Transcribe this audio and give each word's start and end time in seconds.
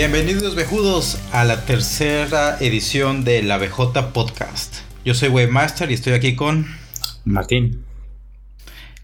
Bienvenidos 0.00 0.54
vejudos 0.54 1.20
a 1.30 1.44
la 1.44 1.66
tercera 1.66 2.56
edición 2.58 3.22
de 3.22 3.42
la 3.42 3.58
BJ 3.58 4.14
Podcast. 4.14 4.76
Yo 5.04 5.12
soy 5.12 5.28
Webmaster 5.28 5.90
y 5.90 5.94
estoy 5.94 6.14
aquí 6.14 6.34
con 6.34 6.66
Martín. 7.26 7.84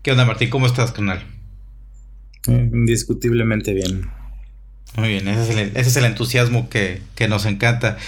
¿Qué 0.00 0.12
onda 0.12 0.24
Martín? 0.24 0.48
¿Cómo 0.48 0.64
estás, 0.66 0.92
canal? 0.92 1.22
Eh, 2.48 2.70
indiscutiblemente 2.72 3.74
bien. 3.74 4.08
Muy 4.96 5.08
bien, 5.08 5.28
ese 5.28 5.74
es 5.74 5.96
el, 5.98 6.06
entusiasmo 6.06 6.70
que, 6.70 7.02
nos 7.28 7.44
encanta. 7.44 7.98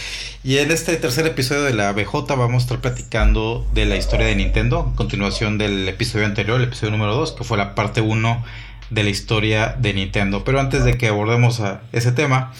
Y 0.43 0.57
en 0.57 0.71
este 0.71 0.97
tercer 0.97 1.27
episodio 1.27 1.65
de 1.65 1.75
la 1.75 1.93
BJ 1.93 2.37
vamos 2.37 2.63
a 2.63 2.65
estar 2.65 2.81
platicando 2.81 3.69
de 3.75 3.85
la 3.85 3.97
historia 3.97 4.27
de 4.27 4.35
Nintendo, 4.35 4.87
en 4.89 4.97
continuación 4.97 5.59
del 5.59 5.87
episodio 5.87 6.25
anterior, 6.25 6.59
el 6.59 6.69
episodio 6.69 6.93
número 6.93 7.15
2, 7.17 7.33
que 7.33 7.45
fue 7.45 7.59
la 7.59 7.75
parte 7.75 8.01
1 8.01 8.45
de 8.91 9.03
la 9.03 9.11
historia 9.11 9.77
de 9.79 9.95
Nintendo. 9.95 10.45
Pero 10.45 10.61
antes 10.61 10.85
de 10.85 10.97
que 10.97 11.09
abordemos 11.09 11.61
a 11.61 11.83
ese 11.93 12.13
tema, 12.13 12.53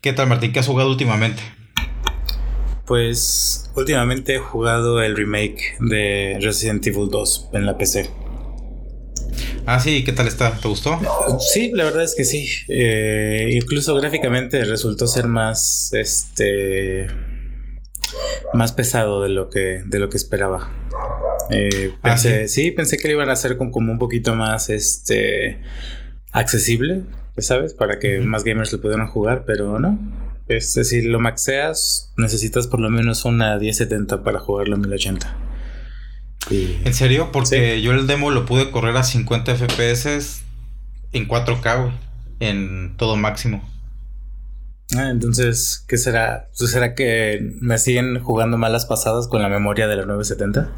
¿qué 0.00 0.12
tal 0.12 0.28
Martín? 0.28 0.52
¿Qué 0.52 0.60
has 0.60 0.66
jugado 0.66 0.90
últimamente? 0.90 1.42
Pues 2.86 3.70
últimamente 3.76 4.36
he 4.36 4.38
jugado 4.38 5.02
el 5.02 5.14
remake 5.16 5.76
de 5.80 6.38
Resident 6.40 6.86
Evil 6.86 7.08
2 7.10 7.50
en 7.52 7.66
la 7.66 7.76
PC. 7.76 8.10
Ah, 9.66 9.78
sí, 9.78 10.02
¿qué 10.02 10.12
tal 10.12 10.26
está? 10.26 10.52
¿Te 10.52 10.66
gustó? 10.66 10.98
Sí, 11.38 11.70
la 11.74 11.84
verdad 11.84 12.02
es 12.02 12.14
que 12.14 12.24
sí. 12.24 12.48
Eh, 12.68 13.50
incluso 13.52 13.94
gráficamente 13.94 14.64
resultó 14.64 15.06
ser 15.06 15.26
más, 15.26 15.92
este, 15.92 17.06
más 18.54 18.72
pesado 18.72 19.22
de 19.22 19.28
lo 19.28 19.50
que, 19.50 19.82
de 19.84 19.98
lo 19.98 20.08
que 20.08 20.16
esperaba. 20.16 20.72
Eh, 21.50 21.92
ah, 22.02 22.10
pensé, 22.10 22.48
sí? 22.48 22.70
pensé 22.70 22.98
que 22.98 23.08
lo 23.08 23.14
iban 23.14 23.30
a 23.30 23.32
hacer 23.32 23.56
como 23.56 23.92
un 23.92 23.98
poquito 23.98 24.34
más, 24.34 24.68
este, 24.70 25.60
accesible, 26.32 27.02
¿sabes? 27.38 27.74
Para 27.74 27.98
que 27.98 28.20
más 28.20 28.44
gamers 28.44 28.72
lo 28.72 28.80
pudieran 28.80 29.08
jugar, 29.08 29.44
pero 29.46 29.78
no. 29.78 29.98
Es 30.48 30.74
decir, 30.74 31.04
lo 31.04 31.20
maxeas, 31.20 32.12
necesitas 32.16 32.66
por 32.66 32.80
lo 32.80 32.88
menos 32.90 33.24
una 33.24 33.58
1070 33.58 34.22
para 34.22 34.38
jugarlo 34.38 34.76
en 34.76 34.82
1080. 34.82 35.36
¿En 36.50 36.94
serio? 36.94 37.30
Porque 37.30 37.82
yo 37.82 37.92
el 37.92 38.06
demo 38.06 38.30
lo 38.30 38.46
pude 38.46 38.70
correr 38.70 38.96
a 38.96 39.02
50 39.02 39.54
FPS 39.56 40.42
en 41.12 41.28
4K, 41.28 41.92
En 42.40 42.96
todo 42.96 43.16
máximo. 43.16 43.68
Ah, 44.96 45.10
entonces, 45.10 45.84
¿qué 45.86 45.98
será? 45.98 46.48
¿Será 46.52 46.94
que 46.94 47.40
me 47.60 47.76
siguen 47.78 48.20
jugando 48.20 48.56
malas 48.56 48.86
pasadas 48.86 49.28
con 49.28 49.42
la 49.42 49.50
memoria 49.50 49.86
de 49.86 49.96
la 49.96 50.06
970? 50.06 50.70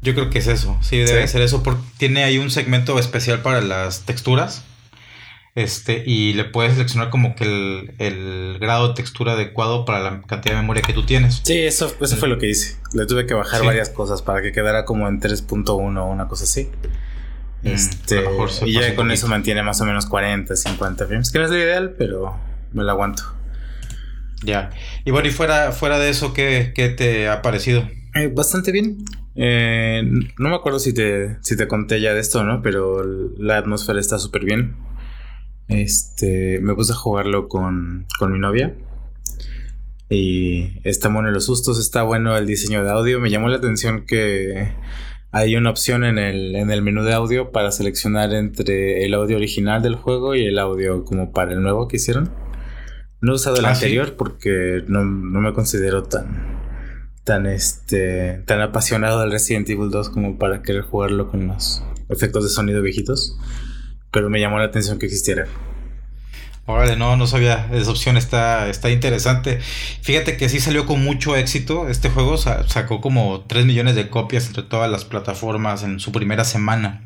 Yo 0.00 0.14
creo 0.14 0.30
que 0.30 0.38
es 0.38 0.46
eso, 0.46 0.78
sí, 0.80 0.98
debe 0.98 1.26
ser 1.26 1.42
eso, 1.42 1.62
porque 1.62 1.82
tiene 1.96 2.22
ahí 2.22 2.38
un 2.38 2.50
segmento 2.50 2.98
especial 2.98 3.42
para 3.42 3.60
las 3.60 4.02
texturas. 4.02 4.64
Este, 5.54 6.04
y 6.06 6.34
le 6.34 6.44
puedes 6.44 6.74
seleccionar 6.74 7.10
como 7.10 7.34
que 7.34 7.44
el, 7.98 8.58
grado 8.60 8.88
de 8.88 8.94
textura 8.94 9.32
adecuado 9.32 9.84
para 9.84 9.98
la 9.98 10.22
cantidad 10.22 10.54
de 10.54 10.60
memoria 10.60 10.82
que 10.82 10.92
tú 10.92 11.04
tienes. 11.04 11.40
Sí, 11.42 11.58
eso, 11.58 11.92
eso 12.00 12.16
fue 12.16 12.28
lo 12.28 12.38
que 12.38 12.48
hice. 12.48 12.76
Le 12.92 13.06
tuve 13.06 13.26
que 13.26 13.34
bajar 13.34 13.64
varias 13.64 13.90
cosas 13.90 14.22
para 14.22 14.40
que 14.40 14.52
quedara 14.52 14.84
como 14.84 15.08
en 15.08 15.20
3.1 15.20 15.78
o 15.78 16.04
una 16.06 16.28
cosa 16.28 16.44
así. 16.44 16.70
Mm, 17.62 17.68
este, 17.68 18.24
y 18.66 18.74
ya 18.74 18.94
con 18.94 19.10
eso 19.10 19.26
mantiene 19.26 19.64
más 19.64 19.80
o 19.80 19.84
menos 19.84 20.06
40, 20.06 20.54
50 20.54 21.06
frames, 21.06 21.32
que 21.32 21.38
no 21.40 21.46
es 21.46 21.50
lo 21.50 21.58
ideal, 21.58 21.94
pero 21.98 22.38
me 22.72 22.84
lo 22.84 22.90
aguanto. 22.92 23.24
Ya. 24.44 24.70
Y 25.04 25.10
bueno, 25.10 25.28
y 25.28 25.32
fuera, 25.32 25.72
fuera 25.72 25.98
de 25.98 26.10
eso, 26.10 26.32
¿qué, 26.32 26.72
te 26.96 27.28
ha 27.28 27.42
parecido? 27.42 27.88
Eh, 28.14 28.28
bastante 28.32 28.70
bien. 28.70 29.04
Eh, 29.40 30.02
no 30.36 30.48
me 30.48 30.56
acuerdo 30.56 30.80
si 30.80 30.92
te, 30.92 31.36
si 31.42 31.56
te 31.56 31.68
conté 31.68 32.00
ya 32.00 32.12
de 32.12 32.20
esto, 32.20 32.42
¿no? 32.42 32.60
Pero 32.60 33.04
la 33.38 33.58
atmósfera 33.58 34.00
está 34.00 34.18
súper 34.18 34.44
bien. 34.44 34.76
Este, 35.68 36.58
me 36.60 36.74
puse 36.74 36.92
a 36.92 36.96
jugarlo 36.96 37.46
con, 37.48 38.06
mi 38.20 38.38
novia. 38.38 38.74
Y 40.10 40.80
está 40.82 41.08
bueno 41.08 41.30
los 41.30 41.44
sustos, 41.44 41.78
está 41.78 42.02
bueno 42.02 42.36
el 42.36 42.46
diseño 42.46 42.82
de 42.82 42.90
audio. 42.90 43.20
Me 43.20 43.30
llamó 43.30 43.48
la 43.48 43.58
atención 43.58 44.06
que 44.06 44.72
hay 45.30 45.54
una 45.54 45.70
opción 45.70 46.04
en 46.04 46.18
el, 46.18 46.56
en 46.56 46.72
el 46.72 46.82
menú 46.82 47.04
de 47.04 47.12
audio 47.12 47.52
para 47.52 47.70
seleccionar 47.70 48.32
entre 48.32 49.04
el 49.04 49.14
audio 49.14 49.36
original 49.36 49.82
del 49.82 49.94
juego 49.94 50.34
y 50.34 50.46
el 50.46 50.58
audio 50.58 51.04
como 51.04 51.30
para 51.32 51.52
el 51.52 51.62
nuevo 51.62 51.86
que 51.86 51.98
hicieron. 51.98 52.32
No 53.20 53.32
he 53.32 53.34
usado 53.36 53.56
el 53.58 53.66
ah, 53.66 53.70
anterior 53.70 54.16
porque 54.16 54.82
no, 54.88 55.04
me 55.04 55.52
considero 55.52 56.02
tan 56.04 56.57
tan 57.28 57.44
este 57.44 58.42
tan 58.46 58.62
apasionado 58.62 59.20
del 59.20 59.30
Resident 59.30 59.68
Evil 59.68 59.90
2 59.90 60.08
como 60.08 60.38
para 60.38 60.62
querer 60.62 60.80
jugarlo 60.80 61.30
con 61.30 61.48
los 61.48 61.82
efectos 62.08 62.42
de 62.42 62.48
sonido 62.48 62.80
viejitos 62.80 63.36
pero 64.10 64.30
me 64.30 64.40
llamó 64.40 64.58
la 64.58 64.64
atención 64.64 64.98
que 64.98 65.04
existiera. 65.04 65.46
Órale, 66.64 66.96
no, 66.96 67.16
no 67.18 67.26
sabía, 67.26 67.68
esa 67.72 67.90
opción 67.90 68.16
está, 68.16 68.70
está 68.70 68.88
interesante. 68.88 69.58
Fíjate 70.00 70.38
que 70.38 70.48
sí 70.48 70.60
salió 70.60 70.86
con 70.86 71.04
mucho 71.04 71.36
éxito. 71.36 71.90
Este 71.90 72.08
juego 72.08 72.38
sacó 72.38 73.02
como 73.02 73.42
3 73.46 73.66
millones 73.66 73.96
de 73.96 74.08
copias 74.08 74.46
entre 74.46 74.62
todas 74.62 74.90
las 74.90 75.04
plataformas 75.04 75.82
en 75.82 76.00
su 76.00 76.10
primera 76.10 76.44
semana. 76.44 77.02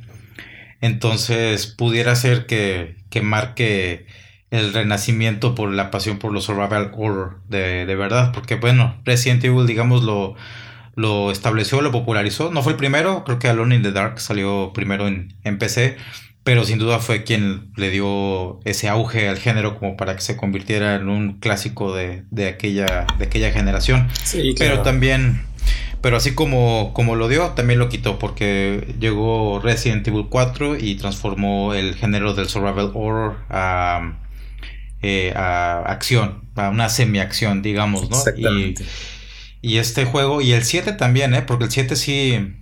Entonces 0.81 1.67
pudiera 1.67 2.15
ser 2.15 2.47
que, 2.47 2.97
que 3.11 3.23
marque 3.23 4.07
el 4.53 4.73
renacimiento 4.73 5.57
por 5.57 5.73
la 5.73 5.91
pasión 5.91 6.19
por 6.19 6.33
los 6.33 6.45
survival 6.45 6.93
horror 6.95 7.41
de, 7.49 7.85
de 7.87 7.95
verdad. 7.97 8.31
Porque 8.33 8.55
bueno, 8.55 8.97
Resident 9.05 9.43
Evil, 9.43 9.67
digamos, 9.67 10.05
lo, 10.05 10.37
lo 10.95 11.33
estableció, 11.33 11.81
lo 11.81 11.91
popularizó. 11.91 12.53
No 12.53 12.63
fue 12.63 12.73
el 12.73 12.79
primero, 12.79 13.25
creo 13.25 13.41
que 13.41 13.49
Alone 13.49 13.75
in 13.75 13.83
the 13.83 13.91
Dark 13.93 14.21
salió 14.21 14.73
primero 14.73 15.09
en, 15.09 15.35
en 15.43 15.59
PC 15.59 15.97
pero 16.45 16.65
sin 16.65 16.79
duda 16.79 16.99
fue 16.99 17.23
quien 17.23 17.71
le 17.77 17.91
dio 17.91 18.61
ese 18.65 18.89
auge 18.89 19.29
al 19.29 19.39
género 19.39 19.79
como 19.79 19.97
para 19.97 20.17
que 20.17 20.23
se 20.23 20.37
convirtiera 20.37 20.97
en 20.97 21.09
un 21.09 21.35
clásico 21.35 21.95
de, 21.95 22.25
aquella, 22.49 23.07
de 23.19 23.27
aquella 23.27 23.53
generación. 23.53 24.09
Sí, 24.25 24.55
Pero 24.59 24.83
también, 24.83 25.43
pero 26.01 26.17
así 26.17 26.35
como, 26.35 26.93
como 26.95 27.15
lo 27.15 27.29
dio, 27.29 27.51
también 27.51 27.79
lo 27.79 27.89
quitó 27.89 28.19
porque 28.19 28.97
llegó 28.99 29.61
Resident 29.63 30.07
Evil 30.09 30.27
4 30.29 30.79
y 30.79 30.97
transformó 30.97 31.75
el 31.75 31.95
género 31.95 32.35
del 32.35 32.49
survival 32.49 32.91
horror 32.93 33.37
a, 33.49 34.15
eh, 35.03 35.33
a 35.37 35.81
acción, 35.81 36.49
a 36.57 36.71
una 36.71 36.89
semi-acción, 36.89 37.63
digamos, 37.63 38.09
¿no? 38.09 38.19
Y, 38.37 38.75
y 39.61 39.77
este 39.79 40.05
juego, 40.05 40.41
y 40.41 40.53
el 40.53 40.65
7 40.65 40.93
también, 40.93 41.35
¿eh? 41.35 41.43
Porque 41.43 41.65
el 41.65 41.71
7 41.71 41.97
sí 41.97 42.55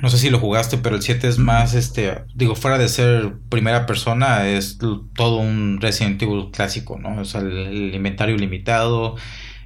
no 0.00 0.10
sé 0.10 0.18
si 0.18 0.30
lo 0.30 0.38
jugaste, 0.38 0.78
pero 0.78 0.96
el 0.96 1.02
7 1.02 1.28
es 1.28 1.38
más, 1.38 1.74
este, 1.74 2.22
digo, 2.34 2.54
fuera 2.56 2.78
de 2.78 2.88
ser 2.88 3.34
primera 3.48 3.86
persona, 3.86 4.48
es 4.48 4.78
todo 5.14 5.36
un 5.36 5.80
Resident 5.80 6.20
Evil 6.22 6.50
clásico, 6.52 6.98
¿no? 6.98 7.20
O 7.20 7.24
sea, 7.24 7.40
el, 7.40 7.94
inventario 7.94 8.36
limitado, 8.36 9.16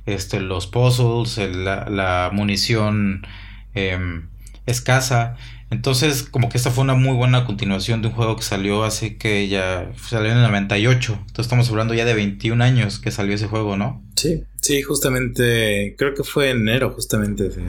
este, 0.05 0.41
los 0.41 0.67
puzzles, 0.67 1.39
la, 1.39 2.31
munición 2.33 3.27
em, 3.75 4.29
escasa. 4.67 5.37
Entonces, 5.71 6.23
como 6.23 6.49
que 6.49 6.59
esta 6.59 6.71
fue 6.71 6.85
una 6.85 6.95
muy 6.95 7.17
buena 7.17 7.45
continuación 7.45 8.01
de 8.01 8.09
un 8.09 8.15
juego 8.15 8.37
que 8.37 8.43
salió 8.43 8.85
hace 8.85 9.17
que 9.17 9.49
ya 9.49 9.93
salió 10.09 10.31
en 10.31 10.39
el 10.39 10.45
98. 10.45 11.13
Entonces 11.13 11.47
estamos 11.47 11.69
hablando 11.71 11.93
ya 11.93 12.05
de 12.05 12.15
21 12.15 12.63
años 12.63 13.01
que 13.01 13.11
salió 13.11 13.35
ese 13.35 13.49
juego, 13.49 13.77
¿no? 13.77 14.05
Sí, 14.15 14.45
sí, 14.61 14.83
justamente, 14.83 15.97
creo 15.99 16.15
que 16.15 16.23
fue 16.23 16.51
enero 16.51 16.93
justamente 16.93 17.49
de, 17.49 17.65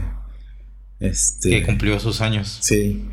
este, 0.99 1.49
que 1.49 1.63
cumplió 1.63 1.99
sus 1.99 2.21
años. 2.21 2.59
Sí. 2.61 3.05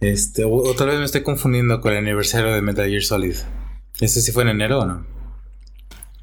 Este, 0.00 0.44
o, 0.44 0.74
tal 0.74 0.88
vez 0.88 0.98
me 0.98 1.04
estoy 1.04 1.22
confundiendo 1.22 1.80
con 1.80 1.92
el 1.92 1.98
aniversario 1.98 2.52
de 2.52 2.62
Metal 2.62 2.88
Gear 2.88 3.02
Solid. 3.02 3.36
¿Ese 4.00 4.20
sí 4.20 4.32
fue 4.32 4.42
en 4.42 4.50
enero 4.50 4.80
o 4.80 4.86
no? 4.86 5.06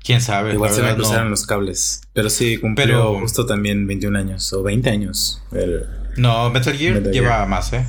Quién 0.03 0.19
sabe. 0.19 0.53
Igual 0.53 0.71
se 0.71 0.83
me 0.83 0.93
cruzaron 0.95 1.29
los 1.29 1.45
cables. 1.45 2.01
Pero 2.11 2.29
sí, 2.29 2.57
cumplió 2.57 3.17
justo 3.19 3.45
también 3.45 3.87
21 3.87 4.19
años 4.19 4.51
o 4.51 4.61
20 4.61 4.89
años. 4.89 5.41
No, 6.17 6.49
Metal 6.49 6.75
Gear 6.75 7.01
lleva 7.03 7.45
más, 7.45 7.73
¿eh? 7.73 7.85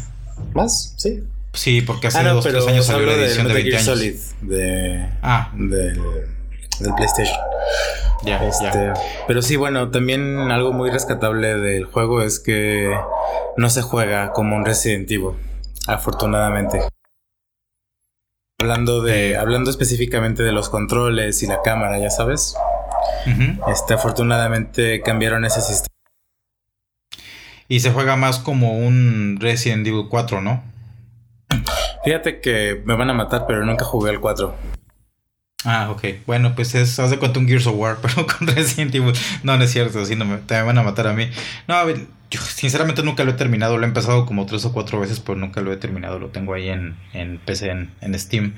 ¿Más? 0.55 0.94
Sí. 0.97 1.23
Sí, 1.53 1.82
porque 1.82 2.09
hace 2.09 2.19
ah, 2.19 2.32
dos, 2.32 2.44
tres 2.44 2.67
años 2.67 2.87
salió 2.87 3.06
la 3.06 3.15
edición 3.15 3.47
de, 3.47 3.55
20 3.55 3.71
Gear 3.71 3.82
Solid 3.82 4.15
de, 4.43 5.09
ah. 5.23 5.53
del 5.55 6.00
PlayStation. 6.97 7.38
Este, 8.26 8.93
pero 9.26 9.43
sí, 9.43 9.56
bueno, 9.56 9.91
también 9.91 10.50
algo 10.50 10.73
muy 10.73 10.91
rescatable 10.91 11.56
del 11.56 11.85
juego 11.85 12.23
es 12.23 12.41
que 12.41 12.93
no 13.56 13.71
se 13.71 13.82
juega 13.82 14.32
como 14.32 14.56
un 14.56 14.65
Resident 14.65 15.11
Evil, 15.11 15.32
afortunadamente. 15.87 16.81
Hablando 18.61 19.03
de, 19.03 19.37
hablando 19.37 19.70
específicamente 19.70 20.43
de 20.43 20.53
los 20.53 20.70
controles 20.70 21.43
y 21.43 21.47
la 21.47 21.61
cámara, 21.62 21.99
ya 21.99 22.11
sabes. 22.11 22.56
Este, 23.70 23.94
afortunadamente 23.94 25.03
cambiaron 25.03 25.44
ese 25.44 25.61
sistema. 25.61 25.94
Y 27.69 27.81
se 27.81 27.90
juega 27.90 28.16
más 28.16 28.38
como 28.38 28.78
un 28.78 29.38
Resident 29.40 29.87
Evil 29.87 30.06
4, 30.08 30.40
¿no? 30.40 30.62
Fíjate 32.05 32.40
que 32.40 32.82
me 32.84 32.94
van 32.94 33.11
a 33.11 33.14
matar, 33.14 33.46
pero 33.46 33.64
nunca 33.64 33.84
jugué 33.84 34.11
al 34.11 34.20
4. 34.20 34.55
Ah, 35.64 35.90
ok. 35.90 36.05
Bueno, 36.26 36.55
pues 36.55 36.75
es, 36.75 36.99
haz 36.99 37.11
de 37.11 37.19
cuenta 37.19 37.40
un 37.40 37.49
Gears 37.49 37.66
of 37.66 37.76
War, 37.76 37.96
pero 38.02 38.26
con 38.26 38.46
Resident 38.46 38.94
Evil. 38.94 39.14
No, 39.43 39.56
no 39.56 39.64
es 39.64 39.72
cierto, 39.72 40.00
así 40.00 40.14
no 40.14 40.25
me, 40.25 40.37
te 40.38 40.61
van 40.61 40.78
a 40.78 40.82
matar 40.82 41.06
a 41.06 41.14
mí. 41.14 41.28
No, 41.66 41.75
a 41.75 41.84
ver, 41.84 42.06
yo 42.31 42.40
sinceramente 42.40 43.02
nunca 43.02 43.25
lo 43.25 43.31
he 43.31 43.34
terminado. 43.34 43.78
Lo 43.78 43.84
he 43.84 43.88
empezado 43.88 44.26
como 44.26 44.46
tres 44.46 44.64
o 44.67 44.72
cuatro 44.72 45.00
veces, 45.00 45.20
pero 45.20 45.38
nunca 45.38 45.62
lo 45.62 45.72
he 45.72 45.76
terminado. 45.76 46.19
Lo 46.19 46.28
tengo 46.28 46.55
ahí 46.55 46.69
en, 46.69 46.96
en 47.12 47.38
PC, 47.38 47.70
en, 47.70 48.19
Steam. 48.19 48.55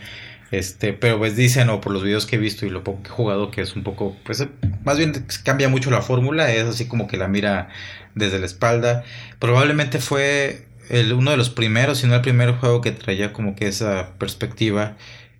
Este, 0.50 0.92
pero 0.92 1.18
pues 1.18 1.34
dicen, 1.34 1.68
o 1.70 1.80
por 1.80 1.92
los 1.92 2.04
videos 2.04 2.24
que 2.24 2.36
he 2.36 2.38
visto 2.38 2.66
y 2.66 2.70
lo 2.70 2.84
poco 2.84 3.02
que 3.02 3.08
he 3.08 3.12
jugado, 3.12 3.50
que 3.50 3.62
es 3.62 3.74
un 3.74 3.82
poco, 3.82 4.16
pues 4.24 4.46
más 4.84 4.96
bien 4.96 5.26
cambia 5.44 5.68
mucho 5.68 5.90
la 5.90 6.02
fórmula, 6.02 6.52
es 6.52 6.64
así 6.64 6.86
como 6.86 7.08
que 7.08 7.16
la 7.16 7.28
mira 7.28 7.68
desde 8.14 8.38
la 8.38 8.46
espalda. 8.46 9.04
Probablemente 9.40 9.98
fue 9.98 10.66
el, 10.88 11.12
uno 11.12 11.32
de 11.32 11.36
los 11.36 11.50
primeros, 11.50 11.98
si 11.98 12.06
no 12.06 12.14
el 12.14 12.22
primer 12.22 12.52
juego 12.52 12.80
que 12.80 12.92
traía 12.92 13.32
como 13.32 13.56
que 13.56 13.66
esa 13.66 14.14
perspectiva 14.18 14.96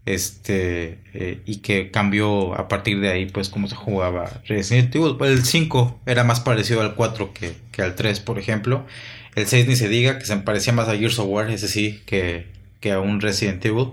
este 0.07 1.01
eh, 1.15 1.41
y 1.47 1.57
que 1.57 1.91
cambió 1.91 2.55
a 2.55 2.69
partir 2.69 3.01
de 3.01 3.11
ahí 3.11 3.27
pues 3.27 3.49
cómo 3.49 3.69
se 3.69 3.75
jugaba 3.75 4.41
Resident 4.47 4.95
Evil. 4.95 5.17
El 5.21 5.45
5 5.45 6.01
era 6.07 6.25
más 6.25 6.41
parecido 6.41 6.81
al 6.81 6.95
4 6.95 7.35
que, 7.35 7.55
que, 7.73 7.83
al 7.83 7.95
3 7.97 8.21
por 8.21 8.39
ejemplo. 8.39 8.87
El 9.35 9.47
6 9.47 9.67
ni 9.67 9.77
se 9.77 9.89
diga 9.89 10.19
que 10.19 10.25
se 10.25 10.37
parecía 10.39 10.73
más 10.73 10.89
a 10.89 10.97
Gears 10.97 11.19
of 11.19 11.27
War 11.29 11.51
ese 11.51 11.69
sí 11.69 12.03
que, 12.07 12.47
que 12.81 12.93
a 12.93 13.01
un 13.01 13.21
Resident 13.21 13.65
Evil 13.65 13.93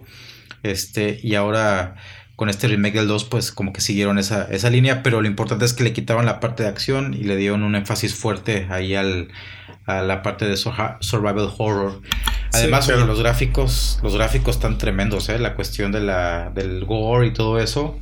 este 0.64 1.20
y 1.22 1.36
ahora 1.36 1.96
con 2.36 2.50
este 2.50 2.68
remake 2.68 2.96
del 2.96 3.08
2 3.08 3.26
pues 3.26 3.52
como 3.52 3.74
que 3.74 3.82
siguieron 3.82 4.18
esa, 4.18 4.48
esa 4.52 4.70
línea 4.70 5.04
pero 5.04 5.22
lo 5.22 5.28
importante 5.28 5.66
es 5.66 5.74
que 5.74 5.84
le 5.84 5.94
quitaban 5.94 6.26
la 6.26 6.40
parte 6.40 6.64
de 6.64 6.70
acción 6.70 7.14
y 7.14 7.24
le 7.24 7.36
dieron 7.36 7.64
un 7.64 7.76
énfasis 7.76 8.16
fuerte 8.16 8.68
ahí 8.70 8.96
al 8.96 9.30
a 9.86 10.02
la 10.02 10.22
parte 10.22 10.46
de 10.46 10.56
survival 10.56 11.54
horror. 11.58 12.02
Además, 12.54 12.88
los 12.88 13.20
gráficos, 13.20 14.00
los 14.04 14.16
gráficos 14.16 14.56
están 14.56 14.78
tremendos, 14.78 15.30
¿eh? 15.30 15.40
La 15.40 15.56
cuestión 15.56 15.92
de 15.92 16.02
la, 16.02 16.52
del 16.54 16.86
gore 16.86 17.28
y 17.28 17.34
todo 17.34 17.60
eso. 17.60 18.00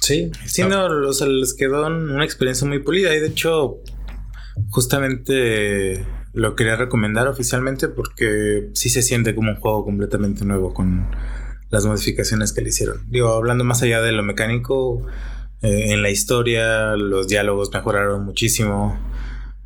Sí, 0.00 0.30
sí, 0.44 0.62
no, 0.64 0.88
les 0.88 1.54
quedó 1.54 1.86
una 1.86 2.24
experiencia 2.24 2.66
muy 2.66 2.80
pulida 2.80 3.14
y 3.14 3.20
de 3.20 3.28
hecho, 3.28 3.78
justamente 4.68 6.04
lo 6.34 6.56
quería 6.56 6.76
recomendar 6.76 7.28
oficialmente 7.28 7.88
porque 7.88 8.68
sí 8.74 8.90
se 8.90 9.02
siente 9.02 9.34
como 9.34 9.52
un 9.52 9.56
juego 9.56 9.84
completamente 9.84 10.44
nuevo 10.44 10.74
con 10.74 11.06
las 11.74 11.84
modificaciones 11.84 12.52
que 12.52 12.62
le 12.62 12.70
hicieron. 12.70 13.04
Digo, 13.10 13.28
hablando 13.34 13.64
más 13.64 13.82
allá 13.82 14.00
de 14.00 14.12
lo 14.12 14.22
mecánico, 14.22 15.04
eh, 15.60 15.92
en 15.92 16.02
la 16.02 16.10
historia 16.10 16.96
los 16.96 17.28
diálogos 17.28 17.70
mejoraron 17.72 18.24
muchísimo. 18.24 18.98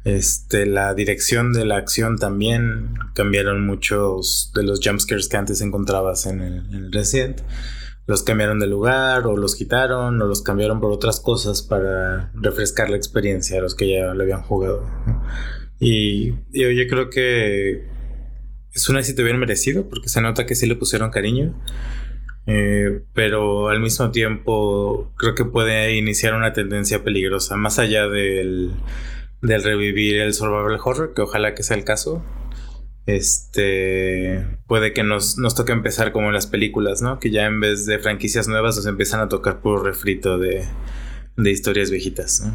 Este, 0.04 0.64
la 0.64 0.94
dirección 0.94 1.52
de 1.52 1.66
la 1.66 1.76
acción 1.76 2.16
también 2.16 2.94
cambiaron 3.14 3.66
muchos 3.66 4.52
de 4.54 4.62
los 4.62 4.80
jumpscares 4.82 5.28
que 5.28 5.36
antes 5.36 5.60
encontrabas 5.60 6.26
en 6.26 6.40
el, 6.40 6.92
Resident. 6.92 7.42
Los 8.06 8.22
cambiaron 8.22 8.58
de 8.58 8.66
lugar 8.66 9.26
o 9.26 9.36
los 9.36 9.54
quitaron 9.54 10.22
o 10.22 10.26
los 10.26 10.40
cambiaron 10.40 10.80
por 10.80 10.90
otras 10.90 11.20
cosas 11.20 11.60
para 11.60 12.32
refrescar 12.32 12.88
la 12.88 12.96
experiencia 12.96 13.58
a 13.58 13.62
los 13.62 13.74
que 13.74 13.90
ya 13.90 14.14
lo 14.14 14.22
habían 14.22 14.40
jugado. 14.40 14.86
Y, 15.78 16.30
yo 16.52 16.88
creo 16.88 17.10
que 17.10 17.97
es 18.72 18.88
un 18.88 18.98
éxito 18.98 19.22
bien 19.24 19.38
merecido 19.38 19.88
porque 19.88 20.08
se 20.08 20.20
nota 20.20 20.46
que 20.46 20.54
sí 20.54 20.66
le 20.66 20.76
pusieron 20.76 21.10
cariño. 21.10 21.54
Eh, 22.50 23.02
pero 23.12 23.68
al 23.68 23.78
mismo 23.78 24.10
tiempo 24.10 25.12
creo 25.18 25.34
que 25.34 25.44
puede 25.44 25.96
iniciar 25.96 26.32
una 26.32 26.54
tendencia 26.54 27.04
peligrosa, 27.04 27.56
más 27.56 27.78
allá 27.78 28.08
del 28.08 28.72
del 29.42 29.62
revivir 29.62 30.20
el 30.20 30.34
survival 30.34 30.80
horror, 30.82 31.14
que 31.14 31.22
ojalá 31.22 31.54
que 31.54 31.62
sea 31.62 31.76
el 31.76 31.84
caso. 31.84 32.24
Este 33.06 34.46
puede 34.66 34.92
que 34.92 35.02
nos, 35.02 35.38
nos 35.38 35.54
toque 35.54 35.72
empezar 35.72 36.12
como 36.12 36.28
en 36.28 36.34
las 36.34 36.46
películas, 36.46 37.00
¿no? 37.00 37.18
Que 37.18 37.30
ya 37.30 37.46
en 37.46 37.60
vez 37.60 37.86
de 37.86 37.98
franquicias 37.98 38.48
nuevas 38.48 38.76
nos 38.76 38.86
empiezan 38.86 39.20
a 39.20 39.28
tocar 39.28 39.60
puro 39.60 39.82
refrito 39.82 40.38
de, 40.38 40.64
de 41.36 41.50
historias 41.50 41.90
viejitas, 41.90 42.42
¿no? 42.42 42.54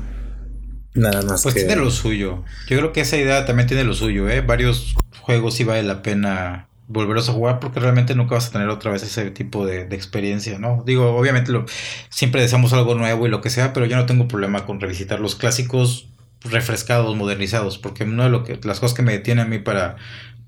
Nada 0.95 1.23
más. 1.23 1.41
Pues 1.41 1.55
tiene 1.55 1.75
lo 1.75 1.89
suyo. 1.89 2.43
Yo 2.67 2.77
creo 2.77 2.93
que 2.93 3.01
esa 3.01 3.17
idea 3.17 3.45
también 3.45 3.67
tiene 3.67 3.83
lo 3.83 3.95
suyo, 3.95 4.29
¿eh? 4.29 4.41
Varios 4.41 4.95
juegos 5.23 5.55
sí 5.55 5.63
vale 5.63 5.83
la 5.83 6.01
pena 6.01 6.67
volveros 6.87 7.29
a 7.29 7.33
jugar 7.33 7.59
porque 7.59 7.79
realmente 7.79 8.13
nunca 8.13 8.35
vas 8.35 8.47
a 8.49 8.51
tener 8.51 8.67
otra 8.67 8.91
vez 8.91 9.03
ese 9.03 9.31
tipo 9.31 9.65
de, 9.65 9.83
experiencia, 9.83 10.59
¿no? 10.59 10.83
Digo, 10.85 11.15
obviamente 11.15 11.51
lo, 11.51 11.65
siempre 12.09 12.41
deseamos 12.41 12.73
algo 12.73 12.95
nuevo 12.95 13.25
y 13.25 13.29
lo 13.29 13.41
que 13.41 13.49
sea, 13.49 13.73
pero 13.73 13.85
yo 13.85 13.95
no 13.95 14.05
tengo 14.05 14.27
problema 14.27 14.65
con 14.65 14.81
revisitar 14.81 15.19
los 15.19 15.35
clásicos 15.35 16.09
refrescados, 16.41 17.15
modernizados, 17.15 17.77
porque 17.77 18.03
una 18.03 18.25
de 18.25 18.29
lo 18.29 18.43
que, 18.43 18.59
las 18.63 18.81
cosas 18.81 18.95
que 18.95 19.01
me 19.01 19.13
detienen 19.13 19.45
a 19.45 19.49
mí 19.49 19.59
para, 19.59 19.95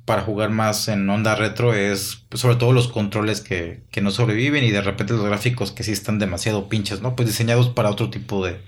para 0.03 0.23
jugar 0.23 0.49
más 0.49 0.89
en 0.89 1.09
onda 1.09 1.35
retro 1.35 1.73
es 1.73 2.25
pues, 2.27 2.41
sobre 2.41 2.57
todo 2.57 2.73
los 2.73 2.89
controles 2.89 3.39
que, 3.39 3.81
que, 3.91 4.01
no 4.01 4.11
sobreviven 4.11 4.65
y 4.65 4.71
de 4.71 4.81
repente 4.81 5.13
los 5.13 5.25
gráficos 5.25 5.71
que 5.71 5.83
sí 5.83 5.93
están 5.93 6.19
demasiado 6.19 6.67
pinches, 6.67 7.01
¿no? 7.01 7.15
Pues 7.15 7.29
diseñados 7.29 7.69
para 7.69 7.89
otro 7.89 8.09
tipo 8.09 8.45
de, 8.45 8.59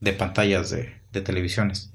de 0.00 0.12
pantallas 0.12 0.70
de, 0.70 0.94
de 1.12 1.20
televisiones. 1.22 1.92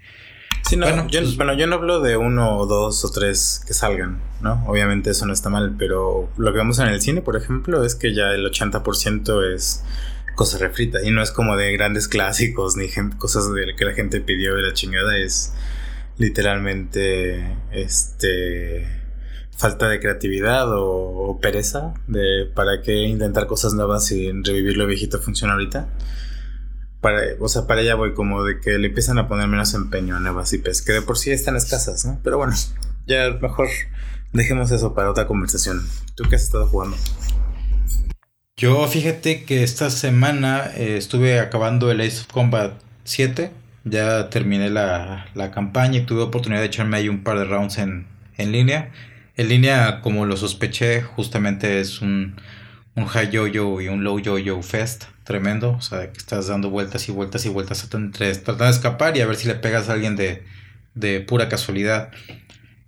Sí, 0.71 0.77
no, 0.77 0.85
bueno, 0.85 1.05
yo, 1.09 1.19
pues 1.19 1.35
bueno, 1.35 1.53
yo 1.53 1.67
no 1.67 1.75
hablo 1.75 1.99
de 1.99 2.15
uno 2.15 2.57
o 2.57 2.65
dos 2.65 3.03
o 3.03 3.11
tres 3.11 3.61
que 3.67 3.73
salgan, 3.73 4.21
¿no? 4.39 4.63
Obviamente 4.67 5.09
eso 5.09 5.25
no 5.25 5.33
está 5.33 5.49
mal, 5.49 5.75
pero 5.77 6.29
lo 6.37 6.53
que 6.53 6.59
vemos 6.59 6.79
en 6.79 6.87
el 6.87 7.01
cine, 7.01 7.21
por 7.21 7.35
ejemplo, 7.35 7.83
es 7.83 7.93
que 7.93 8.13
ya 8.13 8.31
el 8.31 8.49
80% 8.49 9.53
es 9.53 9.83
cosa 10.33 10.59
refrita. 10.59 10.99
Y 11.03 11.11
no 11.11 11.21
es 11.21 11.31
como 11.31 11.57
de 11.57 11.73
grandes 11.73 12.07
clásicos 12.07 12.77
ni 12.77 12.87
cosas 13.17 13.53
de 13.53 13.75
que 13.75 13.83
la 13.83 13.91
gente 13.91 14.21
pidió 14.21 14.55
de 14.55 14.61
la 14.61 14.71
chingada. 14.71 15.17
Es 15.17 15.51
literalmente 16.17 17.53
este 17.73 18.87
falta 19.57 19.89
de 19.89 19.99
creatividad 19.99 20.67
o, 20.71 21.37
pereza 21.41 21.93
de 22.07 22.49
para 22.55 22.81
qué 22.81 22.95
intentar 22.95 23.45
cosas 23.45 23.73
nuevas 23.73 24.09
y 24.13 24.31
revivir 24.31 24.77
lo 24.77 24.87
viejito 24.87 25.19
funciona 25.19 25.51
ahorita. 25.51 25.89
Para, 27.01 27.19
o 27.39 27.49
sea, 27.49 27.67
para 27.67 27.81
allá 27.81 27.95
voy 27.95 28.13
como 28.13 28.43
de 28.43 28.59
que 28.59 28.77
le 28.77 28.87
empiezan 28.87 29.17
a 29.17 29.27
poner 29.27 29.47
menos 29.47 29.73
empeño 29.73 30.15
a 30.15 30.19
nuevas 30.19 30.53
IPs, 30.53 30.83
que 30.83 30.93
de 30.93 31.01
por 31.01 31.17
sí 31.17 31.31
están 31.31 31.55
escasas, 31.55 32.05
¿no? 32.05 32.19
Pero 32.23 32.37
bueno, 32.37 32.53
ya 33.07 33.31
mejor 33.41 33.67
dejemos 34.33 34.71
eso 34.71 34.93
para 34.93 35.09
otra 35.09 35.27
conversación. 35.27 35.81
¿Tú 36.15 36.23
qué 36.29 36.35
has 36.35 36.43
estado 36.43 36.67
jugando? 36.67 36.95
Yo 38.61 38.87
fíjate 38.87 39.43
que 39.43 39.63
esta 39.63 39.89
semana 39.89 40.69
eh, 40.75 40.95
estuve 40.97 41.39
acabando 41.39 41.89
el 41.89 41.99
Ace 42.01 42.21
of 42.21 42.27
Combat 42.27 42.73
7. 43.05 43.51
Ya 43.85 44.29
terminé 44.29 44.69
la, 44.69 45.25
campaña 45.51 45.97
y 45.97 46.05
tuve 46.05 46.21
oportunidad 46.21 46.61
de 46.61 46.67
echarme 46.67 46.97
ahí 46.97 47.09
un 47.09 47.23
par 47.23 47.39
de 47.39 47.45
rounds 47.45 47.79
en, 47.79 48.05
línea. 48.37 48.91
En 49.35 49.49
línea, 49.49 50.01
como 50.01 50.27
lo 50.27 50.37
sospeché, 50.37 51.01
justamente 51.01 51.79
es 51.79 52.01
un, 52.01 52.35
un 52.95 53.05
high 53.05 53.29
yo-yo 53.29 53.81
y 53.81 53.87
un 53.87 54.03
low 54.03 54.19
yo-yo 54.19 54.61
fest 54.61 55.05
tremendo. 55.23 55.71
O 55.71 55.81
sea, 55.81 56.11
que 56.11 56.17
estás 56.17 56.47
dando 56.47 56.69
vueltas 56.69 57.07
y 57.09 57.11
vueltas 57.11 57.45
y 57.45 57.49
vueltas 57.49 57.87
tratando 57.89 58.65
de 58.65 58.69
escapar 58.69 59.15
y 59.17 59.21
a 59.21 59.25
ver 59.25 59.35
si 59.35 59.47
le 59.47 59.55
pegas 59.55 59.89
a 59.89 59.93
alguien 59.93 60.15
de, 60.15 60.43
de 60.93 61.21
pura 61.21 61.49
casualidad. 61.49 62.11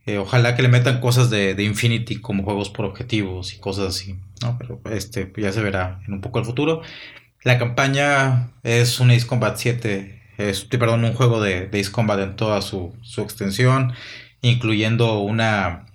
Eh, 0.06 0.18
ojalá 0.18 0.56
que 0.56 0.62
le 0.62 0.68
metan 0.68 1.00
cosas 1.00 1.30
de, 1.30 1.56
de, 1.56 1.64
Infinity 1.64 2.18
como 2.18 2.44
juegos 2.44 2.70
por 2.70 2.86
objetivos 2.86 3.54
y 3.54 3.60
cosas 3.60 3.88
así, 3.96 4.18
¿no? 4.42 4.58
Pero 4.58 4.82
este 4.92 5.32
ya 5.38 5.54
se 5.54 5.62
verá 5.62 6.02
en 6.06 6.14
un 6.14 6.22
poco 6.22 6.40
el 6.40 6.46
futuro. 6.46 6.82
La 7.44 7.58
campaña 7.58 8.50
es 8.64 9.00
un 9.00 9.12
Ace 9.12 9.26
Combat 9.28 9.56
7, 9.56 10.22
es, 10.38 10.66
perdón, 10.66 11.06
un 11.06 11.14
juego 11.14 11.42
de, 11.42 11.68
de 11.68 11.80
Ace 11.80 11.92
Combat 11.92 12.20
en 12.20 12.36
toda 12.36 12.62
su, 12.62 12.94
su 13.02 13.22
extensión, 13.22 13.94
incluyendo 14.42 15.20
una, 15.20 15.86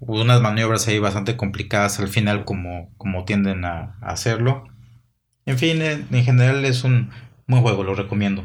unas 0.00 0.40
maniobras 0.40 0.88
ahí 0.88 0.98
bastante 0.98 1.36
complicadas 1.36 2.00
al 2.00 2.08
final 2.08 2.44
como, 2.44 2.92
como 2.96 3.24
tienden 3.24 3.64
a, 3.64 3.96
hacerlo. 4.02 4.64
En 5.46 5.58
fin, 5.58 5.82
en, 5.82 6.06
en 6.10 6.24
general 6.24 6.64
es 6.64 6.84
un 6.84 7.10
buen 7.46 7.62
juego, 7.62 7.84
lo 7.84 7.94
recomiendo. 7.94 8.44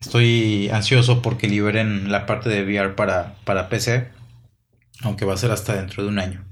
Estoy 0.00 0.68
ansioso 0.70 1.22
porque 1.22 1.48
liberen 1.48 2.12
la 2.12 2.26
parte 2.26 2.48
de 2.48 2.62
VR 2.62 2.94
para, 2.94 3.34
para 3.44 3.68
PC 3.68 4.18
aunque 5.02 5.24
va 5.24 5.34
a 5.34 5.38
ser 5.38 5.50
hasta 5.50 5.76
dentro 5.76 6.02
de 6.02 6.08
un 6.08 6.18
año. 6.18 6.44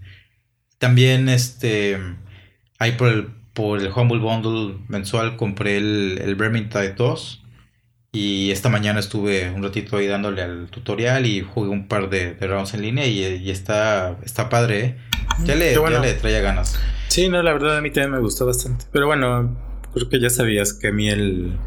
También 0.78 1.28
este, 1.28 1.98
hay 2.78 2.92
por 2.92 3.08
el, 3.08 3.28
por 3.54 3.80
el 3.80 3.90
Humble 3.92 4.18
Bundle 4.18 4.78
mensual 4.88 5.36
compré 5.36 5.78
el, 5.78 6.20
el 6.22 6.34
Vermintide 6.34 6.92
2 6.92 7.42
y 8.16 8.50
esta 8.50 8.70
mañana 8.70 8.98
estuve 8.98 9.50
un 9.50 9.62
ratito 9.62 9.98
ahí 9.98 10.06
dándole 10.06 10.40
al 10.40 10.68
tutorial 10.70 11.26
y 11.26 11.42
jugué 11.42 11.68
un 11.68 11.86
par 11.86 12.08
de, 12.08 12.34
rounds 12.40 12.72
en 12.72 12.80
línea 12.80 13.06
y, 13.06 13.50
está, 13.50 14.16
está 14.24 14.48
padre. 14.48 14.80
¿eh? 14.80 14.96
Ya, 15.44 15.54
le, 15.54 15.74
ya 15.74 16.00
le 16.00 16.14
traía 16.14 16.40
ganas. 16.40 16.78
Sí, 17.08 17.28
no, 17.28 17.42
la 17.42 17.52
verdad 17.52 17.76
a 17.76 17.82
mí 17.82 17.90
también 17.90 18.12
me 18.12 18.20
gustó 18.20 18.46
bastante. 18.46 18.86
Pero 18.90 19.06
bueno, 19.06 19.54
creo 19.92 20.08
que 20.08 20.18
ya 20.18 20.30
sabías 20.30 20.72
que 20.72 20.88
a 20.88 20.92
mí 20.92 21.10
el, 21.10 21.58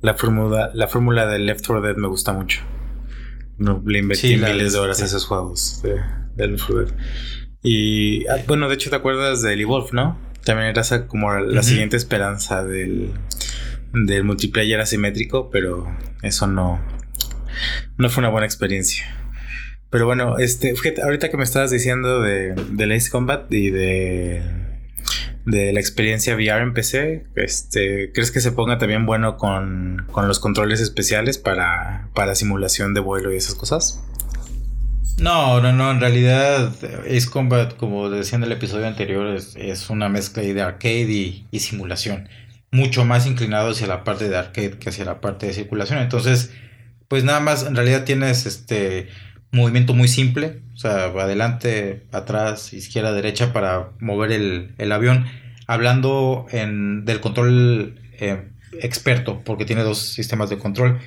la 0.00 0.14
fórmula 0.14 0.72
la 0.74 0.88
fórmula 0.88 1.28
del 1.28 1.46
Left 1.46 1.64
4 1.64 1.86
Dead 1.86 1.96
me 1.96 2.08
gusta 2.08 2.32
mucho. 2.32 2.62
No, 3.58 3.80
le 3.86 4.00
invertí 4.00 4.36
miles 4.36 4.72
de 4.72 4.78
horas 4.80 5.00
a 5.02 5.04
esos 5.04 5.24
juegos 5.24 5.82
del 6.34 6.56
Y 7.62 8.26
ah, 8.26 8.38
bueno, 8.48 8.68
de 8.68 8.74
hecho, 8.74 8.90
¿te 8.90 8.96
acuerdas 8.96 9.40
del 9.42 9.60
Evolve, 9.60 9.90
no? 9.92 10.18
También 10.44 10.68
era 10.70 11.06
como 11.06 11.32
la 11.32 11.62
siguiente 11.62 11.96
esperanza 11.96 12.64
del, 12.64 13.12
del 13.92 14.24
multiplayer 14.24 14.80
asimétrico, 14.80 15.50
pero 15.50 15.86
eso 16.22 16.46
no, 16.46 16.80
no 17.98 18.10
fue 18.10 18.22
una 18.22 18.30
buena 18.30 18.46
experiencia. 18.46 19.04
Pero 19.90 20.06
bueno, 20.06 20.38
este, 20.38 20.74
ahorita 21.02 21.30
que 21.30 21.36
me 21.36 21.44
estabas 21.44 21.70
diciendo 21.70 22.22
de, 22.22 22.54
de 22.54 22.94
Ace 22.94 23.10
Combat 23.10 23.52
y 23.52 23.70
de, 23.70 24.42
de 25.44 25.72
la 25.72 25.80
experiencia 25.80 26.34
VR 26.34 26.62
en 26.62 26.72
PC, 26.72 27.26
este, 27.36 28.10
¿crees 28.12 28.30
que 28.30 28.40
se 28.40 28.52
ponga 28.52 28.78
también 28.78 29.04
bueno 29.04 29.36
con, 29.36 30.06
con 30.10 30.28
los 30.28 30.38
controles 30.38 30.80
especiales 30.80 31.38
para, 31.38 32.08
para 32.14 32.34
simulación 32.34 32.94
de 32.94 33.00
vuelo 33.00 33.32
y 33.32 33.36
esas 33.36 33.54
cosas? 33.54 34.02
No, 35.18 35.60
no, 35.60 35.72
no, 35.72 35.90
en 35.90 36.00
realidad 36.00 36.72
Ace 37.06 37.28
Combat, 37.30 37.76
como 37.76 38.10
decía 38.10 38.38
en 38.38 38.44
el 38.44 38.52
episodio 38.52 38.86
anterior, 38.86 39.36
es, 39.36 39.90
una 39.90 40.08
mezcla 40.08 40.42
de 40.42 40.60
arcade 40.60 41.44
y, 41.50 41.58
simulación. 41.60 42.28
Mucho 42.72 43.04
más 43.04 43.26
inclinado 43.26 43.70
hacia 43.70 43.86
la 43.86 44.02
parte 44.02 44.28
de 44.28 44.36
arcade 44.36 44.78
que 44.78 44.88
hacia 44.88 45.04
la 45.04 45.20
parte 45.20 45.46
de 45.46 45.52
circulación. 45.52 46.00
Entonces, 46.00 46.50
pues 47.08 47.22
nada 47.22 47.40
más, 47.40 47.64
en 47.64 47.76
realidad 47.76 48.04
tienes 48.04 48.46
este 48.46 49.08
movimiento 49.52 49.94
muy 49.94 50.08
simple, 50.08 50.62
o 50.74 50.76
sea, 50.78 51.04
adelante, 51.04 52.06
atrás, 52.10 52.72
izquierda, 52.72 53.12
derecha 53.12 53.52
para 53.52 53.90
mover 54.00 54.32
el, 54.32 54.92
avión. 54.92 55.26
Hablando 55.66 56.46
en, 56.50 57.04
del 57.04 57.20
control 57.20 58.00
eh, 58.18 58.48
experto, 58.80 59.42
porque 59.44 59.64
tiene 59.64 59.82
dos 59.82 59.98
sistemas 59.98 60.50
de 60.50 60.58
control. 60.58 61.00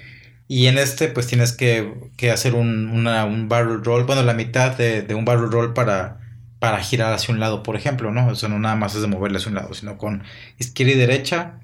Y 0.48 0.67
en 0.67 0.77
este, 0.77 1.07
pues 1.07 1.27
tienes 1.27 1.53
que, 1.53 1.91
hacer 2.31 2.53
un, 2.53 3.48
barrel 3.50 3.84
roll, 3.84 4.05
bueno, 4.05 4.24
la 4.24 4.34
mitad 4.34 4.77
de, 4.77 5.13
un 5.15 5.25
barrel 5.25 5.51
roll 5.51 5.74
para, 5.74 6.19
para 6.65 6.81
girar 6.81 7.13
hacia 7.13 7.31
un 7.31 7.39
lado, 7.39 7.62
por 7.62 7.75
ejemplo, 7.75 8.12
¿no? 8.12 8.31
Eso 8.31 8.50
no 8.50 8.57
nada 8.57 8.75
más 8.75 8.95
es 8.95 9.01
de 9.01 9.07
moverle 9.07 9.38
hacia 9.38 9.50
un 9.50 9.55
lado, 9.55 9.75
sino 9.75 10.00
con 10.00 10.24
izquierda 10.57 10.93
y 10.93 10.95
derecha 10.95 11.60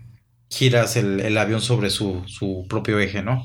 giras 0.47 0.95
el, 0.95 1.35
avión 1.39 1.59
sobre 1.59 1.89
su, 1.89 2.23
propio 2.69 2.99
eje, 2.99 3.23
¿no? 3.23 3.43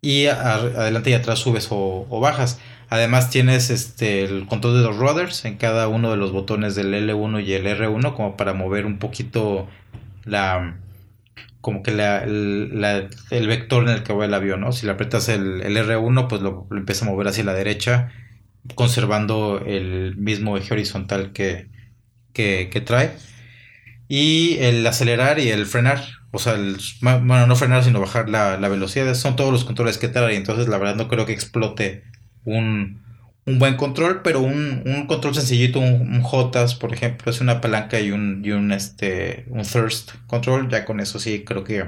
Y 0.00 0.26
adelante 0.26 1.10
y 1.10 1.14
atrás 1.14 1.40
subes 1.40 1.66
o, 1.70 2.20
bajas. 2.20 2.60
Además 2.90 3.28
tienes 3.28 3.70
este, 3.70 4.22
el 4.22 4.46
control 4.46 4.74
de 4.74 4.82
los 4.84 4.96
rudders 4.96 5.44
en 5.46 5.56
cada 5.56 5.88
uno 5.88 6.12
de 6.12 6.16
los 6.16 6.30
botones 6.30 6.76
del 6.76 6.94
L1 6.94 7.44
y 7.44 7.54
el 7.54 7.66
R1 7.66 8.14
como 8.14 8.36
para 8.36 8.54
mover 8.54 8.86
un 8.86 9.00
poquito 9.00 9.66
la, 10.24 10.76
como 11.60 11.82
que 11.82 11.90
el 11.90 13.48
vector 13.48 13.82
en 13.82 13.88
el 13.88 14.04
que 14.04 14.12
va 14.12 14.26
el 14.26 14.34
avión, 14.34 14.60
¿no? 14.60 14.70
Si 14.70 14.86
le 14.86 14.92
aprietas 14.92 15.28
el, 15.28 15.60
R1, 15.60 16.28
pues 16.28 16.40
lo, 16.40 16.68
empieza 16.70 17.04
a 17.04 17.08
mover 17.08 17.26
hacia 17.26 17.42
la 17.42 17.52
derecha, 17.52 18.12
conservando 18.74 19.62
el 19.64 20.16
mismo 20.16 20.56
eje 20.56 20.74
horizontal 20.74 21.32
que, 21.32 21.68
que, 22.32 22.82
trae. 22.84 23.12
Y 24.08 24.56
el 24.58 24.86
acelerar 24.86 25.38
y 25.38 25.50
el 25.50 25.66
frenar, 25.66 26.04
o 26.30 26.38
sea, 26.38 26.56
bueno, 27.00 27.46
no 27.46 27.56
frenar, 27.56 27.84
sino 27.84 28.00
bajar 28.00 28.28
la, 28.28 28.58
la 28.58 28.68
velocidad, 28.68 29.14
son 29.14 29.36
todos 29.36 29.52
los 29.52 29.64
controles 29.64 29.98
que 29.98 30.08
trae. 30.08 30.36
Entonces, 30.36 30.68
la 30.68 30.78
verdad, 30.78 30.96
no 30.96 31.08
creo 31.08 31.26
que 31.26 31.32
explote 31.32 32.04
un, 32.44 33.04
un 33.46 33.58
buen 33.58 33.76
control, 33.76 34.22
pero 34.22 34.40
un, 34.40 35.04
control 35.06 35.34
sencillito, 35.34 35.78
un, 35.78 36.22
Jotas, 36.22 36.74
por 36.74 36.92
ejemplo, 36.92 37.30
es 37.30 37.40
una 37.40 37.60
palanca 37.60 38.00
y 38.00 38.10
un, 38.10 38.42
y 38.44 38.52
un, 38.52 38.72
este, 38.72 39.44
un 39.48 39.62
Thirst 39.62 40.12
control, 40.26 40.68
ya 40.70 40.84
con 40.84 41.00
eso 41.00 41.18
sí 41.18 41.44
creo 41.44 41.64
que 41.64 41.84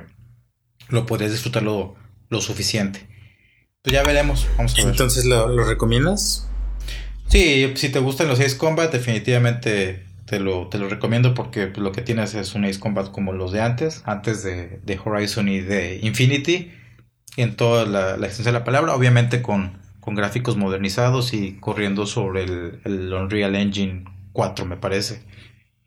lo 0.88 1.06
podrías 1.06 1.33
disfrutar 1.33 1.62
lo, 1.62 1.97
suficiente. 2.40 3.09
Pues 3.83 3.95
ya 3.95 4.02
veremos, 4.02 4.47
vamos 4.59 4.75
a 4.75 4.83
ver. 4.83 4.90
Entonces, 4.90 5.25
¿lo, 5.25 5.64
recomiendas? 5.64 6.49
Sí, 7.28 7.73
si 7.75 7.88
te 7.88 7.99
gustan 7.99 8.28
los 8.28 8.40
Ace 8.40 8.56
Combat, 8.56 8.92
definitivamente 8.92 10.04
te 10.26 10.40
lo, 10.40 10.68
te 10.68 10.78
lo 10.78 10.88
recomiendo 10.88 11.35
porque 11.35 11.66
pues, 11.66 11.78
lo 11.78 11.92
que 11.92 12.02
tienes 12.02 12.35
es 12.35 12.54
un 12.54 12.64
Ace 12.64 12.80
Combat 12.80 13.11
como 13.11 13.33
los 13.33 13.52
de 13.52 13.62
antes, 13.62 14.02
antes 14.04 14.42
de, 14.42 14.80
de 14.85 15.00
Horizon 15.04 15.49
y 15.49 15.61
de 15.61 15.99
Infinity, 16.02 16.73
en 17.37 17.56
toda 17.56 17.85
la, 17.85 18.16
la 18.16 18.26
extensión 18.26 18.54
de 18.54 18.61
la 18.61 18.64
palabra, 18.64 18.95
obviamente 18.95 19.42
con 19.42 19.87
con 20.06 20.14
gráficos 20.14 20.56
modernizados 20.56 21.35
y 21.35 21.54
corriendo 21.54 22.06
sobre 22.06 22.45
el, 22.45 23.12
Unreal 23.12 23.56
Engine 23.56 24.04
4, 24.33 24.64
me 24.64 24.76
parece. 24.76 25.21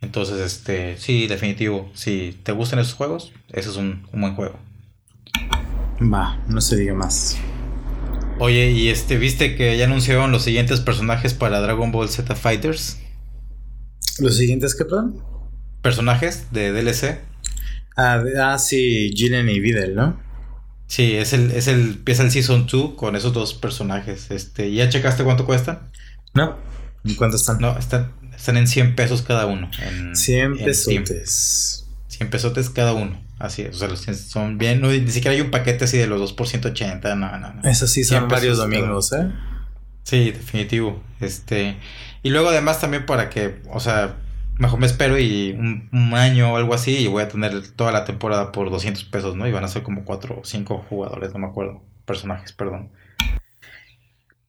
Entonces, 0.01 0.39
este, 0.39 0.97
sí, 0.97 1.25
definitivo. 1.25 1.89
Si 1.93 2.37
te 2.43 2.51
gustan 2.51 2.79
esos 2.79 2.95
juegos, 2.95 3.31
ese 3.53 3.69
es 3.69 3.77
un, 3.77 4.05
buen 4.11 4.35
juego. 4.35 4.59
Va, 6.01 6.37
no 6.49 6.59
se 6.59 6.75
diga 6.75 6.93
más. 6.93 7.37
Oye, 8.39 8.71
¿y 8.71 8.87
este 8.87 9.17
viste 9.17 9.57
que 9.57 9.77
ya 9.77 9.83
anunciaron 9.83 10.31
los 10.31 10.43
siguientes 10.43 10.79
personajes 10.79 11.33
para 11.33 11.59
Dragon 11.59 11.91
Ball 11.91 12.07
Z 12.07 12.35
Fighters? 12.35 12.97
¿Los 14.19 14.37
siguientes 14.37 14.75
qué, 14.75 14.85
perdón? 14.85 15.21
Personajes 15.81 16.47
de 16.51 16.71
DLC. 16.71 17.19
Ah, 17.97 18.23
ah 18.41 18.57
sí, 18.57 19.11
Jiren 19.13 19.49
y 19.49 19.59
Videl, 19.59 19.93
¿no? 19.93 20.19
Sí, 20.87 21.15
es 21.15 21.33
el, 21.33 21.51
es 21.51 21.67
el, 21.67 21.81
empieza 21.81 22.23
el 22.23 22.31
Season 22.31 22.65
2 22.65 22.93
con 22.95 23.17
esos 23.17 23.33
dos 23.33 23.53
personajes. 23.53 24.31
Este, 24.31 24.71
¿Ya 24.73 24.87
checaste 24.87 25.25
cuánto 25.25 25.45
cuestan? 25.45 25.91
No. 26.33 26.57
¿En 27.03 27.15
cuánto 27.15 27.35
están? 27.35 27.59
No, 27.59 27.77
están, 27.77 28.13
están 28.33 28.55
en 28.55 28.67
100 28.67 28.95
pesos 28.95 29.21
cada 29.21 29.47
uno. 29.47 29.69
En, 29.81 30.15
100 30.15 30.57
pesos. 30.59 31.88
100 32.19 32.29
pesos 32.29 32.69
cada 32.71 32.91
uno. 32.93 33.17
Así 33.39 33.61
es, 33.61 33.77
o 33.77 33.79
sea, 33.79 33.87
los 33.87 34.01
son 34.01 34.57
bien, 34.57 34.81
no, 34.81 34.89
ni 34.89 35.09
siquiera 35.09 35.33
hay 35.33 35.39
un 35.39 35.51
paquete 35.51 35.85
así 35.85 35.97
de 35.97 36.05
los 36.05 36.19
2 36.19 36.33
por 36.33 36.49
180, 36.49 37.15
no, 37.15 37.37
no, 37.37 37.53
no. 37.53 37.69
Eso 37.69 37.87
sí 37.87 38.03
son 38.03 38.27
varios 38.27 38.57
domingos, 38.57 39.13
¿eh? 39.13 39.31
Sí, 40.03 40.31
definitivo. 40.31 41.01
Este, 41.21 41.77
y 42.21 42.29
luego 42.29 42.49
además 42.49 42.81
también 42.81 43.05
para 43.05 43.29
que, 43.29 43.61
o 43.71 43.79
sea, 43.79 44.17
mejor 44.57 44.79
me 44.79 44.85
espero 44.85 45.17
y 45.17 45.51
un, 45.51 46.13
año 46.13 46.51
o 46.51 46.57
algo 46.57 46.73
así 46.73 46.97
y 46.97 47.07
voy 47.07 47.23
a 47.23 47.29
tener 47.29 47.69
toda 47.69 47.93
la 47.93 48.03
temporada 48.03 48.51
por 48.51 48.69
200 48.69 49.05
pesos, 49.05 49.37
¿no? 49.37 49.47
Y 49.47 49.53
van 49.53 49.63
a 49.63 49.69
ser 49.69 49.83
como 49.83 50.03
4 50.03 50.39
o 50.41 50.43
5 50.43 50.85
jugadores, 50.89 51.31
no 51.31 51.39
me 51.39 51.47
acuerdo, 51.47 51.81
personajes, 52.03 52.51
perdón. 52.51 52.89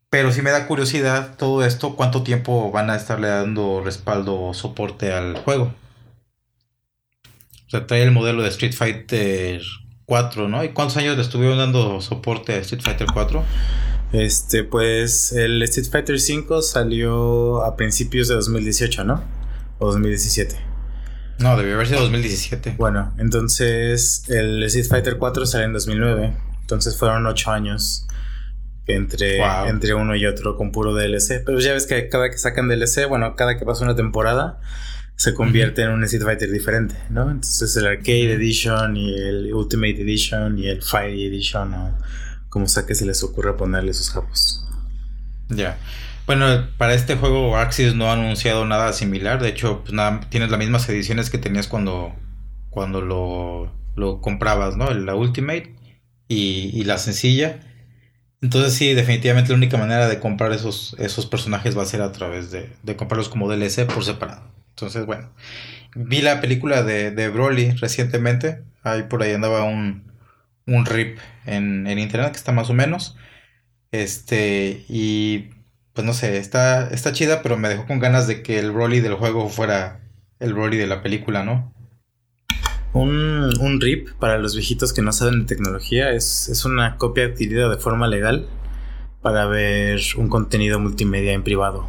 Pero 0.09 0.33
si 0.33 0.43
me 0.43 0.51
da 0.51 0.67
curiosidad 0.67 1.37
todo 1.37 1.65
esto, 1.65 1.95
¿cuánto 1.95 2.25
tiempo 2.25 2.73
van 2.73 2.91
a 2.91 2.97
estarle 2.97 3.29
dando 3.29 3.81
respaldo 3.85 4.43
o 4.43 4.55
soporte 4.55 5.13
al 5.13 5.37
juego? 5.37 5.73
O 7.71 7.73
sea, 7.73 7.87
trae 7.87 8.03
el 8.03 8.11
modelo 8.11 8.43
de 8.43 8.49
Street 8.49 8.73
Fighter 8.73 9.63
4, 10.07 10.49
¿no? 10.49 10.65
¿Y 10.65 10.71
cuántos 10.71 10.97
años 10.97 11.15
le 11.15 11.23
estuvieron 11.23 11.57
dando 11.57 12.01
soporte 12.01 12.55
a 12.55 12.57
Street 12.57 12.83
Fighter 12.83 13.07
4? 13.15 13.45
Este, 14.13 14.65
pues 14.65 15.31
el 15.31 15.63
Street 15.63 15.87
Fighter 15.89 16.19
5 16.19 16.63
salió 16.63 17.63
a 17.63 17.77
principios 17.77 18.27
de 18.27 18.35
2018, 18.35 19.05
¿no? 19.05 19.23
¿O 19.79 19.87
2017? 19.87 20.57
No, 21.39 21.57
debió 21.57 21.75
haber 21.75 21.87
sido 21.87 22.01
2017. 22.01 22.75
Bueno, 22.77 23.15
entonces 23.19 24.25
el 24.29 24.61
Street 24.65 24.87
Fighter 24.89 25.17
4 25.17 25.47
salió 25.47 25.67
en 25.67 25.73
2009. 25.73 26.37
Entonces 26.63 26.99
fueron 26.99 27.25
8 27.25 27.53
años 27.53 28.09
entre, 28.89 29.39
entre 29.69 29.95
uno 29.95 30.17
y 30.17 30.27
otro 30.27 30.57
con 30.57 30.73
puro 30.73 30.93
DLC. 30.93 31.45
Pero 31.47 31.61
ya 31.61 31.73
ves 31.73 31.87
que 31.87 32.09
cada 32.09 32.33
que 32.33 32.37
sacan 32.37 32.67
DLC, 32.67 33.09
bueno, 33.09 33.37
cada 33.37 33.57
que 33.57 33.65
pasa 33.65 33.85
una 33.85 33.95
temporada, 33.95 34.59
se 35.21 35.35
convierte 35.35 35.83
en 35.83 35.91
un 35.91 36.03
Street 36.05 36.23
Fighter 36.23 36.51
diferente, 36.51 36.95
¿no? 37.11 37.31
Entonces 37.31 37.77
el 37.77 37.87
Arcade 37.87 38.33
Edition 38.33 38.97
y 38.97 39.13
el 39.15 39.53
Ultimate 39.53 40.01
Edition 40.01 40.59
y 40.59 40.67
el 40.67 40.83
Fire 40.83 41.13
Edition, 41.13 41.75
o 41.75 41.99
como 42.49 42.67
sea 42.67 42.87
que 42.87 42.95
se 42.95 43.05
les 43.05 43.23
ocurra 43.23 43.55
ponerle 43.55 43.93
sus 43.93 44.09
japos. 44.09 44.65
Ya. 45.51 45.77
Bueno, 46.25 46.67
para 46.79 46.95
este 46.95 47.17
juego 47.17 47.59
Axis 47.59 47.95
no 47.95 48.07
ha 48.07 48.15
anunciado 48.15 48.65
nada 48.65 48.95
similar. 48.95 49.43
De 49.43 49.51
hecho, 49.51 49.83
pues 49.83 49.93
nada, 49.93 50.21
tienes 50.31 50.49
las 50.49 50.59
mismas 50.59 50.89
ediciones 50.89 51.29
que 51.29 51.37
tenías 51.37 51.67
cuando, 51.67 52.15
cuando 52.71 53.03
lo, 53.03 53.71
lo 53.97 54.23
comprabas, 54.23 54.79
¿no? 54.79 54.91
La 54.95 55.15
Ultimate 55.15 55.77
y, 56.29 56.83
la 56.85 56.97
sencilla. 56.97 57.61
Entonces 58.41 58.73
sí, 58.73 58.95
definitivamente 58.95 59.51
la 59.51 59.59
única 59.59 59.77
manera 59.77 60.09
de 60.09 60.19
comprar 60.19 60.53
esos, 60.53 60.97
esos 60.99 61.27
personajes 61.27 61.77
va 61.77 61.83
a 61.83 61.87
ser 61.87 62.01
a 62.01 62.11
través 62.11 62.51
de, 62.51 62.73
de 62.83 62.97
comprarlos 62.97 63.29
como 63.29 63.51
DLC 63.51 63.85
por 63.85 64.03
separado. 64.03 64.60
Entonces, 64.81 65.07
bueno. 65.07 65.31
Vi 65.95 66.23
la 66.23 66.41
película 66.41 66.83
de, 66.83 67.11
de 67.11 67.29
Broly 67.29 67.73
recientemente. 67.73 68.63
Ahí 68.83 69.03
por 69.05 69.23
ahí 69.23 69.33
andaba 69.33 69.65
un, 69.65 70.11
un 70.67 70.87
rip 70.87 71.19
en, 71.47 71.87
en 71.87 71.99
internet 71.99 72.33
que 72.33 72.39
está 72.39 72.53
más 72.53 72.71
o 72.71 72.75
menos. 72.75 73.17
Este, 73.93 74.85
y 74.89 75.51
pues 75.93 76.07
no 76.07 76.15
sé, 76.15 76.39
está, 76.39 76.89
está 76.89 77.13
chida, 77.13 77.43
pero 77.43 77.57
me 77.57 77.69
dejó 77.69 77.87
con 77.87 77.99
ganas 77.99 78.27
de 78.27 78.43
que 78.43 78.59
el 78.59 78.71
Broly 78.71 79.01
del 79.01 79.15
juego 79.15 79.49
fuera 79.49 80.01
el 80.39 80.55
Broly 80.55 80.77
de 80.77 80.87
la 80.87 81.03
película, 81.03 81.43
¿no? 81.45 81.75
Un, 82.93 83.53
un 83.61 83.81
RIP, 83.81 84.15
para 84.19 84.39
los 84.39 84.55
viejitos 84.55 84.93
que 84.93 85.03
no 85.03 85.13
saben 85.13 85.41
de 85.41 85.47
tecnología, 85.47 86.11
es, 86.13 86.49
es 86.49 86.65
una 86.65 86.97
copia 86.97 87.27
adquirida 87.27 87.69
de 87.69 87.77
forma 87.77 88.09
legal 88.09 88.49
para 89.23 89.47
ver 89.47 90.01
un 90.17 90.29
contenido 90.29 90.81
multimedia 90.81 91.33
en 91.33 91.45
privado. 91.45 91.89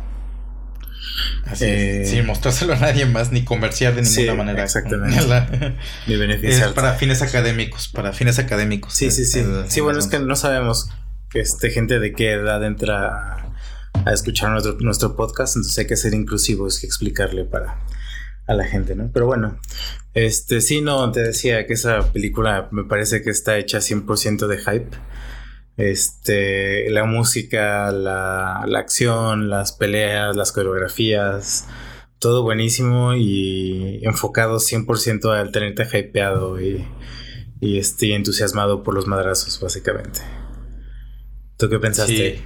Así 1.46 1.66
es. 1.66 1.72
Eh, 1.72 2.06
Sin 2.06 2.26
mostrárselo 2.26 2.74
a 2.74 2.78
nadie 2.78 3.06
más 3.06 3.32
ni 3.32 3.44
comerciar 3.44 3.96
de 3.96 4.02
ninguna 4.02 4.36
manera. 4.36 4.64
Exactamente. 4.64 5.76
ni 6.08 6.16
beneficiar. 6.16 6.70
Es 6.70 6.74
para 6.74 6.94
fines 6.94 7.22
académicos, 7.22 7.88
para 7.88 8.14
fines 8.14 8.40
académicos. 8.40 8.94
Sí, 8.94 9.12
sí, 9.12 9.26
sí. 9.26 9.44
sí, 9.68 9.82
bueno, 9.82 10.00
es 10.00 10.08
que 10.08 10.20
no 10.20 10.36
sabemos 10.36 10.90
que 11.30 11.40
este, 11.40 11.70
gente 11.72 12.00
de 12.00 12.14
qué 12.14 12.34
edad 12.34 12.64
entra 12.64 13.54
a 13.94 14.14
escuchar 14.14 14.52
nuestro, 14.52 14.78
nuestro 14.80 15.16
podcast, 15.16 15.56
entonces 15.56 15.78
hay 15.80 15.88
que 15.88 15.96
ser 15.96 16.14
inclusivos 16.14 16.84
y 16.84 16.88
explicarle 16.88 17.46
para 17.46 17.80
a 18.48 18.54
la 18.54 18.66
gente, 18.66 18.96
¿no? 18.96 19.10
Pero 19.14 19.26
bueno, 19.26 19.60
este 20.14 20.62
sí, 20.62 20.82
no, 20.82 21.12
te 21.12 21.22
decía 21.22 21.66
que 21.66 21.74
esa 21.74 22.12
película 22.12 22.68
me 22.72 22.84
parece 22.84 23.22
que 23.22 23.30
está 23.30 23.58
hecha 23.58 23.80
100% 23.80 24.48
de 24.48 24.58
hype. 24.58 24.98
Este, 25.82 26.92
la 26.92 27.06
música, 27.06 27.92
la, 27.92 28.62
acción, 28.78 29.50
las 29.50 29.72
peleas, 29.72 30.36
las 30.36 30.52
coreografías, 30.52 31.68
todo 32.20 32.44
buenísimo 32.44 33.16
y 33.16 34.00
enfocado 34.04 34.58
100% 34.58 35.36
al 35.36 35.52
tenerte 35.52 35.88
hypeado 35.92 36.62
y, 36.62 36.86
y 37.62 37.80
este, 37.80 38.14
entusiasmado 38.14 38.84
por 38.84 38.94
los 38.94 39.08
madrazos, 39.08 39.60
básicamente. 39.60 40.20
¿Tú 41.58 41.68
qué 41.68 41.80
pensaste? 41.80 42.44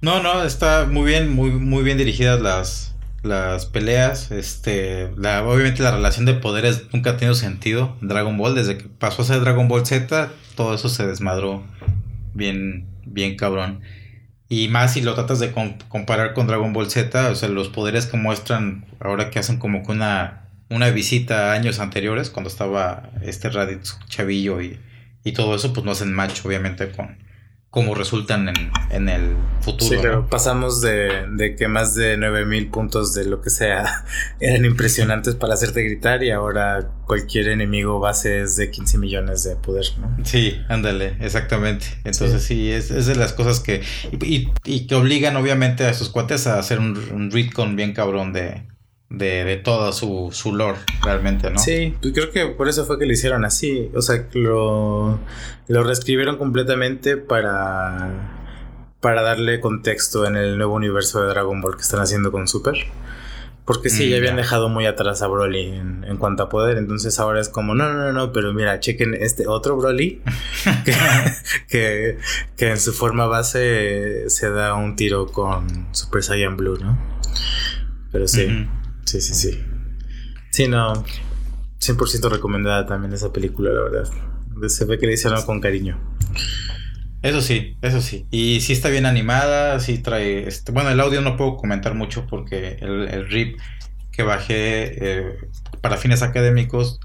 No, 0.00 0.22
no, 0.22 0.44
está 0.44 0.86
muy 0.88 1.06
bien, 1.06 1.34
muy, 1.34 1.50
muy 1.50 1.82
bien 1.82 1.98
dirigidas 1.98 2.40
las, 2.40 2.94
las 3.24 3.66
peleas. 3.66 4.30
Este, 4.30 5.06
obviamente 5.06 5.82
la 5.82 5.90
relación 5.90 6.26
de 6.26 6.34
poderes 6.34 6.84
nunca 6.92 7.10
ha 7.10 7.16
tenido 7.16 7.34
sentido. 7.34 7.96
Dragon 8.00 8.38
Ball, 8.38 8.54
desde 8.54 8.78
que 8.78 8.84
pasó 8.84 9.22
a 9.22 9.24
ser 9.24 9.40
Dragon 9.40 9.66
Ball 9.66 9.84
Z, 9.84 10.30
todo 10.54 10.76
eso 10.76 10.88
se 10.88 11.08
desmadró 11.08 11.64
bien, 12.34 12.86
bien 13.04 13.36
cabrón. 13.36 13.80
Y 14.48 14.68
más 14.68 14.94
si 14.94 15.00
lo 15.00 15.14
tratas 15.14 15.38
de 15.38 15.52
comparar 15.88 16.34
con 16.34 16.46
Dragon 16.46 16.72
Ball 16.72 16.90
Z, 16.90 17.30
o 17.30 17.34
sea, 17.34 17.48
los 17.48 17.68
poderes 17.68 18.06
que 18.06 18.16
muestran 18.16 18.84
ahora 18.98 19.30
que 19.30 19.38
hacen 19.38 19.58
como 19.58 19.84
que 19.84 19.92
una, 19.92 20.48
una 20.68 20.90
visita 20.90 21.50
a 21.50 21.52
años 21.52 21.78
anteriores, 21.78 22.30
cuando 22.30 22.50
estaba 22.50 23.10
este 23.22 23.48
Raditz 23.48 23.98
chavillo 24.08 24.60
y, 24.60 24.80
y 25.22 25.32
todo 25.32 25.54
eso, 25.54 25.72
pues 25.72 25.86
no 25.86 25.92
hacen 25.92 26.12
match, 26.12 26.44
obviamente, 26.44 26.90
con, 26.90 27.16
cómo 27.70 27.94
resultan 27.94 28.48
en, 28.48 28.72
en 28.90 29.08
el 29.08 29.36
futuro. 29.60 29.90
Sí, 29.90 29.96
pero 30.02 30.26
pasamos 30.26 30.80
de, 30.80 31.26
de, 31.30 31.54
que 31.54 31.68
más 31.68 31.94
de 31.94 32.16
9000 32.16 32.68
puntos 32.70 33.14
de 33.14 33.24
lo 33.26 33.40
que 33.40 33.50
sea 33.50 34.04
eran 34.40 34.64
impresionantes 34.64 35.36
para 35.36 35.54
hacerte 35.54 35.82
gritar 35.84 36.22
y 36.24 36.32
ahora 36.32 36.90
cualquier 37.06 37.48
enemigo 37.48 38.00
base 38.00 38.42
es 38.42 38.56
de 38.56 38.70
15 38.70 38.98
millones 38.98 39.44
de 39.44 39.54
poder, 39.56 39.86
¿no? 40.00 40.24
Sí, 40.24 40.60
ándale, 40.68 41.16
exactamente. 41.20 41.86
Entonces 42.04 42.42
sí, 42.42 42.72
es, 42.72 42.90
es, 42.90 43.06
de 43.06 43.14
las 43.14 43.32
cosas 43.32 43.60
que... 43.60 43.82
Y, 44.20 44.48
y, 44.64 44.86
que 44.86 44.94
obligan 44.96 45.36
obviamente 45.36 45.86
a 45.86 45.94
sus 45.94 46.08
cuates 46.08 46.46
a 46.48 46.58
hacer 46.58 46.80
un, 46.80 46.98
un 47.12 47.30
retcon 47.30 47.76
bien 47.76 47.92
cabrón 47.92 48.32
de, 48.32 48.64
de, 49.10 49.44
de 49.44 49.56
todo 49.56 49.92
su, 49.92 50.30
su 50.32 50.54
lore, 50.54 50.78
realmente, 51.02 51.50
¿no? 51.50 51.58
Sí, 51.58 51.96
pues 52.00 52.14
creo 52.14 52.30
que 52.30 52.46
por 52.46 52.68
eso 52.68 52.86
fue 52.86 52.98
que 52.98 53.06
lo 53.06 53.12
hicieron 53.12 53.44
así. 53.44 53.90
O 53.94 54.00
sea, 54.00 54.24
lo, 54.32 55.18
lo 55.66 55.82
reescribieron 55.82 56.38
completamente 56.38 57.16
para, 57.16 58.30
para 59.00 59.22
darle 59.22 59.60
contexto 59.60 60.26
en 60.26 60.36
el 60.36 60.56
nuevo 60.56 60.74
universo 60.74 61.20
de 61.22 61.28
Dragon 61.28 61.60
Ball 61.60 61.74
que 61.74 61.82
están 61.82 62.00
haciendo 62.00 62.30
con 62.30 62.46
Super. 62.46 62.86
Porque 63.64 63.90
sí, 63.90 64.08
ya 64.08 64.16
mm, 64.16 64.18
habían 64.18 64.36
dejado 64.36 64.68
muy 64.68 64.86
atrás 64.86 65.22
a 65.22 65.28
Broly 65.28 65.66
en, 65.66 66.16
cuanto 66.18 66.44
a 66.44 66.48
poder. 66.48 66.78
Entonces 66.78 67.18
ahora 67.18 67.40
es 67.40 67.48
como, 67.48 67.74
no, 67.74 67.92
no, 67.92 68.12
no, 68.12 68.32
pero 68.32 68.52
mira, 68.52 68.78
chequen 68.80 69.14
este 69.14 69.46
otro 69.48 69.76
Broly 69.76 70.22
que, 71.68 72.18
que, 72.56 72.68
en 72.68 72.78
su 72.78 72.92
forma 72.92 73.26
base 73.26 74.30
se 74.30 74.50
da 74.50 74.74
un 74.74 74.96
tiro 74.96 75.26
con 75.26 75.88
Super 75.92 76.22
Saiyan 76.22 76.56
Blue, 76.56 76.78
¿no? 76.80 76.98
Pero 78.10 78.26
sí. 78.26 78.66
Sí, 79.10 79.20
sí, 79.20 79.34
sí. 79.34 79.60
Sí, 80.52 80.68
no. 80.68 80.92
100% 81.80 82.30
recomendada 82.30 82.86
también 82.86 83.12
esa 83.12 83.32
película, 83.32 83.72
la 83.72 83.82
verdad. 83.82 84.08
Se 84.68 84.84
ve 84.84 85.00
que 85.00 85.08
le 85.08 85.14
hicieron 85.14 85.42
con 85.42 85.60
cariño. 85.60 85.98
Eso 87.20 87.40
sí, 87.40 87.76
eso 87.82 88.00
sí. 88.00 88.28
Y 88.30 88.60
sí 88.60 88.72
está 88.72 88.88
bien 88.88 89.06
animada, 89.06 89.80
sí 89.80 89.98
trae... 89.98 90.46
Este, 90.46 90.70
bueno, 90.70 90.90
el 90.90 91.00
audio 91.00 91.22
no 91.22 91.36
puedo 91.36 91.56
comentar 91.56 91.94
mucho 91.94 92.28
porque 92.28 92.76
el, 92.80 93.28
RIP 93.28 93.58
que 94.12 94.22
bajé 94.22 94.92
eh, 95.00 95.38
para 95.80 95.96
fines 95.96 96.22
académicos 96.22 97.00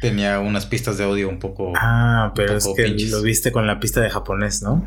tenía 0.00 0.40
unas 0.40 0.66
pistas 0.66 0.98
de 0.98 1.04
audio 1.04 1.28
un 1.28 1.38
poco... 1.38 1.74
Ah, 1.76 2.32
pero 2.34 2.56
es 2.56 2.66
que 2.74 2.88
lo 2.88 3.22
viste 3.22 3.52
con 3.52 3.68
la 3.68 3.78
pista 3.78 4.00
de 4.00 4.10
japonés, 4.10 4.62
¿no? 4.62 4.84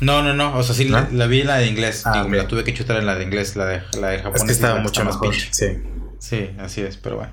No, 0.00 0.22
no, 0.22 0.34
no. 0.34 0.56
O 0.56 0.62
sea, 0.62 0.74
sí 0.74 0.88
la, 0.88 1.02
vi 1.26 1.40
en 1.40 1.46
la 1.46 1.58
de 1.58 1.66
inglés. 1.66 2.02
Ah, 2.06 2.24
me 2.24 2.36
la 2.36 2.46
tuve 2.46 2.64
que 2.64 2.72
chutar 2.74 2.98
en 2.98 3.06
la 3.06 3.16
de 3.16 3.24
inglés, 3.24 3.56
la 3.56 3.66
de, 3.66 3.82
la 4.00 4.08
de 4.08 4.18
japonés. 4.18 4.42
Es 4.42 4.46
que 4.46 4.52
estaba 4.52 4.80
mucho 4.80 5.04
más 5.04 5.16
pinche. 5.18 5.48
Sí. 5.50 5.78
Sí, 6.18 6.50
así 6.58 6.82
es, 6.82 6.96
pero 6.96 7.16
bueno. 7.16 7.32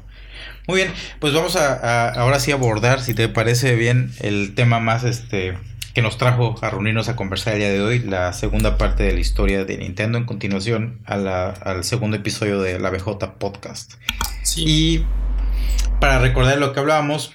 Muy 0.67 0.77
bien, 0.77 0.93
pues 1.19 1.33
vamos 1.33 1.55
a, 1.55 2.09
ahora 2.09 2.39
sí 2.39 2.51
abordar, 2.51 3.01
si 3.01 3.13
te 3.13 3.29
parece 3.29 3.75
bien, 3.75 4.11
el 4.19 4.55
tema 4.55 4.79
más 4.79 5.03
este 5.03 5.57
que 5.93 6.01
nos 6.01 6.17
trajo 6.17 6.55
a 6.61 6.69
reunirnos 6.69 7.07
a 7.07 7.15
conversar 7.15 7.53
el 7.53 7.59
día 7.59 7.69
de 7.69 7.81
hoy, 7.81 7.99
la 7.99 8.33
segunda 8.33 8.77
parte 8.77 9.03
de 9.03 9.13
la 9.13 9.19
historia 9.19 9.63
de 9.63 9.77
Nintendo 9.77 10.17
en 10.17 10.25
continuación 10.25 10.99
a 11.05 11.15
la, 11.15 11.51
al 11.51 11.85
segundo 11.85 12.17
episodio 12.17 12.59
de 12.61 12.79
la 12.79 12.89
BJ 12.89 13.37
Podcast. 13.39 13.93
Sí. 14.43 14.63
Y 14.67 15.05
para 16.01 16.19
recordar 16.19 16.57
lo 16.57 16.73
que 16.73 16.81
hablábamos, 16.81 17.33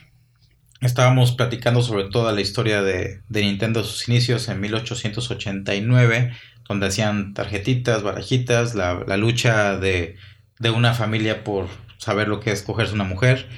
estábamos 0.80 1.32
platicando 1.32 1.82
sobre 1.82 2.04
toda 2.04 2.32
la 2.32 2.40
historia 2.40 2.82
de, 2.82 3.22
Nintendo, 3.28 3.84
sus 3.84 4.08
inicios 4.08 4.48
en 4.48 4.60
1889, 4.60 6.32
donde 6.68 6.86
hacían 6.86 7.34
tarjetitas, 7.34 8.02
barajitas, 8.02 8.74
la, 8.74 9.16
lucha 9.16 9.76
de, 9.76 10.16
una 10.74 10.94
familia 10.94 11.44
por 11.44 11.68
saber 11.98 12.28
lo 12.28 12.40
que 12.40 12.52
es 12.52 12.62
cogerse 12.62 12.94
una 12.94 13.04
mujer. 13.04 13.48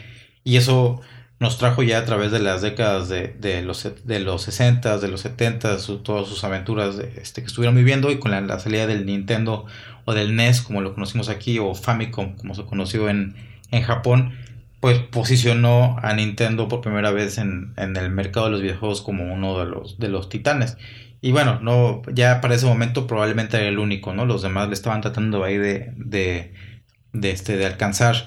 Y 0.45 0.57
eso 0.57 1.01
nos 1.39 1.59
trajo 1.59 1.83
ya 1.83 1.99
a 1.99 2.05
través 2.05 2.33
de 2.33 2.41
las 2.41 2.63
décadas 2.63 3.09
de, 3.09 3.63
los, 3.65 3.89
de 4.05 4.21
los 4.21 4.43
60, 4.43 4.99
de 4.99 5.09
los 5.09 5.21
70, 5.21 5.77
todas 6.03 6.29
sus 6.29 6.43
aventuras 6.45 6.99
este, 7.17 7.43
que 7.43 7.47
estuvieron 7.47 7.77
viviendo 7.77 8.11
y 8.11 8.19
con 8.19 8.31
la, 8.31 8.59
salida 8.59 8.87
del 8.87 9.07
Nintendo 9.07 9.67
o 10.05 10.15
del 10.15 10.35
NES, 10.35 10.63
como 10.63 10.81
lo 10.81 10.95
conocimos 10.95 11.29
aquí, 11.29 11.59
o 11.61 11.75
Famicom, 11.75 12.37
como 12.37 12.55
se 12.55 12.65
conoció 12.65 13.09
en, 13.09 13.37
en 13.71 13.83
Japón 13.83 14.35
pues 14.83 14.99
posicionó 14.99 15.97
a 16.03 16.13
Nintendo 16.13 16.67
por 16.67 16.81
primera 16.81 17.13
vez 17.13 17.39
en, 17.39 17.73
el 17.77 18.11
mercado 18.11 18.47
de 18.47 18.53
los 18.53 18.63
videojuegos 18.63 19.01
como 19.01 19.33
uno 19.33 19.57
de 19.61 19.67
los, 19.67 19.97
de 20.01 20.09
los 20.09 20.29
titanes. 20.29 20.77
Y 21.21 21.31
bueno, 21.31 21.61
no, 21.61 22.03
ya 22.13 22.41
para 22.41 22.57
ese 22.57 22.67
momento 22.67 23.07
probablemente 23.07 23.59
era 23.59 23.69
el 23.69 23.79
único, 23.79 24.13
¿no? 24.13 24.27
Los 24.27 24.43
demás 24.43 24.67
le 24.67 24.75
estaban 24.75 25.01
tratando 25.01 25.45
ahí 25.45 25.57
de, 25.57 25.93
de, 25.95 26.55
de, 27.13 27.31
este, 27.31 27.57
de 27.57 27.67
alcanzar. 27.67 28.27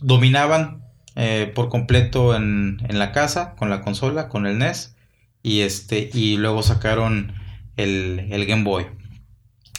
Dominaban 0.00 0.84
eh, 1.16 1.50
por 1.52 1.68
completo 1.68 2.36
en, 2.36 2.78
en, 2.88 3.00
la 3.00 3.10
casa, 3.10 3.56
con 3.56 3.68
la 3.68 3.80
consola, 3.80 4.28
con 4.28 4.46
el 4.46 4.58
NES. 4.58 4.94
Y, 5.42 5.62
este, 5.62 6.10
y 6.14 6.36
luego 6.36 6.62
sacaron 6.62 7.34
el, 7.76 8.28
el 8.30 8.46
Game 8.46 8.62
Boy. 8.62 8.86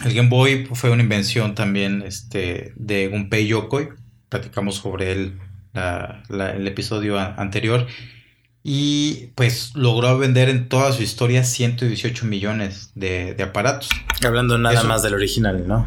El 0.03 0.13
Game 0.13 0.27
Boy 0.27 0.65
fue 0.73 0.89
una 0.89 1.03
invención 1.03 1.55
también 1.55 2.01
este, 2.01 2.73
de 2.75 3.07
Gunpei 3.07 3.47
Yokoi. 3.47 3.87
Platicamos 4.27 4.75
sobre 4.75 5.13
él 5.13 5.39
el 5.73 6.67
episodio 6.67 7.19
anterior. 7.19 7.87
Y 8.65 9.31
pues 9.35 9.71
logró 9.75 10.17
vender 10.17 10.47
en 10.47 10.69
toda 10.69 10.93
su 10.93 11.03
historia 11.03 11.43
118 11.43 12.25
millones 12.25 12.91
de, 12.95 13.35
aparatos. 13.43 13.89
Hablando 14.25 14.57
nada 14.57 14.83
más 14.83 15.03
del 15.03 15.15
original, 15.15 15.67
¿no? 15.67 15.85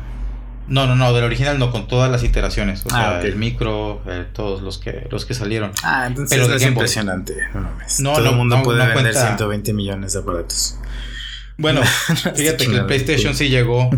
No, 0.69 0.87
no, 0.87 0.97
no, 0.97 1.13
del 1.13 1.25
original 1.25 1.59
no, 1.59 1.71
con 1.71 1.87
todas 1.87 2.11
las 2.11 2.25
iteraciones. 2.25 2.85
O 2.85 2.89
ah, 2.91 3.21
sea, 3.21 3.21
el 3.23 3.37
micro, 3.37 4.03
eh, 4.07 4.27
todos 4.33 4.63
los 4.63 4.79
que, 4.79 5.07
los 5.11 5.25
que 5.25 5.33
salieron. 5.33 5.71
Ah, 5.83 6.07
entonces 6.07 6.37
Pero 6.39 6.55
es 6.55 6.63
impresionante. 6.63 7.35
No, 8.01 8.13
Todo 8.13 8.31
el 8.31 8.37
mundo 8.37 8.63
puede 8.63 8.87
vender 8.95 9.15
120 9.15 9.73
millones 9.73 10.13
de 10.13 10.19
aparatos. 10.19 10.79
Bueno, 11.59 11.83
fíjate 12.35 12.67
que 12.67 12.75
el 12.75 12.87
PlayStation 12.87 13.35
sí 13.35 13.49
llegó 13.49 13.91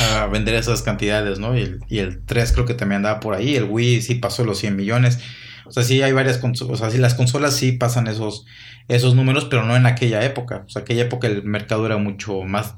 a 0.00 0.26
vender 0.26 0.54
esas 0.54 0.82
cantidades, 0.82 1.38
¿no? 1.38 1.56
Y 1.56 1.98
el, 1.98 2.22
3 2.24 2.52
creo 2.52 2.66
que 2.66 2.74
también 2.74 2.98
andaba 2.98 3.20
por 3.20 3.34
ahí. 3.34 3.56
El 3.56 3.64
Wii 3.64 4.02
sí 4.02 4.16
pasó 4.16 4.44
los 4.44 4.58
100 4.58 4.76
millones. 4.76 5.18
O 5.66 5.72
sea, 5.72 5.82
sí 5.82 6.02
hay 6.02 6.12
varias 6.12 6.38
consolas. 6.38 6.74
O 6.74 6.76
sea, 6.76 6.90
sí 6.90 6.98
las 6.98 7.14
consolas 7.14 7.56
sí 7.56 7.72
pasan 7.72 8.06
esos, 8.06 8.44
esos 8.88 9.14
números, 9.14 9.46
pero 9.46 9.64
no 9.64 9.76
en 9.76 9.86
aquella 9.86 10.24
época. 10.24 10.64
O 10.66 10.68
sea, 10.68 10.82
aquella 10.82 11.02
época 11.02 11.26
el 11.26 11.42
mercado 11.44 11.86
era 11.86 11.96
mucho 11.96 12.42
más 12.42 12.74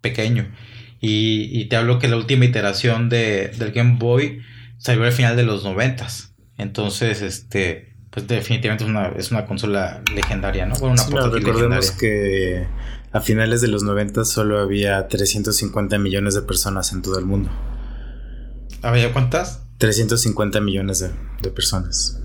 pequeño. 0.00 0.50
Y, 1.02 1.64
te 1.66 1.76
hablo 1.76 1.98
que 1.98 2.08
la 2.08 2.16
última 2.16 2.44
iteración 2.44 3.08
de, 3.08 3.48
del 3.48 3.72
Game 3.72 3.96
Boy 3.98 4.42
salió 4.76 5.04
al 5.04 5.12
final 5.12 5.36
de 5.36 5.44
los 5.44 5.64
90. 5.64 6.06
Entonces, 6.58 7.22
este, 7.22 7.94
pues 8.10 8.26
definitivamente 8.26 8.84
es 8.84 8.90
una, 8.90 9.08
es 9.08 9.30
una 9.30 9.46
consola 9.46 10.02
legendaria, 10.14 10.66
¿no? 10.66 10.74
Bueno, 10.76 11.02
una 11.10 11.26
recordemos 11.28 11.90
que 11.92 12.66
a 13.12 13.20
finales 13.20 13.60
de 13.60 13.68
los 13.68 13.82
90 13.82 14.24
solo 14.24 14.60
había 14.60 15.08
350 15.08 15.98
millones 15.98 16.34
de 16.34 16.42
personas 16.42 16.92
en 16.92 17.02
todo 17.02 17.18
el 17.18 17.26
mundo. 17.26 17.50
¿Había 18.82 19.12
cuántas? 19.12 19.62
350 19.78 20.60
millones 20.60 21.00
de, 21.00 21.50
personas. 21.50 22.20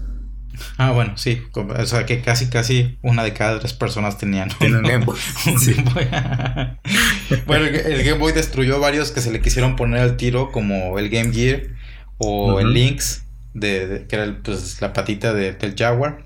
Ah, 0.77 0.91
bueno, 0.91 1.17
sí. 1.17 1.41
O 1.53 1.85
sea, 1.85 2.05
que 2.05 2.21
casi, 2.21 2.49
casi 2.49 2.97
una 3.01 3.23
de 3.23 3.33
cada 3.33 3.59
tres 3.59 3.73
personas 3.73 4.17
tenían 4.17 4.49
un 4.61 4.83
Game 4.83 5.05
Boy. 5.05 5.17
bueno, 7.47 7.65
el, 7.65 8.03
Game 8.03 8.19
Boy 8.19 8.33
destruyó 8.33 8.79
varios 8.79 9.11
que 9.11 9.21
se 9.21 9.31
le 9.31 9.41
quisieron 9.41 9.75
poner 9.75 10.01
al 10.01 10.17
tiro, 10.17 10.51
como 10.51 10.99
el 10.99 11.09
Game 11.09 11.33
Gear 11.33 11.63
o 12.17 12.59
el 12.59 12.73
Lynx, 12.73 13.23
de, 13.53 14.05
que 14.07 14.15
era 14.15 14.37
pues, 14.43 14.81
la 14.81 14.93
patita 14.93 15.33
del 15.33 15.75
Jaguar. 15.77 16.25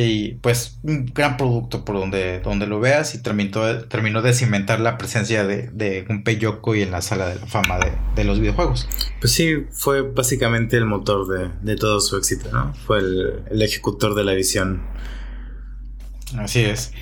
Y 0.00 0.34
pues 0.42 0.78
un 0.84 1.06
gran 1.06 1.36
producto 1.36 1.84
por 1.84 1.96
donde, 1.96 2.38
donde 2.38 2.68
lo 2.68 2.78
veas 2.78 3.16
y 3.16 3.22
terminó, 3.22 3.80
terminó 3.88 4.22
de 4.22 4.32
cimentar 4.32 4.78
la 4.78 4.96
presencia 4.96 5.44
de, 5.44 5.70
de 5.72 6.02
Gunpei 6.02 6.38
Yokoi 6.38 6.82
en 6.82 6.92
la 6.92 7.02
sala 7.02 7.26
de 7.28 7.34
la 7.34 7.46
fama 7.46 7.78
de, 8.14 8.22
los 8.24 8.38
videojuegos. 8.38 8.88
Pues 9.20 9.32
sí, 9.32 9.64
fue 9.72 10.02
básicamente 10.02 10.76
el 10.76 10.84
motor 10.84 11.50
de, 11.60 11.76
todo 11.76 11.98
su 11.98 12.16
éxito, 12.16 12.48
¿no? 12.52 12.74
Fue 12.74 12.98
el, 12.98 13.60
ejecutor 13.60 14.14
de 14.14 14.22
la 14.22 14.34
visión. 14.34 14.82
Así 16.36 16.60
es. 16.60 16.92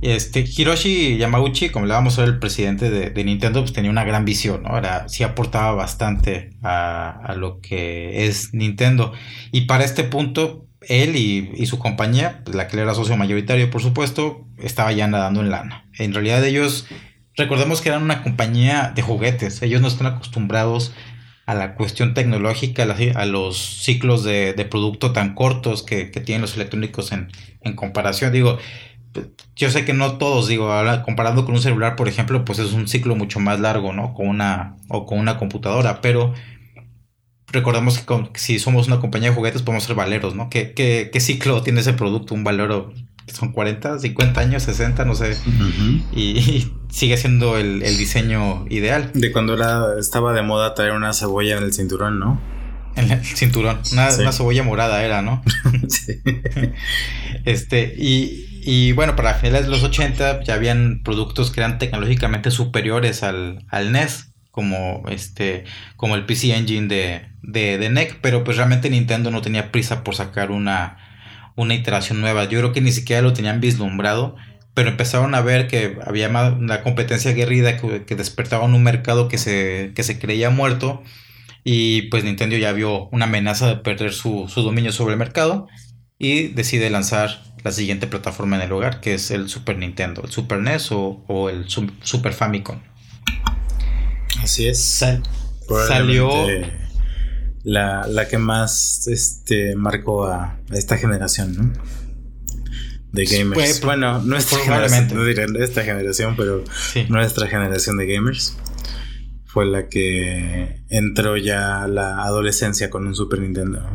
Este, 0.00 0.44
Hiroshi 0.46 1.16
Yamauchi, 1.16 1.70
como 1.70 1.86
le 1.86 1.94
vamos 1.94 2.18
a 2.18 2.20
ver, 2.20 2.34
el 2.34 2.38
presidente 2.38 2.88
de, 2.88 3.24
Nintendo, 3.24 3.62
pues 3.62 3.72
tenía 3.72 3.90
una 3.90 4.04
gran 4.04 4.24
visión, 4.24 4.62
¿no? 4.62 4.78
Era, 4.78 5.08
sí 5.08 5.24
aportaba 5.24 5.72
bastante 5.72 6.50
a, 6.62 7.10
a 7.10 7.34
lo 7.34 7.60
que 7.60 8.26
es 8.26 8.54
Nintendo. 8.54 9.12
Y 9.50 9.62
para 9.62 9.82
este 9.82 10.04
punto, 10.04 10.68
él 10.88 11.16
y, 11.16 11.66
su 11.66 11.78
compañía, 11.78 12.40
pues, 12.44 12.56
la 12.56 12.68
que 12.68 12.78
era 12.78 12.94
socio 12.94 13.16
mayoritario, 13.16 13.70
por 13.70 13.82
supuesto, 13.82 14.46
estaba 14.58 14.92
ya 14.92 15.06
nadando 15.06 15.40
en 15.40 15.50
lana. 15.50 15.86
En 15.98 16.12
realidad 16.12 16.44
ellos 16.44 16.86
recordemos 17.36 17.80
que 17.80 17.88
eran 17.88 18.02
una 18.02 18.22
compañía 18.22 18.92
de 18.94 19.02
juguetes. 19.02 19.62
Ellos 19.62 19.80
no 19.80 19.88
están 19.88 20.06
acostumbrados 20.06 20.92
a 21.46 21.54
la 21.54 21.74
cuestión 21.74 22.14
tecnológica, 22.14 22.84
a 22.84 23.26
los 23.26 23.58
ciclos 23.58 24.24
de, 24.24 24.54
producto 24.70 25.12
tan 25.12 25.34
cortos 25.34 25.82
que, 25.82 26.06
tienen 26.06 26.42
los 26.42 26.56
electrónicos 26.56 27.12
en, 27.12 27.28
en, 27.60 27.74
comparación. 27.74 28.32
Digo, 28.32 28.58
yo 29.54 29.70
sé 29.70 29.84
que 29.84 29.92
no 29.92 30.18
todos, 30.18 30.48
digo, 30.48 30.72
ahora 30.72 31.02
comparando 31.02 31.44
con 31.44 31.54
un 31.54 31.60
celular, 31.60 31.96
por 31.96 32.08
ejemplo, 32.08 32.44
pues 32.44 32.58
es 32.58 32.72
un 32.72 32.88
ciclo 32.88 33.14
mucho 33.14 33.40
más 33.40 33.60
largo, 33.60 33.92
¿no? 33.92 34.14
Con 34.14 34.28
una, 34.28 34.76
o 34.88 35.06
con 35.06 35.18
una 35.18 35.38
computadora, 35.38 36.00
pero 36.00 36.34
recordemos 37.48 37.98
que, 37.98 38.30
si 38.34 38.58
somos 38.58 38.86
una 38.86 39.00
compañía 39.00 39.30
de 39.30 39.34
juguetes 39.34 39.62
podemos 39.62 39.84
ser 39.84 39.96
valeros, 39.96 40.34
¿no? 40.34 40.50
¿Qué, 40.50 40.72
qué, 40.72 41.10
qué 41.12 41.20
ciclo 41.20 41.62
tiene 41.62 41.80
ese 41.80 41.92
producto? 41.92 42.34
Un 42.34 42.44
valero 42.44 42.92
son 43.32 43.52
40, 43.52 43.98
50 44.00 44.40
años, 44.40 44.62
60, 44.64 45.04
no 45.04 45.14
sé. 45.14 45.36
y, 46.14 46.70
sigue 46.90 47.16
siendo 47.16 47.56
el, 47.56 47.80
diseño 47.80 48.66
ideal. 48.68 49.10
De 49.14 49.32
cuando 49.32 49.98
estaba 49.98 50.32
de 50.32 50.42
moda 50.42 50.74
traer 50.74 50.92
una 50.92 51.12
cebolla 51.12 51.56
en 51.56 51.64
el 51.64 51.72
cinturón, 51.72 52.20
¿no? 52.20 52.40
En 52.96 53.10
el 53.10 53.24
cinturón. 53.24 53.80
Una, 53.92 54.10
cebolla 54.10 54.62
morada 54.62 55.02
era, 55.02 55.22
¿no? 55.22 55.42
sí. 55.88 56.20
este, 57.44 57.94
y, 57.96 58.62
y, 58.62 58.92
bueno, 58.92 59.16
para 59.16 59.34
finales 59.34 59.64
de 59.64 59.70
los 59.70 59.82
80 59.82 60.44
ya 60.44 60.54
habían 60.54 61.00
productos 61.02 61.50
que 61.50 61.60
eran 61.60 61.78
tecnológicamente 61.78 62.50
superiores 62.50 63.22
al, 63.22 63.64
al 63.68 63.90
NES. 63.90 64.33
Como 64.54 65.02
este. 65.08 65.64
Como 65.96 66.14
el 66.14 66.26
PC 66.26 66.54
Engine 66.54 66.86
de, 66.88 67.28
de, 67.42 67.78
de 67.78 67.90
NEC. 67.90 68.20
Pero 68.20 68.44
pues 68.44 68.56
realmente 68.56 68.88
Nintendo 68.88 69.30
no 69.30 69.42
tenía 69.42 69.72
prisa 69.72 70.04
por 70.04 70.14
sacar 70.14 70.50
una 70.50 70.98
una 71.56 71.74
iteración 71.74 72.20
nueva. 72.20 72.44
Yo 72.44 72.58
creo 72.58 72.72
que 72.72 72.80
ni 72.80 72.92
siquiera 72.92 73.22
lo 73.22 73.32
tenían 73.32 73.60
vislumbrado, 73.60 74.36
pero 74.74 74.90
empezaron 74.90 75.34
a 75.34 75.40
ver 75.40 75.68
que 75.68 75.98
había 76.04 76.28
una 76.28 76.82
competencia 76.82 77.30
aguerrida 77.30 77.76
que, 77.78 78.16
despertaba 78.16 78.64
en 78.64 78.74
un 78.74 78.82
mercado 78.82 79.28
que 79.28 79.38
se, 79.38 79.92
que 79.94 80.02
se 80.02 80.18
creía 80.18 80.50
muerto 80.50 81.02
y 81.62 82.02
pues 82.02 82.24
Nintendo 82.24 82.56
ya 82.56 82.72
vio 82.72 83.08
una 83.08 83.24
amenaza 83.26 83.68
de 83.68 83.76
perder 83.76 84.12
su, 84.12 84.50
dominio 84.54 84.92
sobre 84.92 85.12
el 85.14 85.18
mercado 85.18 85.68
y 86.18 86.48
decide 86.48 86.90
lanzar 86.90 87.42
la 87.62 87.72
siguiente 87.72 88.06
plataforma 88.06 88.56
en 88.56 88.62
el 88.62 88.72
hogar, 88.72 89.00
que 89.00 89.14
es 89.14 89.30
el 89.30 89.48
Super 89.48 89.78
Nintendo, 89.78 90.22
el 90.24 90.30
Super 90.30 90.58
NES 90.60 90.88
o, 90.90 91.48
el 91.48 91.66
Super 91.68 92.32
Famicom. 92.34 92.80
Así 94.44 94.66
es. 94.66 95.02
salió 95.88 96.30
la, 97.62 98.06
la 98.06 98.28
que 98.28 98.38
más 98.38 99.08
este, 99.08 99.74
marcó 99.74 100.26
a, 100.26 100.58
esta 100.72 100.98
generación, 100.98 101.56
¿no? 101.56 101.72
De 103.12 103.24
gamers. 103.24 103.54
Pues, 103.54 103.80
bueno, 103.80 104.20
nuestra 104.22 104.58
generación, 104.58 105.08
no 105.14 105.24
diré 105.24 105.46
esta 105.60 105.82
generación, 105.82 106.34
pero 106.36 106.62
nuestra 107.08 107.46
generación 107.46 107.96
de 107.96 108.06
gamers 108.06 108.56
fue 109.46 109.66
la 109.66 109.88
que 109.88 110.82
entró 110.88 111.36
ya 111.36 111.84
a 111.84 111.88
la 111.88 112.22
adolescencia 112.24 112.90
con 112.90 113.06
un 113.06 113.14
Super 113.14 113.38
Nintendo. 113.38 113.88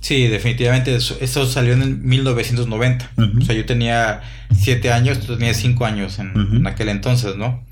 Sí, 0.00 0.26
definitivamente. 0.26 0.94
Eso, 0.94 1.46
salió 1.46 1.74
en 1.74 2.04
1990. 2.04 3.10
O 3.40 3.44
sea, 3.44 3.54
yo 3.54 3.66
tenía 3.66 4.22
7 4.52 4.92
años, 4.92 5.20
tú 5.20 5.36
tenías 5.36 5.56
5 5.58 5.84
años 5.84 6.18
en, 6.18 6.66
aquel 6.66 6.88
entonces, 6.88 7.36
¿no? 7.36 7.64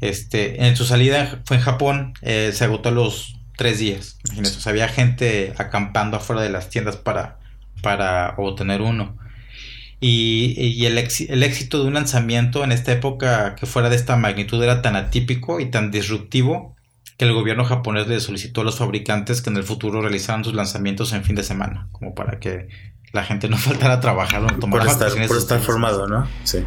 Este, 0.00 0.66
en 0.66 0.76
su 0.76 0.84
salida 0.84 1.40
fue 1.44 1.58
en 1.58 1.62
Japón, 1.62 2.14
eh, 2.22 2.50
se 2.54 2.64
agotó 2.64 2.90
los 2.90 3.36
tres 3.56 3.78
días. 3.78 4.18
O 4.40 4.44
sea, 4.44 4.70
había 4.70 4.88
gente 4.88 5.52
acampando 5.58 6.16
afuera 6.16 6.40
de 6.40 6.48
las 6.48 6.70
tiendas 6.70 6.96
para, 6.96 7.38
para 7.82 8.34
obtener 8.38 8.80
uno. 8.80 9.18
Y, 10.00 10.86
el, 10.86 10.96
el, 10.96 11.42
éxito 11.42 11.82
de 11.82 11.88
un 11.88 11.92
lanzamiento 11.92 12.64
en 12.64 12.72
esta 12.72 12.92
época 12.92 13.54
que 13.54 13.66
fuera 13.66 13.90
de 13.90 13.96
esta 13.96 14.16
magnitud 14.16 14.62
era 14.62 14.80
tan 14.80 14.96
atípico 14.96 15.60
y 15.60 15.66
tan 15.66 15.90
disruptivo 15.90 16.74
que 17.18 17.26
el 17.26 17.34
gobierno 17.34 17.66
japonés 17.66 18.08
le 18.08 18.18
solicitó 18.18 18.62
a 18.62 18.64
los 18.64 18.78
fabricantes 18.78 19.42
que 19.42 19.50
en 19.50 19.58
el 19.58 19.62
futuro 19.62 20.00
realizaran 20.00 20.42
sus 20.42 20.54
lanzamientos 20.54 21.12
en 21.12 21.22
fin 21.22 21.36
de 21.36 21.42
semana, 21.42 21.88
como 21.92 22.14
para 22.14 22.40
que 22.40 22.68
la 23.12 23.24
gente 23.24 23.50
no 23.50 23.58
faltara 23.58 23.94
a 23.94 24.00
trabajar 24.00 24.42
o 24.42 24.46
tomar 24.58 24.80
por 24.80 24.88
estar, 24.88 25.26
por 25.28 25.36
estar 25.36 25.60
formado, 25.60 26.08
¿no? 26.08 26.26
Sí. 26.44 26.64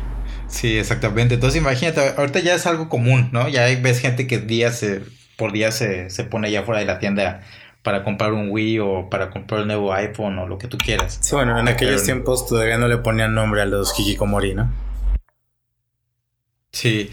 Sí, 0.53 0.77
exactamente. 0.77 1.33
Entonces 1.33 1.59
imagínate, 1.59 2.13
ahorita 2.15 2.39
ya 2.39 2.53
es 2.53 2.67
algo 2.67 2.87
común, 2.87 3.29
¿no? 3.31 3.49
Ya 3.49 3.65
ves 3.81 3.99
gente 3.99 4.27
que 4.27 4.37
días 4.37 4.77
se 4.77 5.01
por 5.35 5.51
día 5.51 5.71
se, 5.71 6.07
pone 6.29 6.47
allá 6.47 6.63
fuera 6.63 6.79
de 6.79 6.85
la 6.85 6.99
tienda 6.99 7.41
para 7.81 8.03
comprar 8.03 8.33
un 8.33 8.49
Wii 8.49 8.79
o 8.79 9.09
para 9.09 9.29
comprar 9.29 9.61
el 9.61 9.67
nuevo 9.67 9.93
iPhone 9.93 10.37
o 10.39 10.47
lo 10.47 10.57
que 10.57 10.67
tú 10.67 10.77
quieras. 10.77 11.17
Sí, 11.21 11.35
bueno, 11.35 11.59
en 11.59 11.67
aquellos 11.67 12.03
tiempos 12.03 12.47
todavía 12.47 12.77
no 12.77 12.87
le 12.87 12.97
ponían 12.97 13.33
nombre 13.33 13.61
a 13.61 13.65
los 13.65 13.97
Hikikomori, 13.99 14.53
¿no? 14.53 14.71
Sí. 16.71 17.09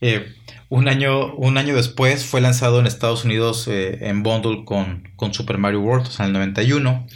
Eh, 0.00 0.34
un, 0.70 0.88
año, 0.88 1.34
un 1.34 1.56
año 1.56 1.76
después 1.76 2.24
fue 2.24 2.40
lanzado 2.40 2.80
en 2.80 2.86
Estados 2.86 3.24
Unidos 3.24 3.68
eh, 3.68 4.08
en 4.08 4.22
bundle 4.22 4.64
con, 4.64 5.08
con, 5.16 5.32
Super 5.32 5.58
Mario 5.58 5.82
World, 5.82 6.08
o 6.08 6.10
sea, 6.10 6.24
en 6.24 6.30
el 6.30 6.32
91. 6.34 7.06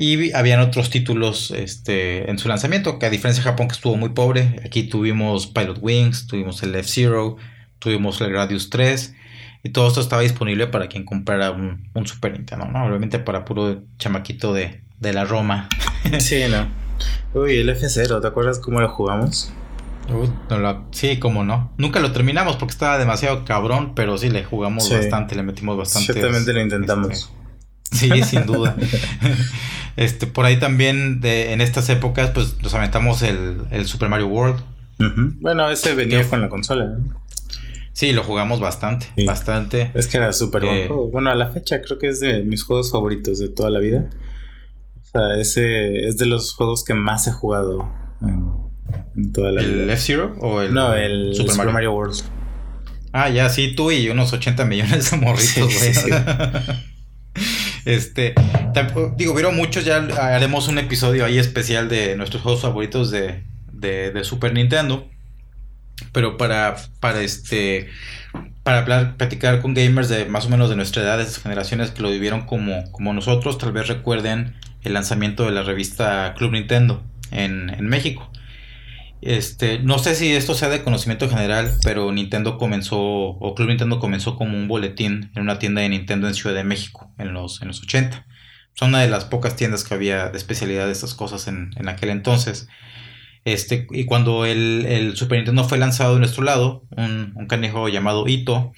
Y 0.00 0.32
habían 0.32 0.60
otros 0.60 0.90
títulos 0.90 1.50
este, 1.50 2.30
en 2.30 2.38
su 2.38 2.46
lanzamiento, 2.46 3.00
que 3.00 3.06
a 3.06 3.10
diferencia 3.10 3.42
de 3.42 3.50
Japón, 3.50 3.66
que 3.66 3.74
estuvo 3.74 3.96
muy 3.96 4.10
pobre. 4.10 4.60
Aquí 4.64 4.84
tuvimos 4.84 5.48
Pilot 5.48 5.78
Wings, 5.80 6.28
tuvimos 6.28 6.62
el 6.62 6.72
F-Zero, 6.76 7.36
tuvimos 7.80 8.20
el 8.20 8.30
Gradius 8.30 8.70
3 8.70 9.16
y 9.64 9.70
todo 9.70 9.88
esto 9.88 10.00
estaba 10.00 10.22
disponible 10.22 10.68
para 10.68 10.86
quien 10.86 11.04
comprara 11.04 11.50
un, 11.50 11.90
Super 12.04 12.32
Nintendo, 12.32 12.66
¿no? 12.66 12.86
Obviamente 12.86 13.18
para 13.18 13.44
puro 13.44 13.82
chamaquito 13.98 14.54
de, 14.54 14.82
la 15.00 15.24
Roma. 15.24 15.68
sí, 16.20 16.42
no. 16.48 16.68
Uy, 17.34 17.56
el 17.56 17.68
F0, 17.68 18.20
¿te 18.20 18.26
acuerdas 18.28 18.60
cómo 18.60 18.80
lo 18.80 18.88
jugamos? 18.90 19.52
sí, 20.92 21.18
cómo 21.18 21.42
no. 21.42 21.72
Nunca 21.76 21.98
lo 21.98 22.12
terminamos 22.12 22.54
porque 22.54 22.70
estaba 22.70 22.98
demasiado 22.98 23.44
cabrón, 23.44 23.96
pero 23.96 24.16
sí 24.16 24.30
le 24.30 24.44
jugamos 24.44 24.88
bastante, 24.88 25.34
le 25.34 25.42
metimos 25.42 25.76
bastante. 25.76 26.12
Ciertamente 26.12 26.52
lo 26.52 26.60
intentamos. 26.60 27.32
Este, 27.90 28.14
sí, 28.14 28.22
sin 28.22 28.46
duda. 28.46 28.76
este, 29.98 30.28
por 30.28 30.44
ahí 30.44 30.60
también 30.60 31.20
de, 31.20 31.52
en 31.52 31.60
estas 31.60 31.88
épocas, 31.88 32.30
pues 32.30 32.62
nos 32.62 32.72
aventamos 32.72 33.22
el, 33.22 33.84
Super 33.84 34.08
Mario 34.08 34.28
World. 34.28 34.62
Bueno, 35.40 35.68
ese 35.70 35.94
venía 35.94 36.28
con 36.28 36.40
la 36.40 36.48
consola. 36.48 36.84
¿no? 36.84 37.20
Sí, 37.92 38.12
lo 38.12 38.22
jugamos 38.22 38.60
bastante, 38.60 39.08
bastante. 39.26 39.90
Es 39.94 40.06
que 40.06 40.18
era 40.18 40.32
súper 40.32 40.64
eh, 40.66 40.88
bueno. 40.88 41.30
a 41.30 41.34
la 41.34 41.50
fecha 41.50 41.82
creo 41.82 41.98
que 41.98 42.06
es 42.06 42.20
de 42.20 42.44
mis 42.44 42.62
juegos 42.62 42.92
favoritos 42.92 43.40
de 43.40 43.48
toda 43.48 43.70
la 43.70 43.80
vida. 43.80 44.08
O 45.02 45.04
sea, 45.04 45.36
ese 45.36 46.06
es 46.06 46.16
de 46.16 46.26
los 46.26 46.54
juegos 46.54 46.84
que 46.84 46.94
más 46.94 47.26
he 47.26 47.32
jugado 47.32 47.90
en, 48.22 49.32
toda 49.32 49.50
la 49.50 49.62
vida. 49.62 49.82
¿El 49.82 49.90
F-Zero 49.90 50.36
o 50.40 50.60
el 50.60 50.72
No, 50.72 50.94
el 50.94 51.34
Super, 51.34 51.72
Mario. 51.72 51.92
World. 51.92 52.22
Ah, 53.12 53.30
ya, 53.30 53.48
sí, 53.48 53.74
tú 53.74 53.90
y 53.90 54.08
unos 54.10 54.32
80 54.32 54.64
millones 54.64 55.10
de 55.10 55.16
morritos, 55.16 55.56
güey. 55.56 55.92
este, 57.84 58.34
digo, 59.16 59.34
vieron 59.34 59.56
muchos, 59.56 59.84
ya 59.84 59.96
haremos 59.96 60.68
un 60.68 60.78
episodio 60.78 61.24
ahí 61.24 61.38
especial 61.38 61.88
de 61.88 62.16
nuestros 62.16 62.42
juegos 62.42 62.62
favoritos 62.62 63.10
de, 63.10 63.44
de, 63.72 64.24
Super 64.24 64.52
Nintendo. 64.52 65.08
Pero 66.12 66.36
para, 66.36 66.76
para 67.00 67.22
este 67.22 67.88
para 68.62 68.78
hablar, 68.78 69.16
platicar 69.16 69.60
con 69.60 69.74
gamers 69.74 70.08
de 70.08 70.26
más 70.26 70.46
o 70.46 70.50
menos 70.50 70.68
de 70.70 70.76
nuestra 70.76 71.02
edad, 71.02 71.16
de 71.16 71.24
esas 71.24 71.42
generaciones 71.42 71.90
que 71.90 72.02
lo 72.02 72.10
vivieron 72.10 72.42
como, 72.42 72.90
como 72.92 73.12
nosotros, 73.12 73.58
tal 73.58 73.72
vez 73.72 73.88
recuerden 73.88 74.54
el 74.82 74.92
lanzamiento 74.92 75.44
de 75.44 75.52
la 75.52 75.62
revista 75.62 76.34
Club 76.36 76.52
Nintendo 76.52 77.02
en, 77.30 77.70
en 77.70 77.86
México. 77.86 78.30
Este, 79.20 79.80
no 79.80 79.98
sé 79.98 80.14
si 80.14 80.32
esto 80.32 80.54
sea 80.54 80.68
de 80.68 80.84
conocimiento 80.84 81.28
general, 81.28 81.76
pero 81.82 82.12
Nintendo 82.12 82.56
comenzó, 82.56 82.98
o 82.98 83.54
Club 83.54 83.68
Nintendo 83.68 83.98
comenzó 83.98 84.36
como 84.36 84.56
un 84.56 84.68
boletín 84.68 85.32
en 85.34 85.42
una 85.42 85.58
tienda 85.58 85.82
de 85.82 85.88
Nintendo 85.88 86.28
en 86.28 86.34
Ciudad 86.34 86.54
de 86.54 86.64
México 86.64 87.12
en 87.18 87.32
los, 87.32 87.60
en 87.60 87.68
los 87.68 87.82
80. 87.82 88.26
Son 88.74 88.90
una 88.90 89.00
de 89.00 89.08
las 89.08 89.24
pocas 89.24 89.56
tiendas 89.56 89.82
que 89.82 89.94
había 89.94 90.28
de 90.28 90.38
especialidad 90.38 90.86
de 90.86 90.92
estas 90.92 91.14
cosas 91.14 91.48
en, 91.48 91.70
en 91.76 91.88
aquel 91.88 92.10
entonces. 92.10 92.68
Este, 93.44 93.86
y 93.90 94.04
cuando 94.04 94.44
el, 94.44 95.16
Super 95.16 95.38
Nintendo 95.38 95.64
fue 95.64 95.78
lanzado 95.78 96.14
de 96.14 96.20
nuestro 96.20 96.44
lado, 96.44 96.84
un, 96.90 97.32
un 97.34 97.46
canejo 97.46 97.88
llamado 97.88 98.28
Ito, 98.28 98.72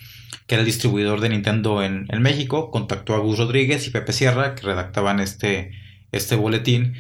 que 0.51 0.57
era 0.57 0.63
el 0.63 0.67
distribuidor 0.67 1.21
de 1.21 1.29
Nintendo 1.29 1.81
en, 1.83 2.09
México, 2.21 2.73
contactó 2.73 3.15
a 3.15 3.19
Gus 3.19 3.39
Rodríguez 3.39 3.87
y 3.87 3.91
Pepe 3.91 4.13
Sierra, 4.13 4.57
que 4.57 4.63
redactaban 4.63 5.21
este, 5.21 5.71
este 6.11 6.35
boletín, 6.35 6.95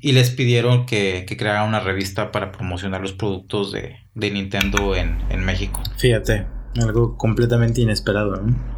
y 0.00 0.12
les 0.12 0.30
pidieron 0.30 0.86
que, 0.86 1.24
que 1.26 1.36
crearan 1.36 1.68
una 1.68 1.80
revista 1.80 2.32
para 2.32 2.52
promocionar 2.52 3.00
los 3.00 3.12
productos 3.12 3.72
de, 3.72 3.96
Nintendo 4.14 4.94
en, 4.96 5.44
México. 5.44 5.82
Fíjate, 5.96 6.46
algo 6.80 7.16
completamente 7.16 7.80
inesperado, 7.80 8.36
¿no? 8.36 8.74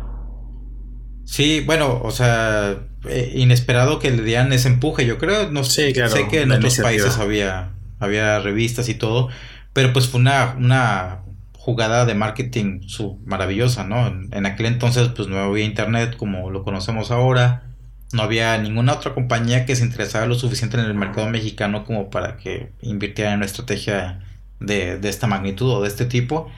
Sí, 1.25 1.63
bueno, 1.67 2.01
o 2.03 2.11
sea, 2.11 2.87
eh, 3.09 3.33
inesperado 3.35 3.99
que 3.99 4.11
le 4.11 4.23
dieran 4.23 4.53
ese 4.53 4.69
empuje, 4.69 5.07
yo 5.07 5.19
creo, 5.19 5.51
no 5.51 5.65
sé, 5.65 5.93
sé 6.09 6.29
que 6.29 6.43
en 6.43 6.53
otros 6.53 6.79
países 6.79 7.19
había 7.19 7.73
había 7.99 8.39
revistas 8.41 8.89
y 8.89 8.95
todo, 8.95 9.29
pero 9.73 9.93
pues 9.93 10.09
fue 10.09 10.21
una, 10.21 10.55
una 10.59 11.23
jugada 11.53 12.05
de 12.05 12.15
marketing 12.15 12.83
su, 12.87 13.21
maravillosa, 13.25 13.85
¿no? 13.85 14.07
En, 14.07 14.47
aquel 14.47 14.67
entonces 14.67 15.09
pues 15.09 15.29
no 15.29 15.39
había 15.39 15.65
internet 15.65 16.17
como 16.17 16.51
lo 16.51 16.63
conocemos 16.63 17.11
ahora, 17.11 17.66
no 18.13 18.23
había 18.23 18.57
ninguna 18.59 18.95
otra 18.95 19.15
compañía 19.15 19.67
que 19.67 19.77
se 19.77 19.85
interesara 19.85 20.27
lo 20.27 20.35
suficiente 20.35 20.79
en 20.79 20.85
el 20.85 20.95
mercado 20.95 21.29
mexicano 21.29 21.85
como 21.85 22.11
para 22.11 22.37
que 22.37 22.73
invirtiera 22.81 23.31
en 23.33 23.39
una 23.39 23.47
estrategia 23.47 24.21
de, 24.61 24.99
de 24.99 25.09
esta 25.09 25.27
magnitud 25.27 25.71
o 25.71 25.83
de 25.83 25.89
este 25.89 26.07
tipo. 26.07 26.51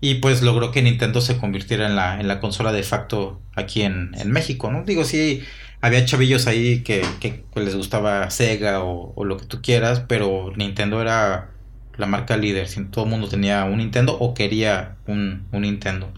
Y 0.00 0.16
pues 0.16 0.42
logró 0.42 0.70
que 0.70 0.82
Nintendo 0.82 1.20
se 1.20 1.38
convirtiera 1.38 1.86
en 1.86 1.96
la, 1.96 2.20
en 2.20 2.28
la 2.28 2.40
consola 2.40 2.72
de 2.72 2.82
facto 2.82 3.40
aquí 3.54 3.82
en, 3.82 4.12
en 4.18 4.30
México, 4.30 4.70
¿no? 4.70 4.84
Digo, 4.84 5.04
sí, 5.04 5.42
había 5.80 6.04
chavillos 6.04 6.46
ahí 6.46 6.82
que, 6.82 7.02
que 7.20 7.44
les 7.56 7.74
gustaba 7.74 8.28
Sega 8.30 8.82
o, 8.82 9.12
o, 9.14 9.24
lo 9.24 9.36
que 9.36 9.46
tú 9.46 9.62
quieras, 9.62 10.02
pero 10.08 10.52
Nintendo 10.56 11.00
era 11.00 11.50
la 11.96 12.06
marca 12.06 12.36
líder. 12.36 12.68
Todo 12.90 13.04
el 13.04 13.10
mundo 13.10 13.28
tenía 13.28 13.64
un 13.64 13.78
Nintendo 13.78 14.16
o 14.18 14.34
quería 14.34 14.96
un, 15.06 15.46
un 15.52 15.62
Nintendo. 15.62 16.12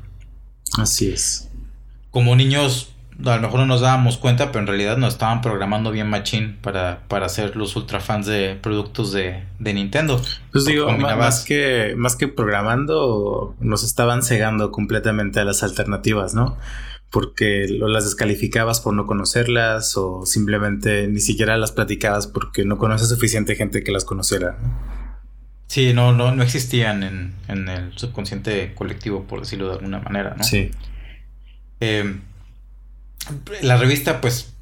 Así 0.78 1.10
es. 1.10 1.50
Como 2.10 2.36
niños 2.36 2.93
a 3.24 3.36
lo 3.36 3.42
mejor 3.42 3.60
no 3.60 3.66
nos 3.66 3.80
dábamos 3.80 4.18
cuenta, 4.18 4.48
pero 4.48 4.60
en 4.60 4.66
realidad 4.66 4.96
nos 4.96 5.14
estaban 5.14 5.40
programando 5.40 5.90
bien 5.90 6.08
machín 6.08 6.56
para, 6.60 7.00
para 7.08 7.28
ser 7.28 7.56
los 7.56 7.76
ultra 7.76 8.00
fans 8.00 8.26
de 8.26 8.58
productos 8.60 9.12
de, 9.12 9.44
de 9.58 9.74
Nintendo. 9.74 10.20
Pues 10.52 10.64
digo, 10.64 10.90
más 10.92 11.44
que, 11.44 11.94
más 11.96 12.16
que 12.16 12.28
programando, 12.28 13.54
nos 13.60 13.84
estaban 13.84 14.22
cegando 14.22 14.70
completamente 14.70 15.40
a 15.40 15.44
las 15.44 15.62
alternativas, 15.62 16.34
¿no? 16.34 16.58
Porque 17.10 17.66
las 17.68 18.04
descalificabas 18.04 18.80
por 18.80 18.94
no 18.94 19.06
conocerlas 19.06 19.96
o 19.96 20.26
simplemente 20.26 21.06
ni 21.06 21.20
siquiera 21.20 21.56
las 21.56 21.70
platicabas 21.70 22.26
porque 22.26 22.64
no 22.64 22.78
conoces 22.78 23.08
suficiente 23.08 23.54
gente 23.54 23.84
que 23.84 23.92
las 23.92 24.04
conociera. 24.04 24.58
Sí, 25.68 25.92
no, 25.94 26.12
no, 26.12 26.34
no 26.34 26.42
existían 26.42 27.02
en, 27.02 27.34
en 27.48 27.68
el 27.68 27.96
subconsciente 27.96 28.74
colectivo, 28.74 29.24
por 29.24 29.40
decirlo 29.40 29.68
de 29.68 29.74
alguna 29.74 30.00
manera, 30.00 30.34
¿no? 30.36 30.44
Sí. 30.44 30.70
Eh, 31.80 32.20
la 33.62 33.76
revista 33.76 34.20
pues 34.20 34.54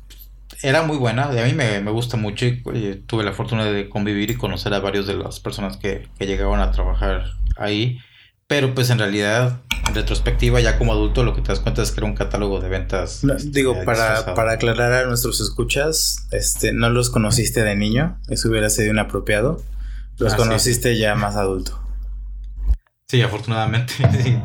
era 0.63 0.83
muy 0.83 0.97
buena, 0.97 1.25
a 1.25 1.45
mí 1.45 1.55
me, 1.55 1.81
me 1.81 1.91
gusta 1.91 2.17
mucho 2.17 2.47
y 2.47 2.63
eh, 2.73 3.03
tuve 3.07 3.25
la 3.25 3.33
fortuna 3.33 3.65
de 3.65 3.89
convivir 3.89 4.31
y 4.31 4.37
conocer 4.37 4.73
a 4.75 4.81
varios 4.81 5.07
de 5.07 5.15
las 5.15 5.41
personas 5.41 5.77
que, 5.77 6.09
que, 6.19 6.27
llegaban 6.27 6.61
a 6.61 6.71
trabajar 6.71 7.25
ahí, 7.57 7.99
pero 8.47 8.75
pues 8.75 8.91
en 8.91 8.99
realidad 8.99 9.61
en 9.89 9.95
retrospectiva 9.95 10.61
ya 10.61 10.79
como 10.79 10.93
adulto 10.93 11.25
lo 11.25 11.35
que 11.35 11.43
te 11.43 11.49
das 11.49 11.61
cuenta 11.61 11.83
es 11.83 11.91
que 11.91 12.01
era 12.01 12.07
un 12.07 12.15
catálogo 12.15 12.61
de 12.61 12.69
ventas. 12.69 13.25
No, 13.25 13.35
digo, 13.35 13.85
para, 13.85 14.35
para, 14.35 14.53
aclarar 14.53 14.93
a 14.93 15.07
nuestros 15.07 15.41
escuchas, 15.41 16.29
este, 16.31 16.73
no 16.73 16.91
los 16.91 17.11
conociste 17.11 17.65
de 17.65 17.75
niño, 17.75 18.21
eso 18.29 18.49
hubiera 18.49 18.71
sido 18.71 18.91
inapropiado, 18.91 19.61
los 20.19 20.35
ah, 20.35 20.37
conociste 20.37 20.95
sí. 20.95 21.01
ya 21.01 21.17
más 21.17 21.35
adulto. 21.35 21.81
Sí, 23.09 23.21
afortunadamente. 23.21 23.93
sí. 24.23 24.39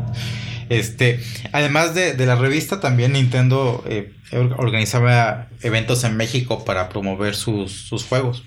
Este, 0.70 1.20
además 1.52 1.96
de, 1.96 2.14
de, 2.14 2.26
la 2.26 2.36
revista, 2.36 2.80
también 2.80 3.14
Nintendo 3.14 3.84
eh, 3.88 4.12
organizaba 4.32 5.48
eventos 5.62 6.04
en 6.04 6.18
México 6.18 6.66
para 6.66 6.90
promover 6.90 7.36
sus, 7.36 7.72
sus 7.72 8.04
juegos. 8.04 8.44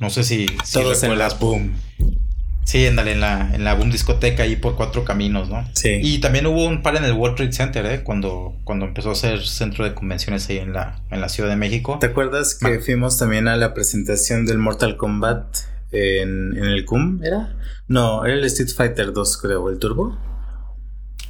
No 0.00 0.10
sé 0.10 0.24
si, 0.24 0.46
si 0.64 0.72
todos 0.72 1.02
en 1.02 1.18
la 1.18 1.28
Boom. 1.28 1.74
Sí, 2.64 2.86
andale, 2.86 3.12
en 3.12 3.20
la, 3.20 3.50
en 3.54 3.64
la 3.64 3.74
Boom 3.74 3.90
discoteca 3.90 4.42
ahí 4.42 4.56
por 4.56 4.76
cuatro 4.76 5.02
caminos, 5.02 5.48
¿no? 5.48 5.66
Sí. 5.72 5.98
Y 6.02 6.18
también 6.18 6.46
hubo 6.46 6.66
un 6.66 6.82
par 6.82 6.96
en 6.96 7.04
el 7.04 7.12
World 7.12 7.36
Trade 7.36 7.52
Center, 7.52 7.86
¿eh? 7.86 8.02
Cuando, 8.02 8.56
cuando 8.64 8.84
empezó 8.84 9.10
a 9.10 9.14
ser 9.14 9.40
centro 9.46 9.84
de 9.84 9.94
convenciones 9.94 10.48
ahí 10.50 10.58
en 10.58 10.74
la, 10.74 11.00
en 11.10 11.22
la 11.22 11.30
Ciudad 11.30 11.48
de 11.48 11.56
México. 11.56 11.96
¿Te 11.98 12.06
acuerdas 12.08 12.54
que 12.54 12.78
fuimos 12.80 13.16
también 13.16 13.48
a 13.48 13.56
la 13.56 13.72
presentación 13.72 14.44
del 14.44 14.58
Mortal 14.58 14.98
Kombat 14.98 15.46
en, 15.92 16.58
en 16.58 16.64
el 16.64 16.84
CUM? 16.84 17.24
¿Era? 17.24 17.56
No, 17.88 18.26
era 18.26 18.34
el 18.34 18.44
Street 18.44 18.68
Fighter 18.76 19.14
2, 19.14 19.38
creo, 19.38 19.70
el 19.70 19.78
Turbo. 19.78 20.18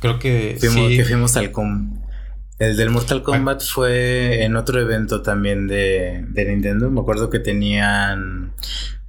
Creo 0.01 0.19
que 0.19 0.57
fuimos, 0.59 0.91
sí. 0.91 0.97
que 0.97 1.05
fuimos 1.05 1.37
al 1.37 1.51
com. 1.51 1.99
El 2.59 2.77
del 2.77 2.91
Mortal 2.91 3.23
Kombat 3.23 3.59
bueno. 3.59 3.71
fue 3.73 4.43
en 4.43 4.57
otro 4.57 4.81
evento 4.81 5.23
también 5.23 5.69
de, 5.69 6.25
de, 6.29 6.45
Nintendo. 6.47 6.91
Me 6.91 7.01
acuerdo 7.01 7.31
que 7.31 7.39
tenían. 7.39 8.53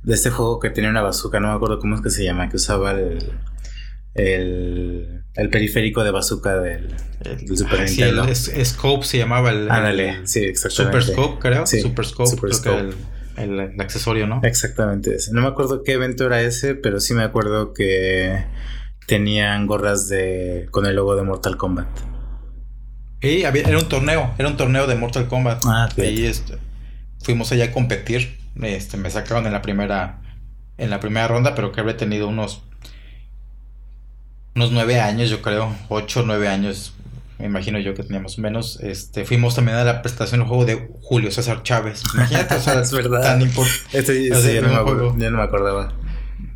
De 0.04 0.14
este 0.14 0.30
juego 0.30 0.60
que 0.60 0.70
tenía 0.70 0.90
una 0.90 1.02
bazooka, 1.02 1.40
no 1.40 1.50
me 1.50 1.56
acuerdo 1.56 1.80
cómo 1.80 1.96
es 1.96 2.02
que 2.02 2.10
se 2.10 2.24
llama, 2.24 2.50
que 2.50 2.58
usaba 2.58 2.92
el. 2.92 3.32
El, 4.16 5.24
el 5.36 5.50
periférico 5.50 6.04
de 6.04 6.12
bazooka 6.12 6.60
del, 6.60 6.94
del 7.22 7.58
Super 7.58 7.82
ah, 7.82 7.86
Nintendo. 7.86 8.36
Sí, 8.36 8.52
el, 8.54 8.66
Scope 8.66 9.06
se 9.06 9.18
llamaba 9.18 9.52
el. 9.52 9.70
Ándale, 9.70 10.28
sí, 10.28 10.40
exactamente. 10.40 11.02
Super 11.02 11.16
Scope, 11.16 11.40
creo. 11.40 11.66
Sí, 11.66 11.82
Super 11.82 12.06
Scope. 12.06 12.30
Super 12.30 12.50
creo 12.52 12.54
Scope. 12.54 12.96
Que 13.36 13.44
el, 13.44 13.50
el, 13.52 13.60
el, 13.72 13.82
accesorio, 13.82 14.28
¿no? 14.28 14.42
Exactamente 14.44 15.16
ese. 15.16 15.34
No 15.34 15.42
me 15.42 15.48
acuerdo 15.48 15.84
qué 15.84 15.94
evento 15.94 16.26
era 16.26 16.42
ese, 16.42 16.76
pero 16.76 17.00
sí 17.00 17.14
me 17.14 17.24
acuerdo 17.24 17.74
que 17.74 18.44
tenían 19.10 19.66
gorras 19.66 20.08
de 20.08 20.68
con 20.70 20.86
el 20.86 20.96
logo 20.96 21.16
de 21.16 21.24
Mortal 21.24 21.58
Kombat. 21.58 21.88
Había, 23.22 23.50
era 23.50 23.78
un 23.78 23.90
torneo, 23.90 24.34
era 24.38 24.48
un 24.48 24.56
torneo 24.56 24.86
de 24.88 24.96
Mortal 24.96 25.28
Kombat. 25.28 25.64
Ah, 25.66 25.90
Ahí 25.98 26.26
este, 26.26 26.58
fuimos 27.22 27.52
allá 27.52 27.66
a 27.66 27.72
competir. 27.72 28.38
Este, 28.62 28.98
me 28.98 29.10
sacaron 29.10 29.46
en 29.48 29.52
la 29.52 29.62
primera 29.62 30.22
en 30.78 30.90
la 30.92 31.00
primera 31.00 31.28
ronda, 31.28 31.56
pero 31.56 31.72
que 31.72 31.82
habré 31.82 31.96
tenido 31.96 32.28
unos 32.28 32.62
unos 34.56 34.72
nueve 34.72 35.00
años, 35.00 35.30
yo 35.30 35.42
creo, 35.42 35.76
ocho, 35.90 36.24
nueve 36.26 36.48
años, 36.48 36.94
me 37.40 37.46
imagino 37.46 37.80
yo 37.80 37.96
que 37.96 38.04
teníamos 38.04 38.38
menos. 38.38 38.80
Este, 38.82 39.26
fuimos 39.26 39.56
también 39.56 39.78
a 39.78 39.84
la 39.84 40.02
presentación 40.02 40.42
del 40.42 40.50
juego 40.50 40.66
de 40.66 40.90
Julio 41.02 41.32
César 41.32 41.64
Chávez. 41.64 42.04
Imagínate, 42.14 42.56
o 42.56 42.62
sea, 42.62 42.80
es 42.82 42.92
verdad. 42.92 43.22
tan 43.22 43.42
importante. 43.42 43.98
Este, 43.98 44.14
sí, 44.36 44.54
ya, 44.54 44.62
no 44.62 44.70
me 44.70 44.76
acuerdo, 44.76 45.16
ya 45.18 45.32
no 45.32 45.38
me 45.38 45.44
acordaba. 45.44 45.94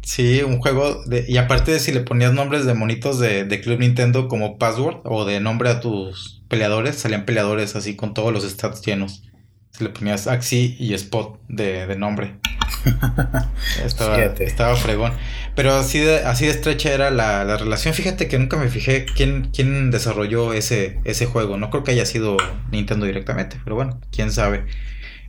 Sí, 0.03 0.43
un 0.43 0.59
juego 0.59 1.01
de, 1.05 1.23
y 1.27 1.37
aparte 1.37 1.71
de 1.71 1.79
si 1.79 1.93
le 1.93 2.01
ponías 2.01 2.33
nombres 2.33 2.65
de 2.65 2.73
monitos 2.73 3.19
de, 3.19 3.45
de, 3.45 3.61
Club 3.61 3.79
Nintendo 3.79 4.27
como 4.27 4.57
password 4.57 4.97
o 5.05 5.23
de 5.23 5.39
nombre 5.39 5.69
a 5.69 5.79
tus 5.79 6.43
peleadores, 6.49 6.97
salían 6.97 7.25
peleadores 7.25 7.77
así 7.77 7.95
con 7.95 8.13
todos 8.13 8.33
los 8.33 8.43
stats 8.43 8.81
llenos. 8.81 9.23
Si 9.71 9.83
le 9.83 9.89
ponías 9.89 10.27
Axi 10.27 10.75
y 10.77 10.93
Spot 10.93 11.39
de, 11.47 11.87
de 11.87 11.95
nombre. 11.95 12.35
estaba, 13.85 14.17
estaba, 14.21 14.75
fregón. 14.75 15.13
Pero 15.55 15.73
así 15.73 15.99
de, 15.99 16.17
así 16.17 16.45
de 16.45 16.51
estrecha 16.51 16.91
era 16.91 17.09
la, 17.09 17.45
la, 17.45 17.55
relación. 17.55 17.93
Fíjate 17.93 18.27
que 18.27 18.37
nunca 18.37 18.57
me 18.57 18.67
fijé 18.67 19.05
quién, 19.05 19.51
quién 19.53 19.89
desarrolló 19.89 20.53
ese, 20.53 20.99
ese 21.05 21.25
juego. 21.25 21.57
No 21.57 21.69
creo 21.69 21.83
que 21.83 21.91
haya 21.91 22.05
sido 22.05 22.35
Nintendo 22.71 23.05
directamente, 23.05 23.57
pero 23.63 23.77
bueno, 23.77 23.99
quién 24.11 24.31
sabe. 24.31 24.65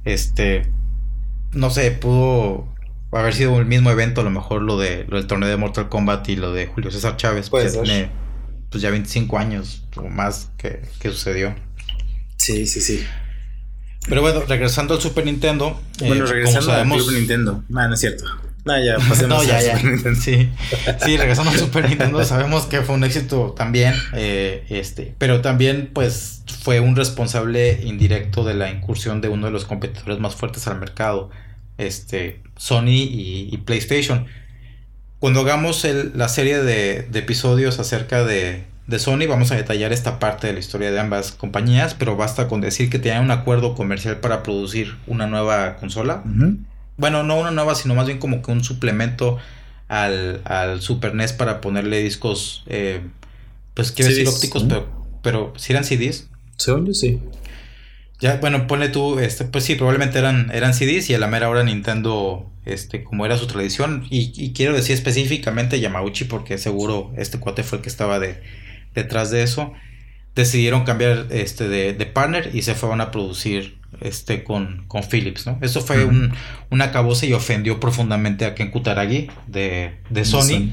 Este, 0.05 0.71
no 1.53 1.71
sé, 1.71 1.93
pudo 1.93 2.74
haber 3.17 3.35
sido 3.35 3.59
el 3.59 3.67
mismo 3.67 3.91
evento, 3.91 4.21
a 4.21 4.25
lo 4.25 4.31
mejor 4.31 4.63
lo 4.63 4.79
de 4.79 5.05
lo 5.09 5.17
del 5.17 5.27
torneo 5.27 5.49
de 5.49 5.57
Mortal 5.57 5.89
Kombat 5.89 6.29
y 6.29 6.37
lo 6.37 6.53
de 6.53 6.67
Julio 6.67 6.91
César 6.91 7.17
Chávez, 7.17 7.51
pues 7.51 7.75
ya 7.75 7.83
tiene 7.83 8.11
pues 8.71 8.83
ya 8.83 8.91
25 8.91 9.39
años 9.39 9.85
o 9.97 10.09
más 10.09 10.51
que, 10.59 10.83
que, 10.99 11.11
sucedió. 11.11 11.55
Sí, 12.37 12.67
sí, 12.67 12.81
sí. 12.81 13.07
Pero 14.09 14.21
bueno, 14.21 14.43
regresando 14.49 14.95
al 14.95 15.01
Super 15.01 15.25
Nintendo. 15.25 15.81
Bueno, 16.01 16.25
eh, 16.25 16.29
regresando 16.29 16.73
sabemos... 16.73 16.99
al 16.99 17.05
Super 17.05 17.19
Nintendo. 17.21 17.65
Ah, 17.75 17.87
no 17.87 17.95
es 17.95 18.01
cierto. 18.01 18.25
No, 18.65 18.83
ya 18.83 18.97
pasemos 19.09 19.29
no, 19.29 19.45
ya, 19.45 19.61
ya. 19.63 19.79
Sí. 20.17 20.51
sí, 21.05 21.17
regresando 21.17 21.53
al 21.53 21.59
Super 21.59 21.89
Nintendo, 21.89 22.25
sabemos 22.25 22.65
que 22.65 22.83
fue 22.83 22.97
un 22.97 23.05
éxito 23.05 23.55
también. 23.57 23.95
Eh, 24.15 24.65
este, 24.71 25.15
pero 25.19 25.41
también, 25.41 25.91
pues, 25.93 26.43
fue 26.63 26.81
un 26.81 26.97
responsable 26.97 27.81
indirecto 27.85 28.43
de 28.43 28.55
la 28.55 28.71
incursión 28.71 29.21
de 29.21 29.29
uno 29.29 29.47
de 29.47 29.53
los 29.53 29.67
competidores 29.67 30.19
más 30.19 30.35
fuertes 30.35 30.67
al 30.67 30.81
mercado 30.81 31.31
este, 31.79 32.41
Sony 32.57 32.89
y, 32.89 33.49
y 33.53 33.57
PlayStation. 33.59 34.27
Cuando 35.19 35.41
hagamos 35.41 35.85
el, 35.85 36.13
la 36.15 36.29
serie 36.29 36.63
de, 36.63 37.03
de, 37.03 37.19
episodios 37.19 37.79
acerca 37.79 38.25
de, 38.25 38.65
de 38.87 38.99
Sony, 38.99 39.27
vamos 39.29 39.51
a 39.53 39.57
detallar 39.57 39.93
esta 39.93 40.19
parte 40.19 40.47
de 40.47 40.53
la 40.53 40.59
historia 40.59 40.91
de 40.93 41.01
ambas 41.01 41.33
compañías, 41.33 41.95
pero 41.95 42.17
basta 42.17 42.49
con 42.49 42.61
decir 42.61 42.91
que 42.91 42.99
tenían 42.99 43.25
un 43.25 43.31
acuerdo 43.31 43.75
comercial 43.75 44.21
para 44.21 44.43
producir 44.43 44.97
una 45.07 45.27
nueva 45.27 45.77
consola. 45.77 46.23
Uh 46.25 46.29
-huh. 46.29 46.59
Bueno, 46.97 47.23
no 47.23 47.39
una 47.39 47.51
nueva, 47.51 47.75
sino 47.75 47.95
más 47.95 48.07
bien 48.07 48.19
como 48.19 48.43
que 48.43 48.53
un 48.53 48.63
suplemento 48.63 49.39
al, 49.89 50.43
al 50.45 50.81
Super 50.81 51.15
NES 51.15 51.33
para 51.33 51.61
ponerle 51.61 52.03
discos, 52.03 52.63
eh, 52.67 53.01
pues 53.75 53.93
quiero 53.93 54.11
decir 54.11 54.29
ópticos, 54.29 54.63
uh 54.63 54.67
-huh. 54.67 54.69
pero, 54.69 55.07
pero 55.23 55.53
si 55.57 55.67
¿sí 55.67 55.73
eran 55.73 55.85
CDs. 55.85 56.29
Según 56.57 56.87
yo 56.87 56.95
sí. 56.95 57.21
Ya, 58.25 58.39
bueno, 58.39 58.67
ponle 58.67 58.89
tú, 58.89 59.19
este, 59.19 59.45
pues 59.45 59.65
sí, 59.65 59.75
probablemente 59.75 60.19
eran, 60.19 60.51
eran 60.55 60.73
CDs 60.73 61.11
y 61.11 61.15
a 61.15 61.19
la 61.19 61.27
mera 61.27 61.51
hora 61.51 61.63
Nintendo, 61.63 62.51
este, 62.65 63.05
como 63.05 63.27
era 63.27 63.37
su 63.37 63.47
tradición, 63.47 64.07
y, 64.09 64.33
y, 64.35 64.55
quiero 64.55 64.73
decir 64.73 64.95
específicamente 64.95 65.79
Yamauchi 65.79 66.25
porque 66.25 66.57
seguro 66.57 67.13
este 67.19 67.39
cuate 67.39 67.63
fue 67.65 67.77
el 67.77 67.83
que 67.83 67.91
estaba 67.91 68.19
de, 68.19 68.41
detrás 68.95 69.31
de 69.31 69.43
eso, 69.43 69.75
decidieron 70.35 70.85
cambiar 70.85 71.27
este 71.33 71.69
de, 71.69 71.93
de 71.93 72.07
partner 72.07 72.49
y 72.55 72.63
se 72.63 72.75
fueron 72.75 73.03
a 73.03 73.11
producir 73.11 73.77
este 74.01 74.43
con, 74.43 74.87
con 74.89 75.03
Philips, 75.03 75.47
¿no? 75.47 75.59
Eso 75.61 75.83
fue 75.83 76.03
uh 76.03 76.09
-huh. 76.09 76.09
un, 76.09 76.33
un 76.71 76.81
acabose 76.81 77.27
y 77.27 77.35
ofendió 77.35 77.79
profundamente 77.79 78.47
a 78.47 78.55
Ken 78.55 78.71
Kutaragi 78.71 79.29
de, 79.49 79.99
de 80.09 80.25
Sony. 80.25 80.73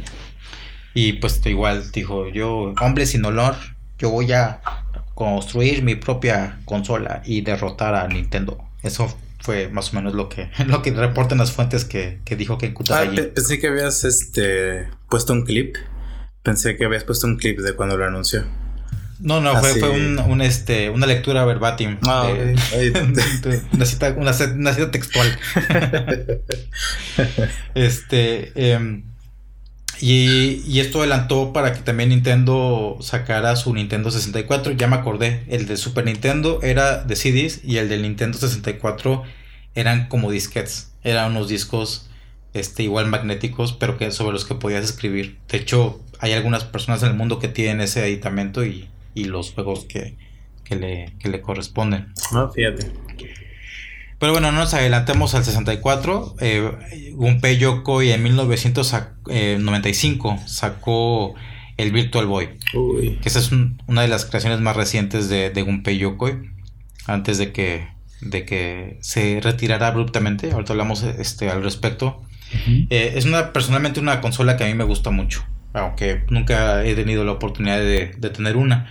Y 0.93 1.13
pues 1.19 1.45
igual 1.45 1.91
dijo, 1.91 2.29
yo, 2.29 2.73
hombre 2.79 3.05
sin 3.05 3.25
olor, 3.25 3.57
yo 3.99 4.09
voy 4.09 4.31
a 4.31 4.61
construir 5.21 5.83
mi 5.83 5.95
propia 5.95 6.59
consola 6.65 7.21
y 7.25 7.41
derrotar 7.41 7.95
a 7.95 8.07
Nintendo. 8.07 8.57
Eso 8.81 9.15
fue 9.39 9.69
más 9.69 9.93
o 9.93 9.95
menos 9.95 10.13
lo 10.13 10.29
que 10.29 10.49
lo 10.67 10.81
que 10.81 10.91
reportan 10.91 11.37
las 11.37 11.51
fuentes 11.51 11.85
que, 11.85 12.19
que 12.25 12.35
dijo 12.35 12.57
que 12.57 12.73
ah, 12.89 13.03
pensé 13.35 13.59
que 13.59 13.67
habías 13.67 14.03
este 14.03 14.89
puesto 15.09 15.33
un 15.33 15.45
clip. 15.45 15.75
Pensé 16.43 16.75
que 16.75 16.85
habías 16.85 17.03
puesto 17.03 17.27
un 17.27 17.37
clip 17.37 17.59
de 17.59 17.73
cuando 17.73 17.97
lo 17.97 18.05
anunció. 18.05 18.43
No, 19.19 19.39
no, 19.39 19.55
fue, 19.59 19.75
fue 19.75 19.89
un, 19.89 20.17
un, 20.17 20.41
este, 20.41 20.89
una 20.89 21.05
lectura 21.05 21.45
verbatim. 21.45 21.99
Ah, 22.07 22.27
de, 22.27 22.55
okay. 22.55 22.89
una, 23.73 23.85
cita, 23.85 24.15
una, 24.17 24.31
una, 24.55 24.73
cita 24.73 24.89
textual. 24.89 25.27
este, 27.75 28.51
eh, 28.55 29.03
Y, 30.01 30.79
esto 30.79 30.99
adelantó 30.99 31.53
para 31.53 31.73
que 31.73 31.81
también 31.81 32.09
Nintendo 32.09 32.97
sacara 33.01 33.55
su 33.55 33.73
Nintendo 33.73 34.09
64. 34.09 34.73
Ya 34.73 34.87
me 34.87 34.95
acordé, 34.95 35.43
el 35.47 35.67
de 35.67 35.77
Super 35.77 36.05
Nintendo 36.05 36.59
era 36.63 37.03
de 37.03 37.15
CDs 37.15 37.63
y 37.63 37.77
el 37.77 37.87
del 37.87 38.01
Nintendo 38.01 38.37
64 38.37 39.23
eran 39.75 40.07
como 40.07 40.31
disquets. 40.31 40.91
Eran 41.03 41.31
unos 41.31 41.49
discos 41.49 42.09
este, 42.53 42.83
igual 42.83 43.07
magnéticos, 43.07 43.73
pero 43.73 43.97
que 43.97 44.11
sobre 44.11 44.33
los 44.33 44.45
que 44.45 44.55
podías 44.55 44.83
escribir. 44.83 45.37
De 45.47 45.59
hecho, 45.59 46.01
hay 46.19 46.33
algunas 46.33 46.63
personas 46.63 47.03
en 47.03 47.09
el 47.09 47.15
mundo 47.15 47.37
que 47.37 47.47
tienen 47.47 47.81
ese 47.81 48.01
aditamento 48.01 48.65
y, 48.65 48.89
los 49.13 49.51
juegos 49.51 49.85
que, 49.85 50.15
le, 50.69 51.13
que 51.19 51.29
le 51.29 51.41
corresponden. 51.41 52.13
No, 52.31 52.49
fíjate. 52.51 52.91
Pero 54.21 54.31
bueno, 54.33 54.51
no 54.51 54.59
nos 54.59 54.73
adelantemos 54.75 55.33
al 55.33 55.43
64. 55.43 56.35
Eh, 56.41 57.11
Gunpei 57.15 57.57
Yokoi 57.57 58.11
en 58.11 58.21
1995 58.21 60.37
sacó 60.45 61.33
el 61.77 61.91
Virtual 61.91 62.27
Boy. 62.27 62.49
Uy. 62.75 63.17
Que 63.19 63.29
esa 63.29 63.39
es 63.39 63.51
una 63.51 64.03
de 64.03 64.07
las 64.07 64.25
creaciones 64.25 64.59
más 64.59 64.75
recientes 64.75 65.27
de, 65.27 65.49
de 65.49 65.61
Gunpei 65.63 65.97
Yokoi. 65.97 66.51
Antes 67.07 67.39
de 67.39 67.51
que, 67.51 67.87
de 68.21 68.45
que 68.45 68.99
se 69.01 69.39
retirara 69.41 69.87
abruptamente. 69.87 70.51
Ahorita 70.51 70.73
hablamos 70.73 71.01
este, 71.01 71.49
al 71.49 71.63
respecto. 71.63 72.21
Eh, 72.91 73.13
es 73.15 73.25
una, 73.25 73.53
personalmente 73.53 73.99
una 73.99 74.21
consola 74.21 74.55
que 74.55 74.65
a 74.65 74.67
mí 74.67 74.75
me 74.75 74.83
gusta 74.83 75.09
mucho. 75.09 75.43
Aunque 75.73 76.25
nunca 76.29 76.85
he 76.85 76.93
tenido 76.93 77.23
la 77.23 77.31
oportunidad 77.31 77.79
de, 77.79 78.11
de 78.15 78.29
tener 78.29 78.55
una. 78.55 78.87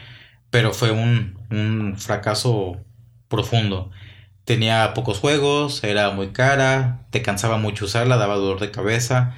Pero 0.50 0.72
fue 0.72 0.90
un, 0.90 1.38
un 1.52 1.94
fracaso 1.98 2.78
profundo. 3.28 3.92
Tenía 4.44 4.94
pocos 4.94 5.18
juegos, 5.18 5.84
era 5.84 6.10
muy 6.10 6.28
cara, 6.28 7.06
te 7.10 7.22
cansaba 7.22 7.58
mucho 7.58 7.84
usarla, 7.84 8.16
daba 8.16 8.36
dolor 8.36 8.60
de 8.60 8.70
cabeza, 8.70 9.36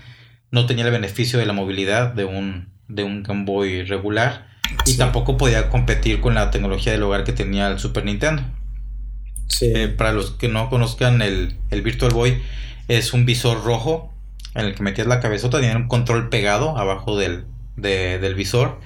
no 0.50 0.66
tenía 0.66 0.84
el 0.84 0.90
beneficio 0.90 1.38
de 1.38 1.46
la 1.46 1.52
movilidad 1.52 2.12
de 2.14 2.24
un, 2.24 2.72
de 2.88 3.04
un 3.04 3.22
Game 3.22 3.44
Boy 3.44 3.84
regular 3.84 4.52
y 4.86 4.96
tampoco 4.96 5.36
podía 5.36 5.68
competir 5.68 6.20
con 6.20 6.34
la 6.34 6.50
tecnología 6.50 6.92
del 6.92 7.02
hogar 7.02 7.24
que 7.24 7.32
tenía 7.32 7.68
el 7.68 7.78
Super 7.78 8.04
Nintendo. 8.04 8.42
Eh, 9.60 9.88
para 9.88 10.12
los 10.12 10.32
que 10.32 10.48
no 10.48 10.70
conozcan 10.70 11.22
el, 11.22 11.56
Virtual 11.70 12.12
Boy, 12.12 12.40
es 12.88 13.12
un 13.12 13.26
visor 13.26 13.64
rojo 13.64 14.12
en 14.54 14.66
el 14.66 14.74
que 14.74 14.82
metías 14.82 15.06
la 15.06 15.20
cabezota, 15.20 15.60
tenía 15.60 15.76
un 15.76 15.88
control 15.88 16.28
pegado 16.28 16.76
abajo 16.78 17.16
del, 17.16 17.44
del 17.76 18.34
visor. 18.34 18.80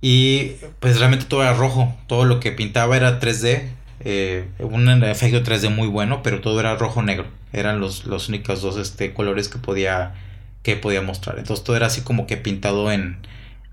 Y 0.00 0.52
pues 0.80 0.98
realmente 0.98 1.26
todo 1.26 1.42
era 1.42 1.54
rojo, 1.54 1.94
todo 2.08 2.24
lo 2.24 2.40
que 2.40 2.50
pintaba 2.50 2.96
era 2.96 3.20
3D, 3.20 3.68
eh, 4.04 4.48
un 4.58 4.88
efecto 5.04 5.42
3D 5.42 5.70
muy 5.70 5.88
bueno, 5.88 6.22
pero 6.22 6.40
todo 6.40 6.58
era 6.60 6.76
rojo-negro. 6.76 7.26
Eran 7.52 7.80
los, 7.80 8.06
los 8.06 8.28
únicos 8.28 8.62
dos 8.62 8.76
este, 8.76 9.14
colores 9.14 9.48
que 9.48 9.58
podía, 9.58 10.14
que 10.62 10.76
podía 10.76 11.02
mostrar. 11.02 11.38
Entonces 11.38 11.64
todo 11.64 11.76
era 11.76 11.86
así 11.86 12.02
como 12.02 12.26
que 12.26 12.36
pintado 12.36 12.90
en, 12.90 13.18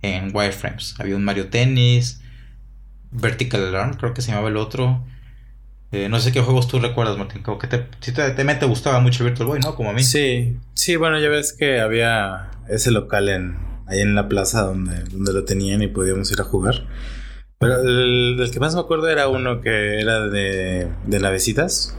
en 0.02 0.36
wireframes. 0.36 0.96
Había 1.00 1.16
un 1.16 1.24
Mario 1.24 1.50
Tennis, 1.50 2.22
Vertical 3.12 3.68
Alarm, 3.68 3.96
creo 3.96 4.14
que 4.14 4.22
se 4.22 4.30
llamaba 4.30 4.50
el 4.50 4.58
otro. 4.58 5.04
Eh, 5.92 6.08
no 6.08 6.20
sé 6.20 6.32
qué 6.32 6.42
juegos 6.42 6.68
tú 6.68 6.80
recuerdas, 6.80 7.18
Martín. 7.18 7.42
Como 7.42 7.58
que 7.58 7.68
te, 7.68 7.88
si 8.00 8.12
te, 8.12 8.30
te, 8.32 8.66
gustaba 8.66 9.00
mucho 9.00 9.24
Virtual 9.24 9.48
Boy, 9.48 9.60
¿no? 9.60 9.76
Como 9.76 9.90
a 9.90 9.94
mí. 9.94 10.04
Sí, 10.04 10.58
sí, 10.76 10.96
bueno, 10.96 11.20
ya 11.20 11.30
ves 11.30 11.54
que 11.54 11.80
había 11.80 12.52
ese 12.68 12.92
local 12.92 13.30
en, 13.30 13.58
ahí 13.88 14.02
en 14.02 14.14
la 14.14 14.30
plaza 14.30 14.62
donde, 14.62 15.04
donde 15.06 15.34
lo 15.34 15.46
tenían 15.46 15.82
y 15.82 15.88
podíamos 15.88 16.32
ir 16.32 16.40
a 16.42 16.44
jugar. 16.44 16.86
Pero 17.60 17.82
el, 17.82 18.50
que 18.52 18.60
más 18.62 18.74
me 18.74 18.82
acuerdo 18.82 19.10
era 19.10 19.28
uno 19.28 19.60
que 19.60 20.00
era 20.00 20.28
de, 20.28 20.88
de 21.06 21.20
navecitas. 21.20 21.96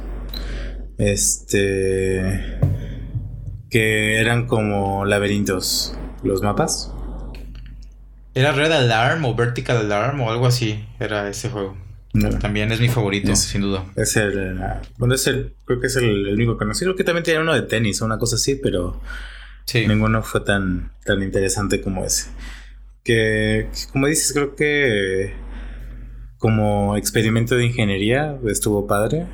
Este. 0.97 2.59
Que 3.69 4.21
eran 4.21 4.47
como 4.47 5.05
laberintos 5.05 5.95
los 6.23 6.41
mapas. 6.43 6.93
Era 8.35 8.53
Red 8.53 8.73
Alarm 8.73 9.25
o 9.27 9.35
Vertical 9.35 9.77
Alarm 9.77 10.21
o 10.23 10.31
algo 10.31 10.47
así. 10.47 10.83
Era 10.99 11.29
ese 11.29 11.51
juego. 11.51 11.77
También 12.41 12.73
es 12.73 12.81
mi 12.81 12.89
favorito, 12.89 13.37
sin 13.37 13.61
duda. 13.61 13.85
Es 13.97 14.17
el. 14.17 14.61
Bueno, 14.97 15.15
es 15.15 15.27
el. 15.27 15.55
Creo 15.67 15.79
que 15.79 15.89
es 15.89 15.97
el, 15.97 16.27
único 16.33 16.57
conocido. 16.57 16.91
Creo 16.91 16.97
que 16.97 17.05
también 17.05 17.23
tenía 17.23 17.41
uno 17.41 17.55
de 17.55 17.63
tenis 17.63 18.01
o 18.01 18.07
una 18.07 18.19
cosa 18.19 18.37
así, 18.37 18.55
pero. 18.57 19.01
Sí. 19.67 19.87
Ninguno 19.87 20.23
fue 20.23 20.41
tan, 20.41 20.93
tan 21.05 21.23
interesante 21.23 21.83
como 21.83 22.05
ese. 22.05 22.31
que 23.05 23.69
como 23.93 24.07
dices, 24.07 24.33
creo 24.33 24.57
que 24.57 25.35
como 26.41 26.97
experimento 26.97 27.55
de 27.55 27.67
ingeniería 27.67 28.39
estuvo 28.49 28.87
padre, 28.87 29.27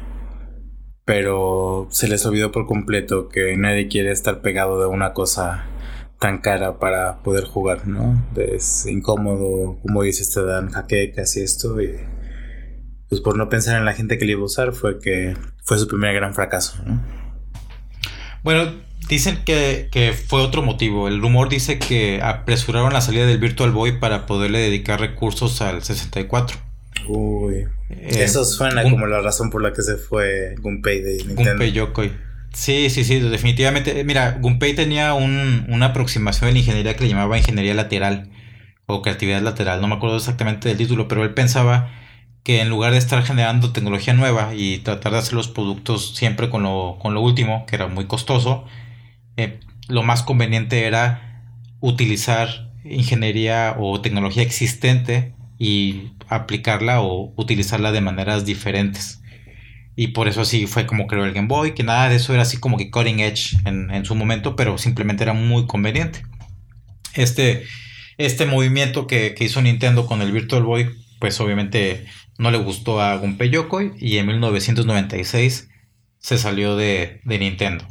pero 1.05 1.87
se 1.91 2.09
les 2.09 2.27
olvidó 2.27 2.51
por 2.51 2.67
completo 2.67 3.29
que 3.29 3.57
nadie 3.57 3.87
quiere 3.87 4.11
estar 4.11 4.43
pegado 4.43 4.81
de 4.81 4.89
una 4.89 5.13
cosa 5.13 5.67
tan 6.19 6.39
cara 6.39 6.81
para 6.81 7.23
poder 7.23 7.45
jugar, 7.45 7.87
¿no? 7.87 8.27
Es 8.35 8.87
incómodo, 8.87 9.79
como 9.83 10.03
dices, 10.03 10.33
te 10.33 10.43
dan 10.43 10.71
jaquecas 10.71 11.37
y 11.37 11.43
esto, 11.43 11.81
y 11.81 11.95
pues 13.09 13.21
por 13.21 13.39
no 13.39 13.49
pensar 13.49 13.79
en 13.79 13.85
la 13.85 13.93
gente 13.93 14.19
que 14.19 14.25
le 14.25 14.33
iba 14.33 14.43
a 14.43 14.47
usar 14.47 14.73
fue 14.73 14.99
que 14.99 15.37
fue 15.63 15.79
su 15.79 15.87
primer 15.87 16.13
gran 16.13 16.35
fracaso, 16.35 16.83
¿no? 16.85 17.01
Bueno, 18.43 18.73
dicen 19.09 19.45
que, 19.45 19.89
que, 19.93 20.13
fue 20.13 20.41
otro 20.41 20.63
motivo. 20.63 21.07
El 21.07 21.21
rumor 21.21 21.49
dice 21.49 21.79
que 21.79 22.21
apresuraron 22.21 22.93
la 22.93 23.01
salida 23.01 23.27
del 23.27 23.39
Virtual 23.39 23.71
Boy 23.71 24.01
para 24.01 24.27
poderle 24.27 24.59
dedicar 24.59 24.99
recursos 24.99 25.61
al 25.63 25.85
64. 25.85 26.67
Uy. 27.09 27.67
Eh, 27.91 28.23
Eso 28.23 28.45
suena 28.45 28.83
como 28.83 29.07
la 29.07 29.21
razón 29.21 29.51
por 29.51 29.63
la 29.63 29.73
que 29.73 29.83
se 29.83 29.97
fue 29.97 30.55
Gunpei 30.61 31.01
de 31.01 31.17
Nintendo. 31.19 31.51
Gunpei 31.53 31.73
Yokoi. 31.73 32.13
Sí, 32.53 32.89
sí, 32.91 33.05
sí, 33.05 33.21
definitivamente. 33.21 34.03
Mira, 34.05 34.39
Gunpei 34.41 34.75
tenía 34.75 35.15
una 35.15 35.87
aproximación 35.87 36.49
de 36.49 36.53
la 36.55 36.59
ingeniería 36.61 36.97
que 36.97 37.05
le 37.05 37.11
llamaba 37.11 37.37
ingeniería 37.37 37.75
lateral 37.75 38.31
o 38.87 39.03
creatividad 39.03 39.43
lateral. 39.43 39.81
No 39.81 39.89
me 39.89 39.97
acuerdo 39.97 40.17
exactamente 40.17 40.69
del 40.69 40.79
título, 40.79 41.07
pero 41.07 41.23
él 41.23 41.35
pensaba 41.35 41.91
que 42.43 42.61
en 42.61 42.69
lugar 42.69 42.93
de 42.93 42.99
estar 42.99 43.23
generando 43.25 43.73
tecnología 43.73 44.15
nueva 44.15 44.55
y 44.55 44.79
tratar 44.79 45.13
de 45.13 45.19
hacer 45.19 45.35
los 45.35 45.49
productos 45.49 46.15
siempre 46.15 46.49
con 46.49 46.63
lo, 46.63 46.97
con 47.01 47.13
lo 47.13 47.21
último, 47.21 47.67
que 47.67 47.75
era 47.75 47.89
muy 47.89 48.07
costoso, 48.07 48.65
eh, 49.37 49.59
lo 49.89 50.03
más 50.03 50.23
conveniente 50.23 50.85
era 50.87 51.43
utilizar 51.81 52.73
ingeniería 52.85 53.77
o 53.79 54.01
tecnología 54.01 54.45
existente 54.45 55.35
y 55.59 56.13
aplicarla 56.29 57.01
o 57.01 57.33
utilizarla 57.37 57.93
de 57.93 58.01
maneras 58.01 58.45
diferentes. 58.45 59.21
Y 59.97 60.09
por 60.09 60.29
eso 60.29 60.43
así 60.43 60.67
fue 60.67 60.87
como 60.87 61.07
creó 61.07 61.25
el 61.25 61.33
Game 61.33 61.49
Boy, 61.49 61.73
que 61.73 61.83
nada 61.83 62.09
de 62.09 62.17
eso 62.17 62.35
era 62.35 62.43
así 62.43 62.59
como 62.59 62.77
que 62.77 62.91
cutting 62.91 63.21
edge 63.21 63.57
en, 63.65 64.05
su 64.05 64.15
momento, 64.15 64.55
pero 64.55 64.77
simplemente 64.77 65.23
era 65.23 65.33
muy 65.33 65.67
conveniente. 65.67 66.23
Este, 67.15 67.65
este 68.19 68.45
movimiento 68.45 69.07
que, 69.07 69.35
hizo 69.41 69.63
Nintendo 69.63 70.07
con 70.07 70.21
el 70.21 70.33
Virtual 70.33 70.63
Boy, 70.63 70.91
pues 71.19 71.41
obviamente 71.41 72.05
no 72.39 72.51
le 72.51 72.59
gustó 72.59 73.01
a 73.01 73.17
Gunpei 73.17 73.49
Yokoi 73.49 73.93
y 73.99 74.19
en 74.19 74.27
1996 74.27 75.71
se 76.19 76.39
salió 76.39 76.77
de, 76.77 77.21
de 77.25 77.39
Nintendo. 77.39 77.87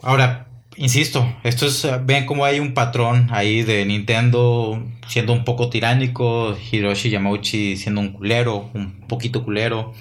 Ahora, 0.00 0.45
insisto, 0.76 1.36
esto 1.42 1.66
es, 1.66 1.84
eh, 1.84 2.00
ven 2.04 2.26
como 2.26 2.44
hay 2.44 2.60
un 2.60 2.74
patrón 2.74 3.28
ahí 3.30 3.62
de 3.62 3.84
Nintendo 3.84 4.82
siendo 5.08 5.32
un 5.32 5.44
poco 5.44 5.70
tiránico, 5.70 6.56
Hiroshi 6.70 7.10
Yamauchi 7.10 7.76
siendo 7.76 8.00
un 8.00 8.12
culero, 8.12 8.70
un 8.74 9.06
poquito 9.08 9.44
culero, 9.44 9.94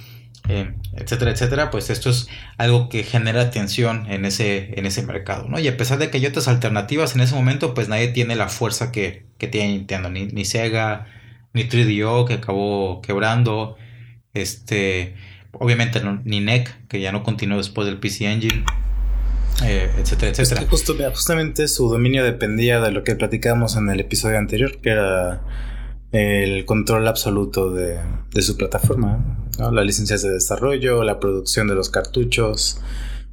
eh, 0.47 0.73
etcétera, 0.93 1.31
etcétera, 1.31 1.71
pues 1.71 1.89
esto 1.89 2.09
es 2.09 2.27
algo 2.57 2.89
que 2.89 3.03
genera 3.03 3.49
tensión 3.49 4.05
en 4.11 4.25
ese, 4.25 4.77
en 4.77 4.85
ese 4.85 5.01
mercado, 5.03 5.47
¿no? 5.47 5.59
Y 5.59 5.67
a 5.67 5.77
pesar 5.77 5.97
de 5.97 6.09
que 6.09 6.17
hay 6.17 6.25
otras 6.25 6.47
alternativas 6.47 7.15
en 7.15 7.21
ese 7.21 7.35
momento, 7.35 7.73
pues 7.73 7.89
nadie 7.89 8.09
tiene 8.09 8.35
la 8.35 8.47
fuerza 8.47 8.91
que, 8.91 9.25
que 9.37 9.47
tiene 9.47 9.69
Nintendo, 9.69 10.09
ni, 10.09 10.25
ni 10.27 10.45
Sega, 10.45 11.07
ni 11.53 11.63
3DO 11.63 12.27
que 12.27 12.35
acabó 12.35 13.01
quebrando, 13.01 13.75
este, 14.33 15.15
obviamente 15.53 16.01
ni 16.25 16.41
NEC, 16.41 16.87
que 16.87 16.99
ya 16.99 17.11
no 17.11 17.23
continuó 17.23 17.57
después 17.57 17.87
del 17.87 17.97
PC 17.97 18.31
Engine. 18.31 18.63
Eh, 19.63 19.89
etcétera, 19.97 20.31
etcétera. 20.31 20.67
justamente 21.11 21.67
su 21.67 21.89
dominio 21.89 22.23
dependía 22.23 22.79
de 22.81 22.91
lo 22.91 23.03
que 23.03 23.15
platicábamos 23.15 23.77
en 23.77 23.89
el 23.89 23.99
episodio 23.99 24.37
anterior, 24.37 24.79
que 24.81 24.89
era 24.89 25.41
el 26.11 26.65
control 26.65 27.07
absoluto 27.07 27.71
de, 27.71 27.99
su 28.41 28.57
plataforma, 28.57 29.23
las 29.57 29.85
licencias 29.85 30.21
de 30.21 30.29
desarrollo, 30.29 31.03
la 31.03 31.19
producción 31.19 31.67
de 31.67 31.75
los 31.75 31.89
cartuchos, 31.89 32.81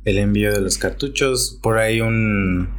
el 0.05 0.18
envío 0.18 0.53
de 0.53 0.61
los 0.61 0.79
cartuchos. 0.79 1.59
Por 1.62 1.79
ahí 1.79 2.01
un, 2.01 2.70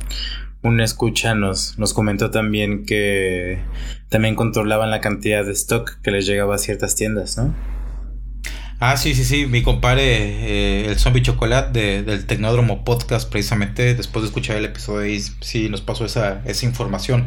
un 0.61 0.81
escucha 0.81 1.35
nos, 1.35 1.77
nos 1.77 1.93
comentó 1.93 2.31
también 2.31 2.85
que 2.85 3.61
también 4.09 4.35
controlaban 4.35 4.89
la 4.89 5.01
cantidad 5.01 5.45
de 5.45 5.51
stock 5.51 6.01
que 6.01 6.11
les 6.11 6.25
llegaba 6.25 6.55
a 6.55 6.57
ciertas 6.57 6.95
tiendas, 6.95 7.37
¿no? 7.37 7.53
Ah, 8.79 8.97
sí, 8.97 9.15
sí, 9.15 9.23
sí. 9.23 9.45
Mi 9.45 9.61
compadre, 9.61 10.03
eh, 10.05 10.85
el 10.87 10.99
Zombie 10.99 11.21
Chocolate 11.21 12.03
del 12.03 12.25
Tecnódromo 12.25 12.83
Podcast, 12.83 13.29
precisamente 13.29 13.95
después 13.95 14.23
de 14.23 14.27
escuchar 14.27 14.57
el 14.57 14.65
episodio, 14.65 15.19
sí 15.39 15.69
nos 15.69 15.81
pasó 15.81 16.05
esa, 16.05 16.41
esa 16.45 16.65
información. 16.65 17.25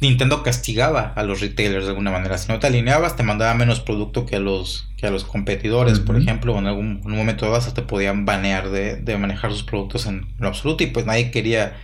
Nintendo 0.00 0.42
castigaba 0.42 1.12
a 1.14 1.22
los 1.22 1.40
retailers 1.40 1.84
de 1.84 1.90
alguna 1.90 2.10
manera. 2.10 2.36
Si 2.36 2.50
no 2.50 2.58
te 2.58 2.66
alineabas, 2.66 3.16
te 3.16 3.22
mandaba 3.22 3.54
menos 3.54 3.80
producto 3.80 4.26
que 4.26 4.36
a 4.36 4.40
los, 4.40 4.88
que 4.96 5.06
a 5.06 5.10
los 5.10 5.24
competidores, 5.24 6.00
por 6.00 6.16
ejemplo. 6.16 6.58
En 6.58 6.66
algún 6.66 7.00
momento 7.04 7.44
de 7.44 7.52
base 7.52 7.70
te 7.70 7.82
podían 7.82 8.24
banear 8.24 8.70
de, 8.70 8.96
de, 8.96 9.16
manejar 9.16 9.52
sus 9.52 9.62
productos 9.62 10.06
en 10.06 10.26
lo 10.38 10.48
absoluto. 10.48 10.82
Y 10.82 10.88
pues 10.88 11.06
nadie 11.06 11.30
quería 11.30 11.76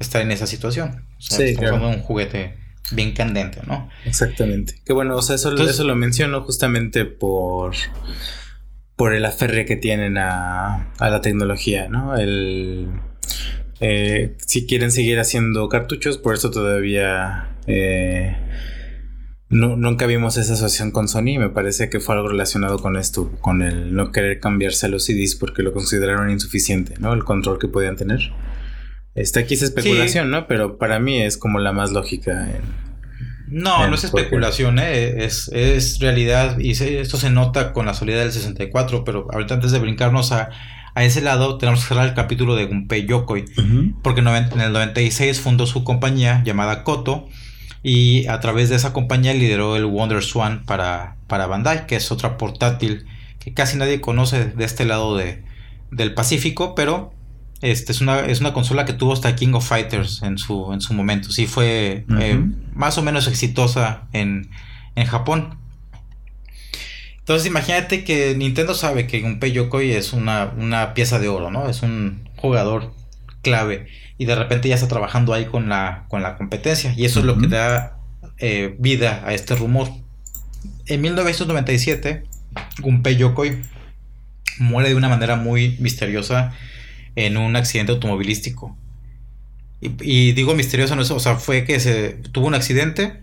estar 0.00 0.20
en 0.20 0.32
esa 0.32 0.48
situación. 0.48 1.04
O 1.18 1.22
sea, 1.22 1.36
sí, 1.38 1.44
estamos 1.44 1.94
un 1.94 2.02
juguete 2.02 2.56
bien 2.92 3.12
candente, 3.12 3.60
¿no? 3.66 3.88
Exactamente. 4.04 4.74
Que 4.84 4.92
bueno, 4.92 5.16
o 5.16 5.22
sea, 5.22 5.36
eso, 5.36 5.54
eso 5.56 5.84
lo 5.84 5.96
menciono 5.96 6.42
justamente 6.42 7.04
por 7.04 7.74
por 8.96 9.14
el 9.14 9.24
aferre 9.24 9.64
que 9.64 9.76
tienen 9.76 10.18
a, 10.18 10.92
a 10.98 11.08
la 11.08 11.22
tecnología, 11.22 11.88
¿no? 11.88 12.16
El 12.16 12.88
eh, 13.80 14.36
si 14.44 14.66
quieren 14.66 14.92
seguir 14.92 15.18
haciendo 15.18 15.68
cartuchos, 15.70 16.18
por 16.18 16.34
eso 16.34 16.50
todavía 16.50 17.56
eh, 17.66 18.36
nunca 19.48 20.06
vimos 20.06 20.36
esa 20.36 20.52
asociación 20.52 20.90
con 20.90 21.08
Sony. 21.08 21.38
Me 21.38 21.48
parece 21.48 21.88
que 21.88 21.98
fue 21.98 22.14
algo 22.14 22.28
relacionado 22.28 22.78
con 22.78 22.96
esto, 22.96 23.32
con 23.40 23.62
el 23.62 23.94
no 23.94 24.12
querer 24.12 24.38
cambiarse 24.38 24.86
a 24.86 24.88
los 24.90 25.04
CDs 25.04 25.34
porque 25.34 25.62
lo 25.62 25.72
consideraron 25.72 26.30
insuficiente, 26.30 26.94
¿no? 26.98 27.14
El 27.14 27.24
control 27.24 27.58
que 27.58 27.68
podían 27.68 27.96
tener. 27.96 28.20
Está 29.14 29.40
aquí 29.40 29.54
es 29.54 29.62
especulación, 29.62 30.30
¿no? 30.30 30.46
Pero 30.46 30.78
para 30.78 30.98
mí 30.98 31.20
es 31.20 31.36
como 31.36 31.58
la 31.58 31.72
más 31.72 31.92
lógica. 31.92 32.48
no, 33.48 33.88
no 33.88 33.94
es 33.94 34.04
especulación, 34.04 34.78
¿eh? 34.78 35.24
es, 35.24 35.48
es 35.52 35.98
realidad 35.98 36.58
y 36.58 36.70
esto 36.70 37.16
se 37.16 37.30
nota 37.30 37.72
con 37.72 37.86
la 37.86 37.94
salida 37.94 38.20
del 38.20 38.32
64, 38.32 39.04
pero 39.04 39.26
ahorita 39.32 39.54
antes 39.54 39.72
de 39.72 39.78
brincarnos 39.78 40.32
a 40.32 40.50
a 40.94 41.04
ese 41.04 41.20
lado 41.20 41.58
tenemos 41.58 41.80
que 41.80 41.88
cerrar 41.88 42.08
el 42.08 42.14
capítulo 42.14 42.56
de 42.56 42.66
Gunpei 42.66 43.06
Yokoi, 43.06 43.44
porque 44.02 44.20
en 44.20 44.60
el 44.60 44.72
96 44.72 45.40
fundó 45.40 45.66
su 45.66 45.84
compañía 45.84 46.42
llamada 46.44 46.82
Koto 46.82 47.28
y 47.82 48.26
a 48.26 48.40
través 48.40 48.68
de 48.68 48.76
esa 48.76 48.92
compañía 48.92 49.32
lideró 49.32 49.76
el 49.76 49.86
Wonder 49.86 50.22
Swan 50.22 50.64
para, 50.66 51.16
para 51.26 51.46
Bandai, 51.46 51.86
que 51.86 51.96
es 51.96 52.10
otra 52.10 52.36
portátil 52.36 53.06
que 53.38 53.54
casi 53.54 53.78
nadie 53.78 54.00
conoce 54.00 54.46
de 54.46 54.64
este 54.64 54.84
lado 54.84 55.16
de, 55.16 55.42
del 55.90 56.12
Pacífico, 56.12 56.74
pero 56.74 57.12
este 57.60 57.92
es 57.92 58.00
una, 58.00 58.20
es 58.20 58.40
una 58.40 58.52
consola 58.52 58.84
que 58.84 58.92
tuvo 58.92 59.12
hasta 59.12 59.34
King 59.36 59.52
of 59.52 59.68
Fighters 59.68 60.22
en 60.22 60.38
su, 60.38 60.72
en 60.72 60.80
su 60.80 60.94
momento. 60.94 61.30
Sí 61.30 61.46
fue 61.46 62.06
eh, 62.18 62.44
más 62.74 62.96
o 62.96 63.02
menos 63.02 63.26
exitosa 63.26 64.08
en, 64.12 64.50
en 64.94 65.06
Japón. 65.06 65.58
Entonces 67.18 67.46
imagínate 67.46 68.02
que 68.02 68.34
Nintendo 68.34 68.74
sabe 68.74 69.06
que 69.06 69.20
Gunpei 69.20 69.52
Yokoi 69.52 69.92
es 69.92 70.12
una, 70.12 70.52
una 70.56 70.94
pieza 70.94 71.18
de 71.18 71.28
oro, 71.28 71.50
¿no? 71.50 71.68
Es 71.68 71.82
un 71.82 72.28
jugador 72.36 72.92
clave 73.42 73.86
y 74.18 74.24
de 74.24 74.34
repente 74.34 74.68
ya 74.68 74.74
está 74.74 74.88
trabajando 74.88 75.32
ahí 75.32 75.44
con 75.44 75.68
la, 75.68 76.06
con 76.08 76.22
la 76.22 76.36
competencia 76.36 76.92
y 76.96 77.04
eso 77.04 77.20
es 77.20 77.26
lo 77.26 77.38
que 77.38 77.46
da 77.46 77.98
eh, 78.38 78.74
vida 78.78 79.22
a 79.24 79.34
este 79.34 79.54
rumor. 79.54 79.88
En 80.86 81.00
1997, 81.02 82.24
Gunpei 82.80 83.16
Yokoi 83.16 83.62
muere 84.58 84.88
de 84.88 84.94
una 84.94 85.08
manera 85.08 85.36
muy 85.36 85.76
misteriosa 85.78 86.52
en 87.16 87.36
un 87.36 87.56
accidente 87.56 87.92
automovilístico. 87.92 88.76
Y, 89.80 89.92
y 90.00 90.32
digo 90.32 90.54
misterioso, 90.54 90.96
no 90.96 91.02
es, 91.02 91.10
o 91.10 91.20
sea, 91.20 91.36
fue 91.36 91.64
que 91.64 91.80
se 91.80 92.10
tuvo 92.32 92.46
un 92.46 92.54
accidente 92.54 93.20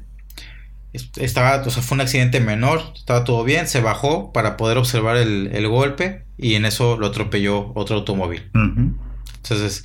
estaba, 1.18 1.62
o 1.66 1.70
sea, 1.70 1.84
fue 1.84 1.96
un 1.96 2.02
accidente 2.02 2.40
menor, 2.40 2.82
estaba 2.96 3.24
todo 3.24 3.44
bien, 3.44 3.68
se 3.68 3.82
bajó 3.82 4.32
para 4.34 4.58
poder 4.58 4.78
observar 4.78 5.18
el, 5.18 5.68
golpe 5.68 6.24
y 6.38 6.56
en 6.56 6.66
eso 6.66 6.98
lo 6.98 7.08
atropelló 7.08 7.72
otro 7.76 7.98
automóvil. 7.98 8.50
Entonces, 8.54 9.84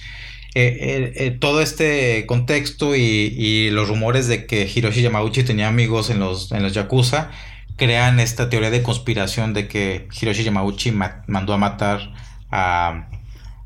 eh, 0.54 0.76
eh, 0.80 1.12
eh, 1.16 1.30
todo 1.30 1.62
este 1.62 2.24
contexto 2.26 2.94
y, 2.94 3.70
los 3.70 3.88
rumores 3.88 4.28
de 4.28 4.46
que 4.46 4.70
Hiroshi 4.72 5.02
Yamauchi 5.02 5.44
tenía 5.44 5.68
amigos 5.68 6.10
en 6.10 6.20
los, 6.20 6.52
en 6.52 6.62
los 6.62 6.72
Yakuza 6.72 7.30
crean 7.76 8.20
esta 8.20 8.50
teoría 8.50 8.70
de 8.70 8.82
conspiración 8.82 9.54
de 9.54 9.66
que 9.66 10.08
Hiroshi 10.20 10.44
Yamauchi 10.44 10.92
mandó 10.92 11.52
a 11.52 11.56
matar 11.56 12.12
a, 12.50 13.08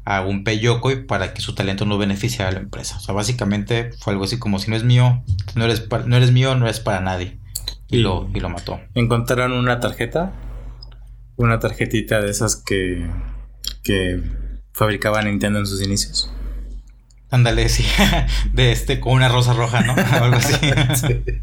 a 0.07 0.21
Gunpei 0.21 0.61
Yokoi 0.61 1.05
para 1.05 1.35
que 1.35 1.43
su 1.43 1.55
talento 1.55 1.85
no 1.85 1.99
beneficiara 1.99 2.51
a 2.51 2.53
la 2.53 2.61
empresa. 2.61 2.97
O 2.97 3.01
sea, 3.01 3.13
básicamente 3.13 3.91
fue 3.99 4.13
algo 4.13 4.25
así 4.25 4.39
como 4.39 4.61
si 4.61 4.71
no 4.71 4.77
es 4.77 4.85
mío, 4.85 5.25
no 5.57 5.65
eres, 5.65 5.89
no 6.07 6.17
eres 6.17 6.31
mío, 6.31 6.55
no 6.55 6.65
eres 6.67 6.79
para 6.79 7.01
nadie. 7.01 7.39
Y, 7.89 7.99
lo, 7.99 8.31
y 8.33 8.39
lo 8.39 8.49
mató. 8.49 8.81
¿Encontraron 8.95 9.53
una 9.53 9.81
tarjeta? 9.81 10.33
Una 11.35 11.59
tarjetita 11.59 12.21
de 12.21 12.31
esas 12.31 12.57
que, 12.57 13.05
que 13.83 14.23
fabricaba 14.73 15.23
Nintendo 15.23 15.59
en 15.59 15.67
sus 15.67 15.83
inicios. 15.83 16.31
Ándale, 17.31 17.69
sí. 17.69 17.85
De 18.53 18.71
este, 18.71 19.01
con 19.01 19.13
una 19.13 19.29
rosa 19.29 19.55
roja, 19.55 19.81
¿no? 19.83 19.95
algo 20.23 20.37
así. 20.37 20.55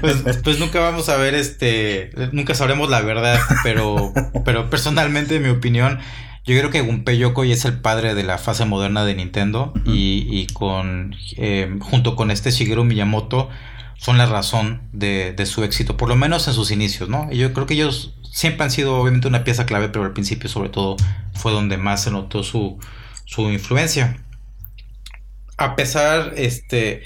Pues, 0.00 0.38
pues, 0.42 0.58
nunca 0.58 0.80
vamos 0.80 1.08
a 1.08 1.16
ver 1.18 1.36
este. 1.36 2.10
Nunca 2.32 2.56
sabremos 2.56 2.90
la 2.90 3.00
verdad. 3.02 3.38
Pero, 3.62 4.12
pero 4.44 4.68
personalmente, 4.70 5.36
en 5.36 5.44
mi 5.44 5.50
opinión, 5.50 6.00
yo 6.46 6.56
creo 6.56 6.70
que 6.70 6.80
Gunpei 6.80 7.18
Yokoi 7.18 7.50
es 7.50 7.64
el 7.64 7.80
padre 7.80 8.14
de 8.14 8.22
la 8.22 8.38
fase 8.38 8.64
moderna 8.64 9.04
de 9.04 9.16
Nintendo 9.16 9.72
y, 9.84 10.46
con 10.52 11.16
eh, 11.36 11.76
junto 11.80 12.14
con 12.14 12.30
este 12.30 12.52
Shigeru 12.52 12.84
Miyamoto 12.84 13.48
son 13.98 14.16
la 14.16 14.26
razón 14.26 14.82
de, 14.92 15.34
su 15.44 15.64
éxito, 15.64 15.96
por 15.96 16.08
lo 16.08 16.14
menos 16.14 16.46
en 16.46 16.54
sus 16.54 16.70
inicios, 16.70 17.08
¿no? 17.08 17.28
Y 17.32 17.38
yo 17.38 17.52
creo 17.52 17.66
que 17.66 17.74
ellos 17.74 18.14
siempre 18.30 18.62
han 18.62 18.70
sido 18.70 18.94
obviamente 18.96 19.26
una 19.26 19.42
pieza 19.42 19.66
clave, 19.66 19.88
pero 19.88 20.04
al 20.04 20.12
principio 20.12 20.48
sobre 20.48 20.68
todo 20.68 20.96
fue 21.34 21.50
donde 21.50 21.78
más 21.78 22.04
se 22.04 22.12
notó 22.12 22.44
su, 22.44 22.78
influencia. 23.38 24.22
A 25.56 25.74
pesar 25.74 26.34
este, 26.36 27.02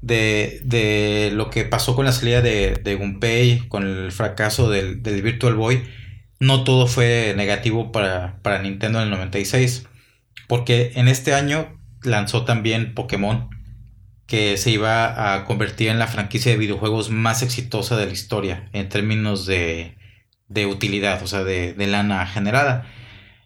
de, 0.00 1.30
lo 1.32 1.50
que 1.50 1.64
pasó 1.64 1.94
con 1.94 2.06
la 2.06 2.12
salida 2.12 2.40
de, 2.40 2.80
de 2.82 2.94
Gunpei, 2.96 3.68
con 3.68 3.86
el 3.86 4.10
fracaso 4.10 4.68
del, 4.68 5.00
del 5.02 5.22
Virtual 5.22 5.54
Boy, 5.54 5.84
no 6.40 6.64
todo 6.64 6.86
fue 6.86 7.34
negativo 7.36 7.92
para, 7.92 8.62
Nintendo 8.62 8.98
en 8.98 9.04
el 9.04 9.10
96, 9.10 9.86
porque 10.48 10.92
en 10.96 11.06
este 11.06 11.34
año 11.34 11.78
lanzó 12.02 12.44
también 12.44 12.94
Pokémon, 12.94 13.50
que 14.26 14.56
se 14.56 14.70
iba 14.70 15.34
a 15.34 15.44
convertir 15.44 15.88
en 15.88 15.98
la 15.98 16.06
franquicia 16.06 16.50
de 16.50 16.58
videojuegos 16.58 17.10
más 17.10 17.42
exitosa 17.42 17.96
de 17.96 18.06
la 18.06 18.12
historia 18.12 18.68
en 18.72 18.88
términos 18.88 19.44
de, 19.44 19.98
de 20.48 20.66
utilidad, 20.66 21.22
o 21.22 21.26
sea, 21.26 21.44
de, 21.44 21.74
lana 21.86 22.26
generada. 22.26 22.86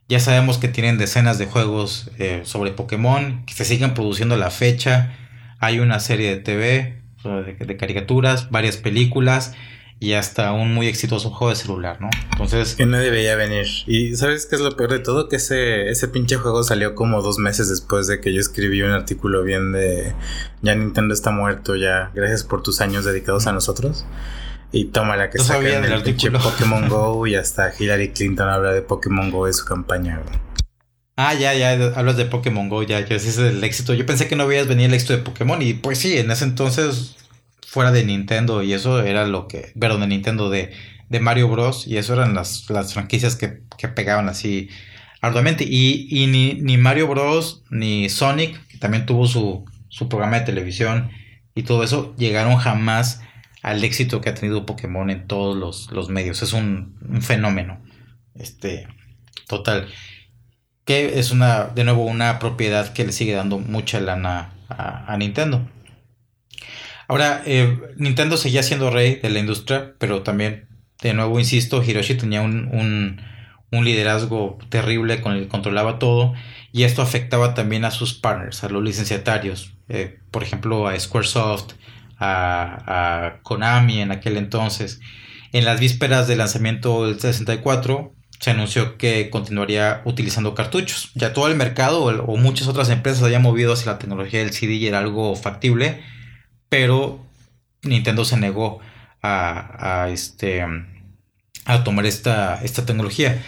Ya 0.09 0.21
sabemos 0.21 0.59
que 0.59 0.69
tienen 0.69 0.99
decenas 0.99 1.39
de 1.39 1.47
juegos 1.47 2.11
eh, 2.19 2.43
sobre 2.45 2.71
Pokémon, 2.71 3.45
que 3.45 3.55
se 3.55 3.65
siguen 3.65 3.95
produciendo 3.95 4.35
a 4.35 4.39
la 4.39 4.51
fecha. 4.51 5.17
Hay 5.59 5.81
una 5.81 5.99
serie 5.99 6.31
de 6.31 6.37
TV, 6.37 7.03
de, 7.25 7.55
de 7.55 7.77
caricaturas, 7.77 8.51
varias 8.51 8.77
películas 8.77 9.55
y 10.01 10.13
hasta 10.13 10.53
un 10.53 10.75
muy 10.75 10.87
exitoso 10.87 11.31
juego 11.31 11.51
de 11.51 11.57
celular, 11.57 12.01
¿no? 12.01 12.11
Entonces... 12.33 12.75
Que 12.75 12.85
nadie 12.85 13.11
veía 13.11 13.37
venir. 13.37 13.67
Y 13.87 14.17
¿sabes 14.17 14.47
qué 14.47 14.57
es 14.57 14.61
lo 14.61 14.77
peor 14.77 14.91
de 14.93 14.99
todo? 14.99 15.29
Que 15.29 15.37
ese, 15.37 15.89
ese 15.89 16.09
pinche 16.09 16.37
juego 16.37 16.63
salió 16.63 16.95
como 16.95 17.23
dos 17.23 17.39
meses 17.39 17.69
después 17.69 18.07
de 18.07 18.21
que 18.21 18.33
yo 18.33 18.41
escribí 18.41 18.83
un 18.83 18.91
artículo 18.91 19.43
bien 19.43 19.73
de... 19.73 20.13
Ya 20.63 20.75
Nintendo 20.75 21.15
está 21.15 21.31
muerto, 21.31 21.77
ya. 21.77 22.11
Gracias 22.15 22.45
por 22.45 22.63
tus 22.63 22.81
años 22.81 23.05
dedicados 23.05 23.47
a 23.47 23.53
nosotros. 23.53 24.05
Y 24.73 24.87
toma 24.87 25.17
la 25.17 25.31
que 25.31 25.39
no 25.39 25.45
sacan 25.45 25.85
el 25.85 26.03
pinche 26.03 26.31
Pokémon 26.31 26.89
Go 26.91 27.27
y 27.27 27.37
hasta 27.37 27.73
Hillary 27.79 28.11
Clinton 28.11 28.49
habla 28.49 28.73
de 28.73 28.83
Pokémon 28.83 29.31
Go 29.31 29.47
de 29.47 29.53
su 29.53 29.65
campaña, 29.65 30.21
Ah, 31.17 31.33
ya, 31.33 31.55
ya, 31.55 31.71
hablas 31.95 32.17
de 32.17 32.25
Pokémon 32.25 32.69
Go, 32.69 32.83
ya, 32.83 32.99
ya, 32.99 33.15
ese 33.15 33.29
es 33.29 33.39
el 33.39 33.63
éxito. 33.63 33.95
Yo 33.95 34.05
pensé 34.05 34.27
que 34.27 34.35
no 34.35 34.49
veías 34.49 34.67
venir 34.67 34.87
el 34.87 34.95
éxito 34.95 35.13
de 35.13 35.21
Pokémon 35.21 35.63
y 35.63 35.75
pues 35.75 35.99
sí, 35.99 36.19
en 36.19 36.29
ese 36.33 36.45
entonces 36.45 37.15
fuera 37.67 37.93
de 37.93 38.05
Nintendo 38.05 38.63
y 38.63 38.73
eso 38.73 39.03
era 39.03 39.27
lo 39.27 39.49
que, 39.49 39.73
perdón, 39.79 40.03
de 40.03 40.07
Nintendo 40.09 40.51
de, 40.51 40.73
de 41.09 41.21
Mario 41.21 41.49
Bros. 41.49 41.87
Y 41.87 41.97
eso 41.97 42.15
eran 42.15 42.35
las, 42.35 42.69
las 42.71 42.95
franquicias 42.95 43.37
que, 43.37 43.63
que, 43.79 43.89
pegaban 43.89 44.29
así 44.29 44.69
arduamente. 45.21 45.65
Y, 45.65 46.07
y 46.11 46.27
ni, 46.27 46.55
ni, 46.55 46.77
Mario 46.77 47.09
Bros. 47.09 47.63
ni 47.71 48.09
Sonic, 48.09 48.67
que 48.69 48.79
también 48.79 49.07
tuvo 49.07 49.27
su, 49.27 49.65
su 49.89 50.09
programa 50.09 50.41
de 50.41 50.47
televisión 50.47 51.11
y 51.55 51.63
todo 51.63 51.85
eso, 51.85 52.15
llegaron 52.17 52.57
jamás 52.57 53.21
al 53.63 53.83
éxito 53.85 54.21
que 54.21 54.29
ha 54.29 54.35
tenido 54.35 54.67
Pokémon 54.67 55.09
en 55.11 55.27
todos 55.27 55.57
los, 55.57 55.91
los 55.91 56.09
medios. 56.09 56.43
Es 56.43 56.53
un, 56.53 56.97
fenómeno. 57.23 57.81
Este, 58.35 58.87
total. 59.49 59.89
Que 60.85 61.19
es 61.19 61.31
una, 61.31 61.65
de 61.65 61.85
nuevo, 61.85 62.05
una 62.05 62.39
propiedad 62.39 62.93
que 62.93 63.07
le 63.07 63.13
sigue 63.13 63.33
dando 63.33 63.59
mucha 63.59 64.01
lana 64.01 64.53
a 64.69 65.17
Nintendo. 65.17 65.67
Ahora, 67.09 67.43
eh, 67.47 67.81
Nintendo 67.97 68.37
seguía 68.37 68.63
siendo 68.63 68.91
rey 68.91 69.17
de 69.17 69.31
la 69.31 69.39
industria, 69.39 69.95
pero 69.99 70.23
también, 70.23 70.69
de 71.03 71.15
nuevo, 71.15 71.39
insisto, 71.39 71.83
Hiroshi 71.83 72.15
tenía 72.15 72.43
un, 72.43 73.21
liderazgo 73.71 74.57
terrible 74.69 75.21
con 75.21 75.33
el 75.33 75.41
que 75.43 75.49
controlaba 75.49 75.99
todo 75.99 76.33
y 76.71 76.85
esto 76.85 77.03
afectaba 77.03 77.55
también 77.55 77.85
a 77.85 77.91
sus 77.91 78.15
partners, 78.15 78.63
a 78.63 78.69
los 78.69 78.85
licenciatarios, 78.85 79.75
eh, 79.89 80.21
por 80.31 80.45
ejemplo, 80.45 80.87
a 80.87 80.99
Squaresoft, 80.99 81.73
a, 82.17 82.85
a, 82.87 83.43
Konami 83.43 84.01
en 84.01 84.13
aquel 84.13 84.37
entonces. 84.37 85.01
En 85.51 85.65
las 85.65 85.81
vísperas 85.81 86.29
del 86.29 86.39
lanzamiento 86.39 87.05
del 87.07 87.19
64, 87.19 88.15
se 88.39 88.51
anunció 88.53 88.97
que 88.97 89.29
continuaría 89.29 90.03
utilizando 90.05 90.55
cartuchos. 90.55 91.11
Ya 91.17 91.33
todo 91.33 91.49
el 91.49 91.57
mercado 91.57 92.05
o, 92.05 92.33
o 92.33 92.37
muchas 92.37 92.69
otras 92.69 92.91
empresas 92.91 93.25
habían 93.25 93.43
movido 93.43 93.73
hacia 93.73 93.91
la 93.91 93.99
tecnología 93.99 94.39
del 94.39 94.53
CD 94.53 94.75
y 94.75 94.87
era 94.87 95.01
algo 95.01 95.35
factible 95.35 96.01
pero 96.75 97.21
Nintendo 97.85 98.25
se 98.25 98.37
negó 98.37 98.81
a, 99.23 100.09
este, 100.11 100.61
a 101.67 101.85
tomar 101.85 102.05
esta, 102.05 102.61
esta 102.65 102.85
tecnología. 102.85 103.41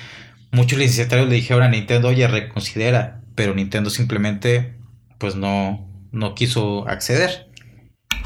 Muchos 0.53 0.79
licenciatarios 0.79 1.29
le 1.29 1.35
dijeron 1.35 1.65
a 1.65 1.69
Nintendo, 1.69 2.07
oye, 2.07 2.29
reconsidera, 2.29 3.23
pero 3.35 3.53
Nintendo 3.53 3.91
simplemente 3.91 4.77
pues 5.19 5.35
no, 5.35 5.91
no 6.13 6.37
quiso 6.37 6.87
acceder. 6.87 7.49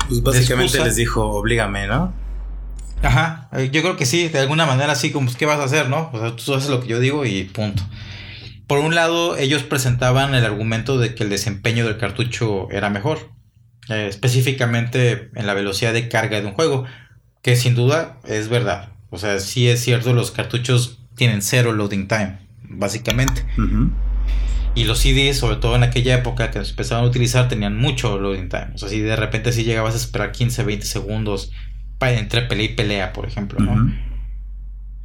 Pues 0.07 0.23
básicamente 0.23 0.85
les 0.85 0.97
dijo, 0.97 1.27
oblígame, 1.31 1.87
¿no? 1.87 2.13
Ajá, 3.03 3.49
eh, 3.53 3.71
yo 3.73 3.81
creo 3.81 3.97
que 3.97 4.05
sí, 4.05 4.29
de 4.29 4.41
alguna 4.41 4.67
manera 4.67 4.93
así 4.93 5.13
como, 5.13 5.29
pues, 5.29 5.39
¿qué 5.39 5.47
vas 5.47 5.61
a 5.61 5.65
hacer, 5.65 5.89
no? 5.89 6.11
O 6.13 6.21
sea, 6.21 6.37
tú 6.37 6.55
haces 6.55 6.69
lo 6.69 6.83
que 6.83 6.89
yo 6.89 7.01
digo 7.01 7.25
y 7.25 7.45
punto. 7.45 7.83
Por 8.67 8.81
un 8.81 8.95
lado, 8.95 9.39
ellos 9.39 9.63
presentaban 9.63 10.35
el 10.35 10.45
argumento 10.45 10.99
de 10.99 11.15
que 11.15 11.23
el 11.23 11.31
desempeño 11.31 11.87
del 11.87 11.97
cartucho 11.97 12.71
era 12.71 12.91
mejor, 12.91 13.31
eh, 13.91 14.07
específicamente 14.09 15.31
en 15.35 15.47
la 15.47 15.55
velocidad 15.55 15.93
de 15.93 16.09
carga 16.09 16.41
de 16.41 16.47
un 16.47 16.53
juego, 16.53 16.87
que 17.43 17.57
sin 17.57 17.75
duda 17.75 18.19
es 18.27 18.49
verdad. 18.49 18.91
O 19.11 19.19
sea, 19.19 19.39
sí 19.41 19.69
es 19.69 19.81
cierto, 19.81 20.13
los 20.13 20.31
cartuchos 20.31 21.01
tienen 21.17 21.43
cero 21.43 21.73
loading 21.73 22.09
time, 22.09 22.39
básicamente. 22.63 23.45
Y 24.75 24.85
los 24.85 25.01
CDs, 25.01 25.37
sobre 25.37 25.57
todo 25.57 25.75
en 25.75 25.83
aquella 25.83 26.15
época 26.15 26.51
que 26.51 26.61
los 26.61 26.71
empezaban 26.71 27.05
a 27.05 27.09
utilizar, 27.09 27.49
tenían 27.49 27.77
mucho 27.77 28.19
loading 28.19 28.49
time. 28.49 28.69
O 28.75 28.79
sea, 28.79 28.89
si 28.89 29.01
de 29.01 29.17
repente 29.17 29.53
sí 29.53 29.65
llegabas 29.65 29.95
a 29.95 29.99
esperar 29.99 30.33
15, 30.33 30.63
20 30.63 30.87
segundos 30.87 31.51
entre 32.01 32.43
pelea 32.43 32.65
y 32.65 32.69
pelea, 32.75 33.13
por 33.13 33.27
ejemplo, 33.27 33.59
¿no? 33.61 33.93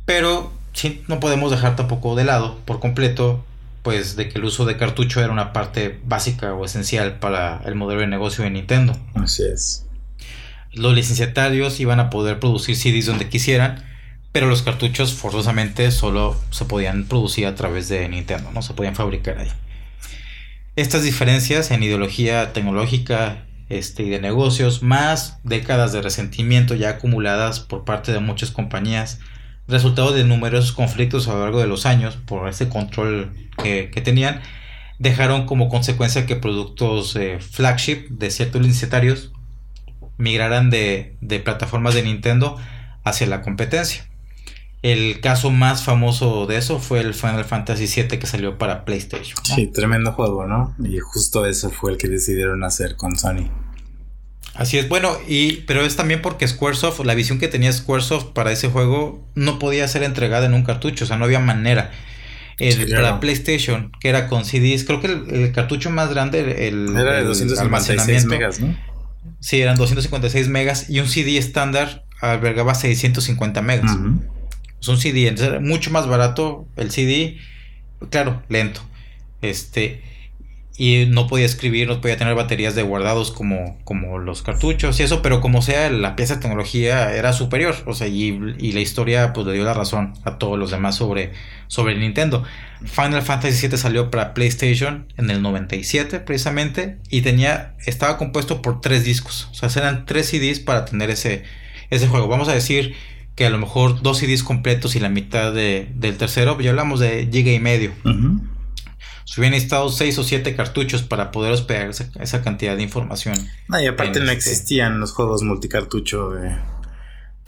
Pero 0.05 0.53
sí, 0.73 1.03
no 1.07 1.19
podemos 1.19 1.51
dejar 1.51 1.75
tampoco 1.75 2.15
de 2.15 2.23
lado 2.23 2.59
por 2.65 2.79
completo, 2.79 3.43
pues, 3.86 4.15
de 4.15 4.27
que 4.27 4.39
el 4.39 4.45
uso 4.45 4.65
de 4.65 4.77
cartucho 4.77 5.21
era 5.21 5.31
una 5.31 5.53
parte 5.53 5.99
básica 6.03 6.55
o 6.55 6.65
esencial 6.65 7.19
para 7.19 7.61
el 7.65 7.75
modelo 7.75 8.01
de 8.01 8.07
negocio 8.07 8.43
de 8.43 8.49
Nintendo. 8.49 8.97
Así 9.13 9.43
es. 9.43 9.86
Los 10.73 10.95
licenciatarios 10.95 11.79
iban 11.79 11.99
a 11.99 12.09
poder 12.09 12.39
producir 12.39 12.75
CDs 12.75 13.05
donde 13.05 13.29
quisieran, 13.29 13.86
pero 14.31 14.47
los 14.47 14.63
cartuchos 14.63 15.13
forzosamente 15.13 15.91
solo 15.91 16.36
se 16.49 16.65
podían 16.65 17.05
producir 17.05 17.45
a 17.45 17.53
través 17.53 17.88
de 17.88 18.09
Nintendo, 18.09 18.49
no 18.51 18.63
se 18.63 18.73
podían 18.73 18.95
fabricar 18.95 19.38
ahí. 19.38 19.51
Estas 20.75 21.03
diferencias 21.03 21.69
en 21.69 21.83
ideología 21.83 22.53
tecnológica 22.53 23.45
este, 23.69 24.01
y 24.01 24.09
de 24.09 24.19
negocios, 24.19 24.81
más 24.81 25.38
décadas 25.43 25.93
de 25.93 26.01
resentimiento 26.01 26.73
ya 26.73 26.89
acumuladas 26.89 27.59
por 27.59 27.86
parte 27.86 28.11
de 28.11 28.19
muchas 28.19 28.49
compañías, 28.49 29.19
resultado 29.68 30.11
de 30.11 30.24
numerosos 30.24 30.72
conflictos 30.72 31.28
a 31.28 31.34
lo 31.34 31.41
largo 31.41 31.59
de 31.59 31.68
los 31.68 31.86
años 31.86 32.18
por 32.18 32.47
ese 32.47 32.70
control 32.70 33.34
que, 33.61 34.01
tenían, 34.03 34.41
dejaron 34.99 35.45
como 35.45 35.70
consecuencia 35.70 36.26
que 36.26 36.36
productos 36.36 37.16
eh, 37.16 37.39
flagship 37.39 38.07
de 38.09 38.30
ciertos 38.30 38.61
licitarios 38.61 39.32
migraran 40.18 40.70
de, 40.70 41.18
de 41.22 41.39
plataformas 41.39 41.93
de 41.95 42.03
Nintendo 42.03 42.57
hacia 43.03 43.28
la 43.28 43.41
competencia. 43.41 44.07
El 44.82 45.20
caso 45.20 45.49
más 45.49 45.84
famoso 45.84 46.45
de 46.45 46.57
eso 46.57 46.78
fue 46.80 46.99
el 46.99 47.16
Final 47.16 47.43
Fantasy 47.43 47.88
VII 47.88 48.20
que 48.20 48.28
salió 48.28 48.59
para 48.59 48.86
PlayStation. 48.86 49.36
Sí, 49.43 49.66
tremendo 49.66 50.11
juego, 50.11 50.45
¿no? 50.45 50.76
Y 50.78 50.99
justo 50.99 51.47
eso 51.47 51.72
fue 51.72 51.93
el 51.93 51.97
que 51.97 52.07
decidieron 52.07 52.63
hacer 52.63 52.95
con 52.95 53.18
Sony. 53.18 53.49
Así 54.55 54.77
es, 54.77 54.87
bueno, 54.87 55.17
y 55.27 55.57
pero 55.67 55.81
es 55.85 55.97
también 55.97 56.21
porque 56.21 56.47
Squaresoft, 56.47 57.01
la 57.05 57.13
visión 57.13 57.39
que 57.39 57.49
tenía 57.49 57.71
Squaresoft 57.71 58.27
para 58.27 58.51
ese 58.53 58.69
juego 58.69 59.27
no 59.35 59.59
podía 59.59 59.85
ser 59.87 60.03
entregada 60.03 60.45
en 60.45 60.53
un 60.53 60.63
cartucho, 60.63 61.03
o 61.03 61.07
sea, 61.07 61.17
no 61.17 61.25
había 61.25 61.39
manera. 61.39 61.91
El, 62.57 62.89
Para 62.89 63.19
PlayStation, 63.19 63.91
que 63.99 64.07
era 64.07 64.27
con 64.27 64.45
CDs, 64.45 64.85
creo 64.85 65.01
que 65.01 65.07
el, 65.07 65.51
cartucho 65.51 65.89
más 65.89 66.09
grande, 66.09 66.69
el, 66.69 66.95
era 66.95 67.15
de 67.15 67.23
256 67.23 68.25
megas, 68.25 68.61
¿no? 68.61 68.77
Sí, 69.41 69.59
eran 69.59 69.75
256 69.75 70.47
megas 70.47 70.89
y 70.89 71.01
un 71.01 71.09
CD 71.09 71.37
estándar 71.37 72.05
albergaba 72.21 72.75
650 72.75 73.61
megas. 73.61 73.91
Es 74.79 74.87
un 74.87 74.97
CD, 74.97 75.27
entonces 75.27 75.49
era 75.49 75.59
mucho 75.59 75.91
más 75.91 76.07
barato 76.07 76.65
el 76.77 76.91
CD, 76.91 77.37
claro, 78.09 78.41
lento. 78.47 78.81
Este, 79.41 80.01
y 80.78 81.05
no 81.07 81.28
podía 81.28 81.45
escribir, 81.45 81.88
no 81.88 82.01
podía 82.01 82.17
tener 82.17 82.36
baterías 82.36 82.76
de 82.76 82.84
guardados 82.84 83.32
como, 83.32 83.78
como 83.86 84.19
los 84.19 84.41
cartuchos 84.41 84.99
y 84.99 85.03
eso, 85.03 85.21
pero 85.21 85.39
como 85.39 85.61
sea, 85.61 85.89
la 85.89 86.17
pieza 86.17 86.36
de 86.36 86.41
tecnología 86.41 87.15
era 87.15 87.32
superior, 87.32 87.76
o 87.86 87.93
sea, 87.93 88.07
y, 88.07 88.36
la 88.73 88.82
historia 88.82 89.32
pues 89.32 89.47
le 89.47 89.53
dio 89.53 89.63
la 89.63 89.73
razón 89.73 90.13
a 90.26 90.38
todos 90.38 90.59
los 90.59 90.71
demás 90.71 90.95
sobre, 90.95 91.32
sobre 91.67 91.97
Nintendo. 91.97 92.43
Final 92.84 93.21
Fantasy 93.21 93.67
VII 93.67 93.78
salió 93.78 94.11
para 94.11 94.34
PlayStation 94.34 95.07
en 95.17 95.30
el 95.30 95.41
97 95.41 96.19
precisamente 96.19 96.97
y 97.09 97.21
tenía, 97.21 97.73
estaba 97.86 98.17
compuesto 98.17 98.61
por 98.61 98.82
tres 98.82 99.05
discos, 99.05 99.47
o 99.51 99.53
sea, 99.53 99.69
eran 99.82 100.05
tres 100.05 100.28
CDs 100.30 100.59
para 100.59 100.84
tener 100.84 101.09
ese, 101.09 101.43
ese 101.89 102.07
juego. 102.07 102.28
Vamos 102.28 102.49
a 102.49 102.53
decir 102.53 102.95
que 103.36 103.45
a 103.45 103.49
lo 103.49 103.57
mejor 103.57 104.01
dos 104.01 104.17
CDs 104.17 104.43
completos 104.43 104.95
y 104.95 104.99
la 104.99 105.09
mitad 105.09 105.53
de, 105.53 105.89
del 105.95 106.17
tercero, 106.17 106.59
ya 106.59 106.71
hablamos 106.71 106.99
de 106.99 107.30
giga 107.32 107.51
y 107.51 107.59
medio. 107.59 107.91
Se 109.26 109.41
hubieran 109.41 109.53
necesitado 109.53 109.89
seis 109.89 110.17
o 110.17 110.23
siete 110.23 110.55
cartuchos 110.55 111.01
para 111.01 111.32
poder 111.32 111.51
hospedar 111.51 111.89
esa, 111.89 112.41
cantidad 112.43 112.78
de 112.78 112.84
información. 112.84 113.36
Ah, 113.69 113.82
y 113.82 113.88
aparte 113.88 114.19
no 114.19 114.32
este 114.32 114.36
existían 114.36 114.99
los 114.99 115.11
juegos 115.11 115.43
multicartucho 115.43 116.30
de, 116.30 116.49
de 116.49 116.57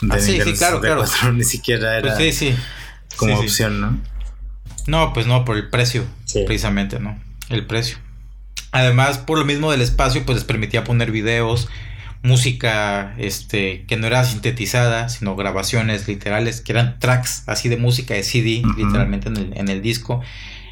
ah, 0.09 0.19
sí, 0.19 0.41
sí, 0.43 0.53
claro, 0.53 0.81
claro. 0.81 1.05
ni 1.33 1.43
siquiera 1.43 1.97
era 1.97 2.15
pues 2.15 2.35
sí, 2.35 2.51
sí. 2.51 2.55
como 3.15 3.39
opción, 3.39 3.79
¿no? 3.79 3.99
No, 4.87 5.13
pues 5.13 5.27
no, 5.27 5.45
por 5.45 5.57
el 5.57 5.69
precio, 5.69 6.05
precisamente, 6.45 6.99
¿no? 6.99 7.19
El 7.49 7.65
precio. 7.65 7.97
Además, 8.71 9.17
por 9.17 9.37
lo 9.37 9.45
mismo 9.45 9.71
del 9.71 9.81
espacio, 9.81 10.25
pues 10.25 10.37
les 10.37 10.45
permitía 10.45 10.83
poner 10.83 11.11
videos, 11.11 11.67
música 12.23 13.13
este, 13.17 13.85
que 13.85 13.97
no 13.97 14.07
era 14.07 14.23
sintetizada, 14.23 15.09
sino 15.09 15.35
grabaciones 15.35 16.07
literales, 16.07 16.61
que 16.61 16.71
eran 16.71 16.99
tracks 16.99 17.43
así 17.47 17.69
de 17.69 17.77
música 17.77 18.13
de 18.13 18.23
CD, 18.23 18.63
literalmente 18.77 19.29
en 19.29 19.37
el, 19.37 19.57
en 19.57 19.69
el, 19.69 19.81
disco. 19.81 20.21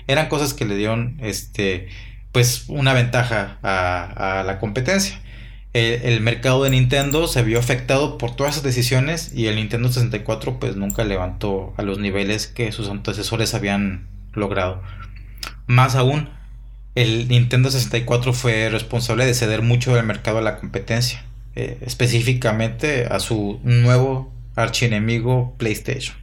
Eran 0.08 0.28
cosas 0.28 0.53
que 0.53 0.66
le 0.66 0.76
dieron 0.76 1.18
este, 1.22 1.88
pues 2.32 2.66
una 2.68 2.93
ventaja 2.93 3.58
a, 3.64 4.43
la 4.45 4.60
competencia. 4.60 5.20
El, 5.74 6.22
mercado 6.22 6.64
de 6.64 6.70
Nintendo 6.70 7.28
se 7.28 7.43
vio 7.43 7.60
afectado 7.60 8.18
por 8.18 8.36
todas 8.36 8.53
esas 8.53 8.64
decisiones 8.64 9.34
y 9.36 9.47
el 9.47 9.58
Nintendo 9.58 9.89
64 9.89 10.58
pues 10.60 10.78
nunca 10.78 11.03
levantó 11.03 11.74
a 11.78 11.82
los 11.82 11.99
niveles 11.99 12.47
que 12.47 12.72
sus 12.72 12.89
antecesores 12.89 13.53
habían 13.53 14.08
logrado. 14.34 14.82
Más 15.68 15.95
aún, 15.95 16.30
el 16.95 17.28
Nintendo 17.28 17.70
64 17.72 18.32
fue 18.32 18.70
responsable 18.70 19.26
de 19.26 19.34
ceder 19.34 19.62
mucho 19.62 19.93
del 19.95 20.06
mercado 20.06 20.38
a 20.38 20.41
la 20.41 20.58
competencia. 20.58 21.26
Eh, 21.58 21.78
específicamente 21.80 23.06
a 23.06 23.22
su 23.22 23.62
nuevo 23.64 24.30
archienemigo 24.56 25.56
PlayStation. 25.58 26.18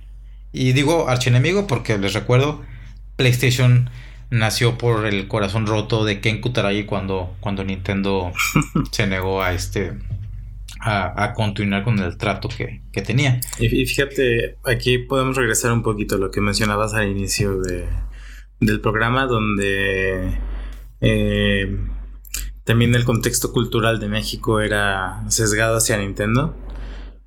Y 0.53 0.73
digo 0.73 1.09
archienemigo 1.09 1.67
porque 1.67 1.97
les 1.97 2.13
recuerdo, 2.13 2.63
PlayStation 3.17 3.91
nació 4.31 4.79
por 4.79 5.07
el 5.07 5.29
corazón 5.29 5.67
roto 5.67 6.05
de 6.05 6.21
Ken 6.21 6.41
Kutaragi 6.41 6.85
cuando, 6.85 7.37
cuando 7.41 7.65
Nintendo 7.65 8.33
se 8.91 9.07
negó 9.07 9.43
a 9.43 9.53
este 9.53 9.93
a, 10.85 11.33
continuar 11.35 11.85
con 11.85 11.99
el 11.99 12.17
trato 12.17 12.49
que, 12.49 12.81
tenía. 13.03 13.41
Y 13.59 13.87
fíjate, 13.87 14.57
aquí 14.65 14.99
podemos 14.99 15.37
regresar 15.37 15.73
un 15.73 15.83
poquito 15.83 16.17
a 16.17 16.19
lo 16.19 16.31
que 16.31 16.41
mencionabas 16.41 16.95
al 16.95 17.09
inicio 17.09 17.61
de, 17.61 17.87
del 18.59 18.81
programa, 18.81 19.27
donde 19.27 20.39
eh, 21.01 21.79
también 22.65 22.95
el 22.95 23.05
contexto 23.05 23.53
cultural 23.53 24.01
de 24.01 24.09
México 24.09 24.61
era 24.61 25.23
sesgado 25.29 25.77
hacia 25.77 25.99
Nintendo. 25.99 26.57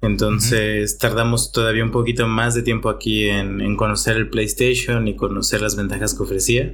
Entonces 0.06 0.98
tardamos 0.98 1.52
todavía 1.52 1.84
un 1.84 1.92
poquito 1.92 2.28
más 2.28 2.54
de 2.54 2.62
tiempo 2.62 2.90
aquí 2.90 3.28
en, 3.30 3.76
conocer 3.76 4.18
el 4.18 4.30
PlayStation 4.30 5.08
y 5.08 5.16
conocer 5.16 5.62
las 5.62 5.76
ventajas 5.76 6.14
que 6.14 6.24
ofrecía. 6.24 6.74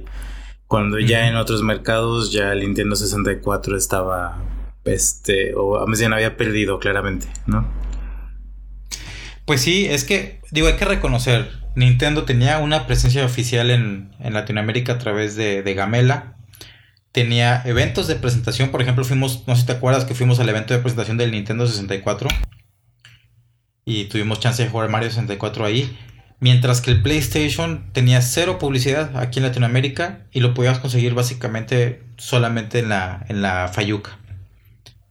Cuando 0.66 0.98
ya 0.98 1.28
en 1.28 1.36
otros 1.36 1.62
mercados 1.62 2.32
ya 2.32 2.52
el 2.52 2.60
Nintendo 2.60 2.96
64 2.96 3.76
estaba, 3.76 4.42
este, 4.84 5.54
o 5.54 5.86
más 5.86 5.98
bien 5.98 6.12
había 6.12 6.36
perdido 6.36 6.78
claramente, 6.78 7.26
¿no? 7.46 7.66
Pues 9.44 9.60
sí, 9.60 9.86
es 9.86 10.04
que, 10.04 10.40
digo, 10.50 10.68
hay 10.68 10.76
que 10.76 10.84
reconocer, 10.84 11.50
Nintendo 11.74 12.24
tenía 12.24 12.58
una 12.58 12.86
presencia 12.86 13.24
oficial 13.24 13.70
en, 13.70 14.12
Latinoamérica 14.20 14.94
a 14.94 14.98
través 14.98 15.36
de, 15.36 15.62
de 15.62 15.74
Gamela, 15.74 16.36
tenía 17.10 17.60
eventos 17.66 18.06
de 18.06 18.14
presentación. 18.14 18.70
Por 18.70 18.80
ejemplo, 18.80 19.04
fuimos, 19.04 19.44
no 19.46 19.54
sé 19.54 19.62
si 19.62 19.66
te 19.66 19.72
acuerdas 19.72 20.04
que 20.04 20.14
fuimos 20.14 20.40
al 20.40 20.48
evento 20.48 20.72
de 20.72 20.80
presentación 20.80 21.18
del 21.18 21.32
Nintendo 21.32 21.66
64 21.66 22.28
y 23.84 24.04
tuvimos 24.04 24.40
chance 24.40 24.62
de 24.62 24.70
jugar 24.70 24.88
Mario 24.88 25.10
64 25.10 25.64
ahí. 25.64 25.98
Mientras 26.40 26.80
que 26.80 26.90
el 26.90 27.02
PlayStation 27.02 27.92
tenía 27.92 28.20
cero 28.20 28.58
publicidad 28.58 29.16
aquí 29.16 29.38
en 29.38 29.44
Latinoamérica 29.44 30.26
y 30.32 30.40
lo 30.40 30.54
podías 30.54 30.80
conseguir 30.80 31.14
básicamente 31.14 32.02
solamente 32.16 32.80
en 32.80 32.88
la, 32.88 33.24
en 33.28 33.42
la 33.42 33.68
Fayuca. 33.68 34.18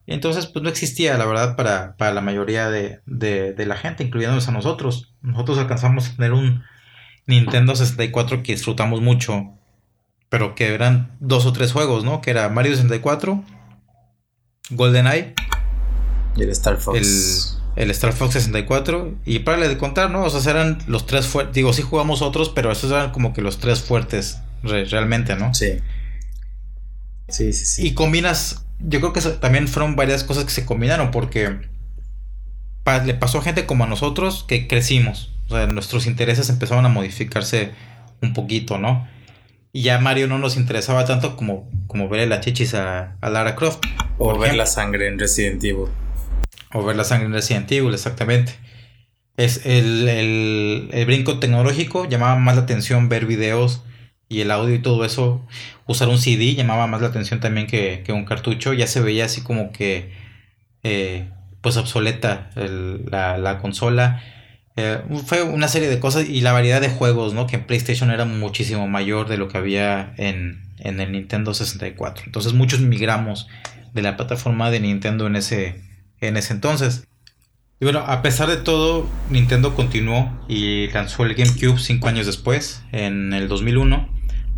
Entonces, 0.07 0.45
pues 0.47 0.61
no 0.61 0.69
existía, 0.69 1.17
la 1.17 1.25
verdad, 1.25 1.55
para, 1.55 1.95
para 1.95 2.13
la 2.13 2.19
mayoría 2.19 2.69
de, 2.69 2.99
de, 3.05 3.53
de 3.53 3.65
la 3.65 3.77
gente, 3.77 4.03
incluyéndonos 4.03 4.49
a 4.49 4.51
nosotros. 4.51 5.13
Nosotros 5.21 5.57
alcanzamos 5.57 6.09
a 6.09 6.15
tener 6.17 6.33
un 6.33 6.63
Nintendo 7.27 7.75
64 7.75 8.43
que 8.43 8.51
disfrutamos 8.51 8.99
mucho 8.99 9.57
pero 10.31 10.55
que 10.55 10.73
eran 10.73 11.17
dos 11.19 11.45
o 11.45 11.51
tres 11.51 11.73
juegos, 11.73 12.05
¿no? 12.05 12.21
Que 12.21 12.31
era 12.31 12.47
Mario 12.47 12.71
64, 12.71 13.43
GoldenEye. 14.69 15.35
Y 16.37 16.43
el 16.43 16.49
Star 16.51 16.77
Fox. 16.77 16.97
El, 16.97 17.50
Star 17.75 18.13
Fox 18.13 18.33
64. 18.33 19.15
Y 19.25 19.39
para 19.39 19.67
de 19.67 19.77
contar, 19.77 20.09
¿no? 20.09 20.23
O 20.23 20.29
sea, 20.29 20.51
eran 20.51 20.79
los 20.87 21.05
tres 21.05 21.27
fuertes. 21.27 21.55
Digo, 21.55 21.73
sí 21.73 21.81
jugamos 21.81 22.21
otros, 22.21 22.49
pero 22.49 22.71
esos 22.71 22.91
eran 22.91 23.11
como 23.11 23.33
que 23.33 23.41
los 23.41 23.59
tres 23.59 23.81
fuertes 23.81 24.39
realmente, 24.63 25.35
¿no? 25.35 25.53
Sí. 25.53 25.79
Sí, 27.29 27.53
sí, 27.53 27.65
sí. 27.65 27.87
Y 27.87 27.93
combinas 27.93 28.65
yo 28.83 28.99
creo 28.99 29.13
que 29.13 29.21
también 29.21 29.67
fueron 29.67 29.95
varias 29.95 30.23
cosas 30.23 30.45
que 30.45 30.51
se 30.51 30.65
combinaron 30.65 31.11
porque 31.11 31.59
le 33.05 33.13
pasó 33.13 33.39
a 33.39 33.41
gente 33.41 33.65
como 33.65 33.83
a 33.83 33.87
nosotros 33.87 34.45
que 34.47 34.67
crecimos. 34.67 35.31
O 35.47 35.55
sea, 35.55 35.67
nuestros 35.67 36.07
intereses 36.07 36.49
empezaron 36.49 36.85
a 36.85 36.89
modificarse 36.89 37.71
un 38.21 38.33
poquito, 38.33 38.77
¿no? 38.77 39.07
Y 39.73 39.83
ya 39.83 39.99
Mario 39.99 40.27
no 40.27 40.37
nos 40.37 40.57
interesaba 40.57 41.05
tanto 41.05 41.35
como, 41.35 41.69
como 41.87 42.09
ver 42.09 42.27
la 42.27 42.41
chichis 42.41 42.73
a, 42.73 43.15
Lara 43.21 43.55
Croft. 43.55 43.85
O 44.17 44.37
ver 44.37 44.55
la 44.55 44.65
sangre 44.65 45.07
en 45.07 45.17
Resident 45.17 45.63
Evil. 45.63 45.87
O 46.73 46.83
ver 46.83 46.95
la 46.95 47.03
sangre 47.03 47.27
en 47.27 47.33
Resident 47.33 47.71
Evil, 47.71 47.93
exactamente. 47.93 48.53
Es 49.37 49.65
el, 49.65 50.07
el, 50.07 51.05
brinco 51.05 51.39
tecnológico 51.39 52.07
llamaba 52.07 52.35
más 52.37 52.55
la 52.55 52.63
atención 52.63 53.09
ver 53.09 53.25
videos 53.25 53.83
y 54.29 54.41
el 54.41 54.51
audio 54.51 54.75
y 54.75 54.79
todo 54.79 55.03
eso. 55.05 55.45
Usar 55.87 56.09
un 56.09 56.17
CD 56.17 56.55
llamaba 56.55 56.87
más 56.87 57.01
la 57.01 57.07
atención 57.07 57.39
también 57.39 57.67
que, 57.67 58.03
un 58.09 58.25
cartucho. 58.25 58.73
Ya 58.73 58.87
se 58.87 59.01
veía 59.01 59.25
así 59.25 59.41
como 59.41 59.71
que 59.71 60.11
eh, 60.83 61.29
pues 61.61 61.77
obsoleta 61.77 62.49
la, 62.55 63.37
la 63.37 63.59
consola 63.59 64.21
eh, 64.77 65.01
fue 65.25 65.43
una 65.43 65.67
serie 65.67 65.89
de 65.89 65.99
cosas 65.99 66.27
y 66.29 66.41
la 66.41 66.53
variedad 66.53 66.79
de 66.79 66.89
juegos, 66.89 67.33
¿no? 67.33 67.45
Que 67.45 67.57
en 67.57 67.65
PlayStation 67.65 68.09
era 68.09 68.25
muchísimo 68.25 68.87
mayor 68.87 69.27
de 69.27 69.37
lo 69.37 69.47
que 69.47 69.57
había 69.57 70.13
en, 70.17 70.63
el 70.79 71.11
Nintendo 71.11 71.53
64. 71.53 72.23
Entonces 72.25 72.53
muchos 72.53 72.79
migramos 72.79 73.47
de 73.93 74.01
la 74.01 74.15
plataforma 74.15 74.71
de 74.71 74.79
Nintendo 74.79 75.27
en 75.27 75.35
ese, 75.35 75.81
en 76.21 76.37
ese 76.37 76.53
entonces. 76.53 77.07
Y 77.79 77.85
bueno, 77.85 77.99
a 77.99 78.21
pesar 78.21 78.47
de 78.47 78.57
todo, 78.57 79.09
Nintendo 79.29 79.73
continuó 79.75 80.31
y 80.47 80.87
lanzó 80.89 81.25
el 81.25 81.33
GameCube 81.33 81.79
cinco 81.79 82.07
años 82.07 82.27
después, 82.27 82.83
en 82.91 83.33
el 83.33 83.47
2001, 83.47 84.07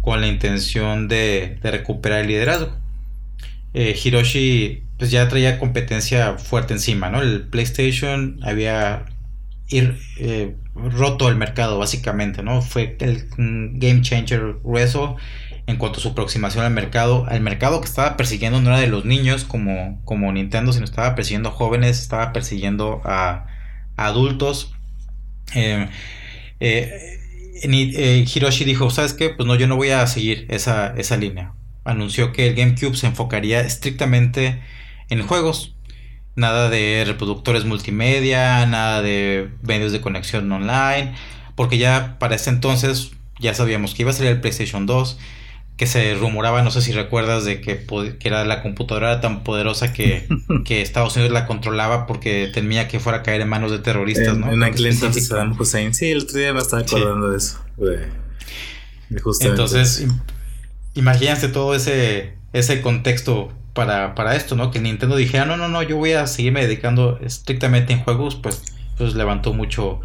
con 0.02 0.20
la 0.20 0.28
intención 0.28 1.08
de, 1.08 1.58
recuperar 1.64 2.20
el 2.20 2.28
liderazgo. 2.28 2.78
Eh, 3.74 3.98
Hiroshi 4.04 4.84
pues 4.98 5.10
ya 5.10 5.28
traía 5.28 5.58
competencia 5.58 6.38
fuerte 6.38 6.74
encima, 6.74 7.10
¿no? 7.10 7.22
El 7.22 7.48
PlayStation 7.48 8.40
había 8.44 9.06
ir 9.70 9.98
eh, 10.20 10.56
roto 10.76 11.30
el 11.30 11.36
mercado, 11.36 11.78
básicamente, 11.80 12.44
¿no? 12.44 12.62
Fue 12.62 12.98
el 13.00 13.28
game 13.38 14.02
changer 14.02 14.58
grueso 14.64 15.18
en 15.68 15.78
cuanto 15.78 16.00
a 16.00 16.02
su 16.02 16.10
aproximación 16.10 16.66
al 16.66 16.72
mercado. 16.72 17.28
El 17.30 17.42
mercado 17.42 17.82
que 17.82 17.88
estaba 17.88 18.18
persiguiendo 18.18 18.62
no 18.62 18.70
era 18.70 18.80
de 18.80 18.88
los 18.88 19.06
niños 19.06 19.44
como, 19.44 20.02
como 20.06 20.32
Nintendo, 20.32 20.74
sino 20.74 20.86
estaba 20.86 21.16
persiguiendo 21.16 21.52
jóvenes, 21.52 22.00
estaba 22.00 22.34
persiguiendo 22.34 23.02
a, 23.06 23.48
adultos. 23.96 24.74
Eh, 25.56 25.88
eh, 26.60 28.26
Hiroshi 28.34 28.66
dijo, 28.66 28.90
¿sabes 28.90 29.14
qué? 29.14 29.30
Pues 29.30 29.48
no, 29.48 29.56
yo 29.56 29.68
no 29.68 29.76
voy 29.76 29.92
a 29.92 30.06
seguir 30.08 30.46
esa, 30.50 30.94
esa 30.98 31.18
línea. 31.18 31.54
Anunció 31.86 32.32
que 32.32 32.48
el 32.48 32.56
GameCube 32.56 32.96
se 32.96 33.08
enfocaría 33.08 33.62
estrictamente 33.62 34.62
en 35.10 35.26
juegos 35.26 35.76
nada 36.36 36.70
de 36.70 37.04
reproductores 37.06 37.66
multimedia, 37.66 38.66
nada 38.66 39.02
de 39.02 39.50
medios 39.62 39.92
de 39.92 40.02
conexión 40.02 40.52
online, 40.52 41.14
porque 41.56 41.78
ya 41.78 42.18
para 42.20 42.36
ese 42.36 42.50
entonces 42.50 43.12
ya 43.40 43.54
sabíamos 43.54 43.94
que 43.94 44.04
iba 44.04 44.12
a 44.12 44.14
salir 44.14 44.32
el 44.32 44.42
PlayStation 44.42 44.86
2, 44.86 45.20
que 45.78 45.88
se 45.88 46.14
rumoraba, 46.16 46.62
no 46.62 46.70
sé 46.70 46.82
si 46.82 46.92
recuerdas, 46.92 47.46
de 47.46 47.60
que, 47.60 47.86
que 48.20 48.28
era 48.28 48.46
la 48.46 48.62
computadora 48.62 49.22
tan 49.22 49.44
poderosa 49.44 49.92
que, 49.92 50.28
que, 50.66 50.82
Estados 50.82 51.16
Unidos 51.16 51.34
la 51.34 51.48
controlaba 51.48 52.06
porque 52.06 52.50
temía 52.54 52.88
que 52.88 53.00
fuera 53.00 53.20
a 53.20 53.24
caer 53.24 53.42
en 53.42 53.50
manos 53.50 53.72
de 53.72 53.80
terroristas, 53.80 54.38
¿no? 54.38 54.52
En 54.52 54.64
aquel 54.64 54.88
entonces 54.88 55.28
Saddam 55.28 55.60
Hussein, 55.60 55.94
sí, 55.94 56.12
el 56.12 56.24
otro 56.24 56.38
día 56.38 56.54
me 56.54 56.60
estaba 56.60 56.84
acordando 56.84 57.32
de 57.32 57.38
eso. 57.38 57.60
entonces, 59.42 60.06
imagínense 60.94 61.48
todo 61.48 61.74
ese, 61.74 62.34
ese 62.54 62.82
contexto 62.82 63.52
para, 63.74 64.14
para 64.14 64.36
esto, 64.36 64.56
¿no? 64.56 64.70
Que 64.70 64.80
Nintendo 64.80 65.16
dijera, 65.16 65.46
no, 65.46 65.58
no, 65.58 65.68
no, 65.68 65.82
yo 65.82 65.98
voy 65.98 66.14
a 66.14 66.28
seguirme 66.28 66.62
dedicando 66.62 67.20
estrictamente 67.20 67.94
en 67.94 68.00
juegos, 68.00 68.36
pues, 68.36 68.62
pues 68.98 69.16
levantó 69.16 69.54
mucho, 69.54 70.02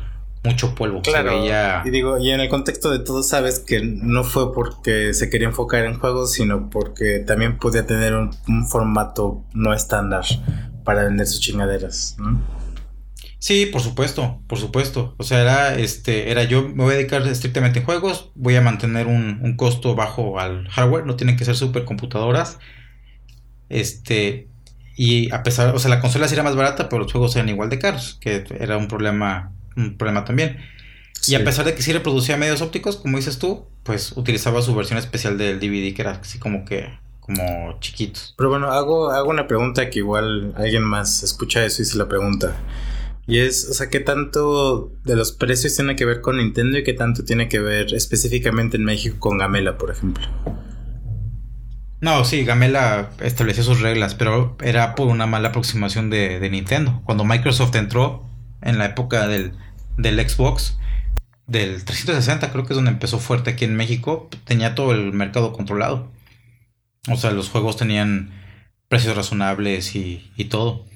mucho 0.49 0.75
polvo. 0.75 1.03
Claro. 1.03 1.45
Y 1.85 1.91
digo, 1.91 2.19
y 2.19 2.31
en 2.31 2.41
el 2.41 2.49
contexto 2.49 2.91
de 2.91 2.99
todo 3.01 3.23
sabes 3.23 3.59
que 3.59 3.81
no 3.83 4.25
fue 4.25 4.53
porque 4.53 5.15
se 5.15 5.31
quería 5.31 5.49
enfocar 5.49 5.85
en 5.85 5.99
juegos, 5.99 6.33
sino 6.33 6.71
porque 6.71 7.21
también 7.21 7.59
podía 7.59 7.87
tener 7.87 8.15
un, 8.15 8.33
formato 8.69 9.45
no 9.55 9.73
estándar 9.73 10.25
para 10.85 11.05
vender 11.05 11.27
sus 11.27 11.41
chingaderas, 11.41 12.17
¿no? 12.19 12.41
Sí, 13.41 13.67
por 13.67 13.81
supuesto, 13.81 14.43
por 14.49 14.59
supuesto. 14.59 15.15
O 15.17 15.23
sea, 15.23 15.41
era 15.41 15.75
este, 15.77 16.31
era 16.31 16.43
yo 16.43 16.69
me 16.69 16.83
voy 16.83 16.95
a 16.95 16.97
dedicar 16.97 17.23
estrictamente 17.27 17.79
en 17.79 17.85
juegos, 17.85 18.33
voy 18.35 18.57
a 18.57 18.61
mantener 18.61 19.07
un, 19.07 19.41
un 19.43 19.57
costo 19.57 19.95
bajo 19.95 20.41
al 20.41 20.69
hardware, 20.69 21.07
no 21.07 21.15
tienen 21.15 21.37
que 21.37 21.45
ser 21.45 21.55
supercomputadoras 21.55 22.59
este, 23.69 24.49
y 24.97 25.33
a 25.33 25.43
pesar, 25.43 25.75
o 25.75 25.79
sea, 25.79 25.91
la 25.91 26.01
consola 26.01 26.29
sí 26.29 26.35
era 26.35 26.43
más 26.43 26.57
barata, 26.57 26.89
pero 26.89 27.03
los 27.03 27.13
juegos 27.13 27.37
eran 27.37 27.49
igual 27.49 27.69
de 27.69 27.79
caros, 27.79 28.19
que 28.21 28.45
era 28.59 28.77
un 28.77 28.89
problema, 28.89 29.53
un 29.79 29.97
problema 29.97 30.25
también. 30.25 30.59
Y 31.27 31.35
a 31.35 31.45
pesar 31.45 31.65
de 31.65 31.75
que 31.75 31.83
sí 31.83 31.93
reproducía 31.93 32.37
medios 32.37 32.63
ópticos, 32.63 32.97
como 32.97 33.17
dices 33.17 33.39
tú, 33.39 33.67
pues 33.83 34.13
utilizaba 34.17 34.63
su 34.63 34.75
versión 34.75 34.99
especial 34.99 35.37
del 35.37 35.59
DVD, 35.59 35.95
que 35.95 36.03
era 36.03 36.13
así 36.13 36.39
como 36.39 36.65
que, 36.65 36.89
como 37.21 37.79
chiquitos. 37.81 38.35
Pero 38.37 38.51
bueno, 38.51 38.71
hago, 38.71 39.11
hago 39.11 39.31
una 39.31 39.47
pregunta 39.47 39.91
que 39.91 39.99
igual 39.99 40.55
alguien 40.57 40.85
más 40.85 41.23
escucha 41.23 41.65
eso 41.65 41.83
y 41.83 41.85
se 41.85 41.99
la 41.99 42.09
pregunta. 42.09 42.57
Y 43.27 43.41
es, 43.41 43.69
o 43.69 43.75
sea, 43.75 43.91
¿qué 43.91 44.01
tanto 44.01 44.93
de 45.05 45.15
los 45.15 45.33
precios 45.33 45.77
tiene 45.77 45.97
que 45.97 46.07
ver 46.07 46.23
con 46.23 46.39
Nintendo 46.39 46.79
y 46.79 46.85
qué 46.85 46.95
tanto 46.95 47.25
tiene 47.25 47.49
que 47.49 47.59
ver 47.59 47.93
específicamente 47.93 48.79
en 48.79 48.85
México 48.85 49.17
con 49.19 49.37
Gamela, 49.37 49.77
por 49.77 49.91
ejemplo? 49.91 50.27
No, 52.01 52.25
sí, 52.25 52.45
Gamela 52.45 53.11
estableció 53.21 53.65
sus 53.65 53.81
reglas, 53.81 54.15
pero 54.15 54.57
era 54.63 54.95
por 54.95 55.09
una 55.09 55.27
mala 55.27 55.49
aproximación 55.49 56.11
de, 56.11 56.49
Nintendo. 56.51 57.03
Cuando 57.05 57.25
Microsoft 57.25 57.75
entró 57.75 58.25
en 58.63 58.79
la 58.79 58.87
época 58.87 59.27
del, 59.27 59.53
Xbox, 59.99 60.79
del 61.47 61.85
360 61.85 62.53
creo 62.53 62.65
que 62.65 62.73
es 62.73 62.77
donde 62.77 62.91
empezó 62.91 63.19
fuerte 63.19 63.51
aquí 63.51 63.65
en 63.65 63.77
México, 63.77 64.29
tenía 64.45 64.75
todo 64.75 64.93
el 64.93 65.13
mercado 65.13 65.53
controlado. 65.53 66.13
O 67.09 67.17
sea, 67.17 67.31
los 67.31 67.49
juegos 67.49 67.77
tenían 67.77 68.31
precios 68.89 69.17
razonables 69.17 69.97
y, 69.97 70.45
todo. 70.51 70.87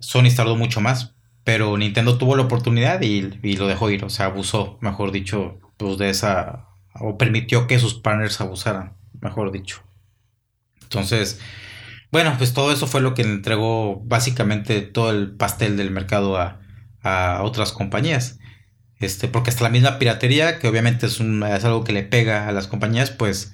Sony 0.00 0.34
tardó 0.34 0.56
mucho 0.56 0.80
más, 0.80 1.14
pero 1.44 1.76
Nintendo 1.76 2.18
tuvo 2.18 2.36
la 2.36 2.42
oportunidad 2.42 3.00
y, 3.02 3.30
y, 3.42 3.56
lo 3.56 3.66
dejó 3.66 3.90
ir, 3.90 4.04
o 4.04 4.10
sea, 4.10 4.26
abusó, 4.26 4.78
mejor 4.80 5.12
dicho, 5.12 5.58
pues 5.76 5.98
de 5.98 6.10
esa, 6.10 6.66
o 6.94 7.16
permitió 7.16 7.66
que 7.66 7.78
sus 7.78 7.94
partners 7.94 8.40
abusaran, 8.40 8.96
mejor 9.20 9.52
dicho. 9.52 9.82
Entonces, 10.82 11.40
bueno, 12.10 12.34
pues 12.38 12.54
todo 12.54 12.72
eso 12.72 12.86
fue 12.86 13.00
lo 13.00 13.14
que 13.14 13.24
le 13.24 13.30
entregó 13.30 14.00
básicamente 14.04 14.80
todo 14.82 15.10
el 15.10 15.32
pastel 15.36 15.76
del 15.76 15.90
mercado 15.90 16.36
a, 16.36 16.60
otras 17.42 17.72
compañías. 17.72 18.38
Este, 18.98 19.28
porque 19.28 19.50
hasta 19.50 19.64
la 19.64 19.70
misma 19.70 19.98
piratería, 19.98 20.58
que 20.58 20.68
obviamente 20.68 21.06
es 21.06 21.20
algo 21.20 21.84
que 21.84 21.92
le 21.92 22.02
pega 22.02 22.48
a 22.48 22.52
las 22.52 22.66
compañías, 22.66 23.10
pues, 23.10 23.52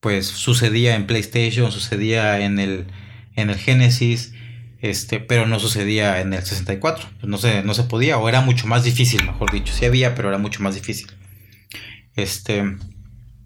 pues 0.00 0.26
sucedía 0.26 0.94
en 0.94 1.06
PlayStation, 1.06 1.72
sucedía 1.72 2.40
en 2.40 2.58
el, 2.58 2.86
en 3.34 3.50
el 3.50 3.56
Genesis, 3.56 4.34
este, 4.80 5.20
pero 5.20 5.46
no 5.46 5.58
sucedía 5.60 6.20
en 6.20 6.34
el 6.34 6.42
64. 6.42 7.08
Pues 7.20 7.30
no 7.30 7.38
se, 7.38 7.62
no 7.62 7.72
se 7.72 7.84
podía, 7.84 8.18
o 8.18 8.28
era 8.28 8.40
mucho 8.42 8.66
más 8.66 8.84
difícil, 8.84 9.24
mejor 9.24 9.50
dicho. 9.52 9.72
Sí 9.72 9.84
había, 9.86 10.14
pero 10.14 10.28
era 10.28 10.38
mucho 10.38 10.62
más 10.62 10.74
difícil. 10.74 11.06
Este, 12.14 12.58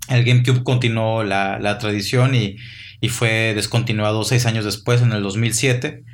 el 0.08 0.24
GameCube 0.24 0.64
continuó 0.64 1.22
la, 1.22 1.58
la 1.60 1.78
tradición 1.78 2.34
y, 2.34 2.56
y 3.00 3.08
fue 3.08 3.52
descontinuado 3.54 4.24
seis 4.24 4.46
años 4.46 4.64
después, 4.64 5.02
en 5.02 5.12
el 5.12 5.22
2007. 5.22 6.04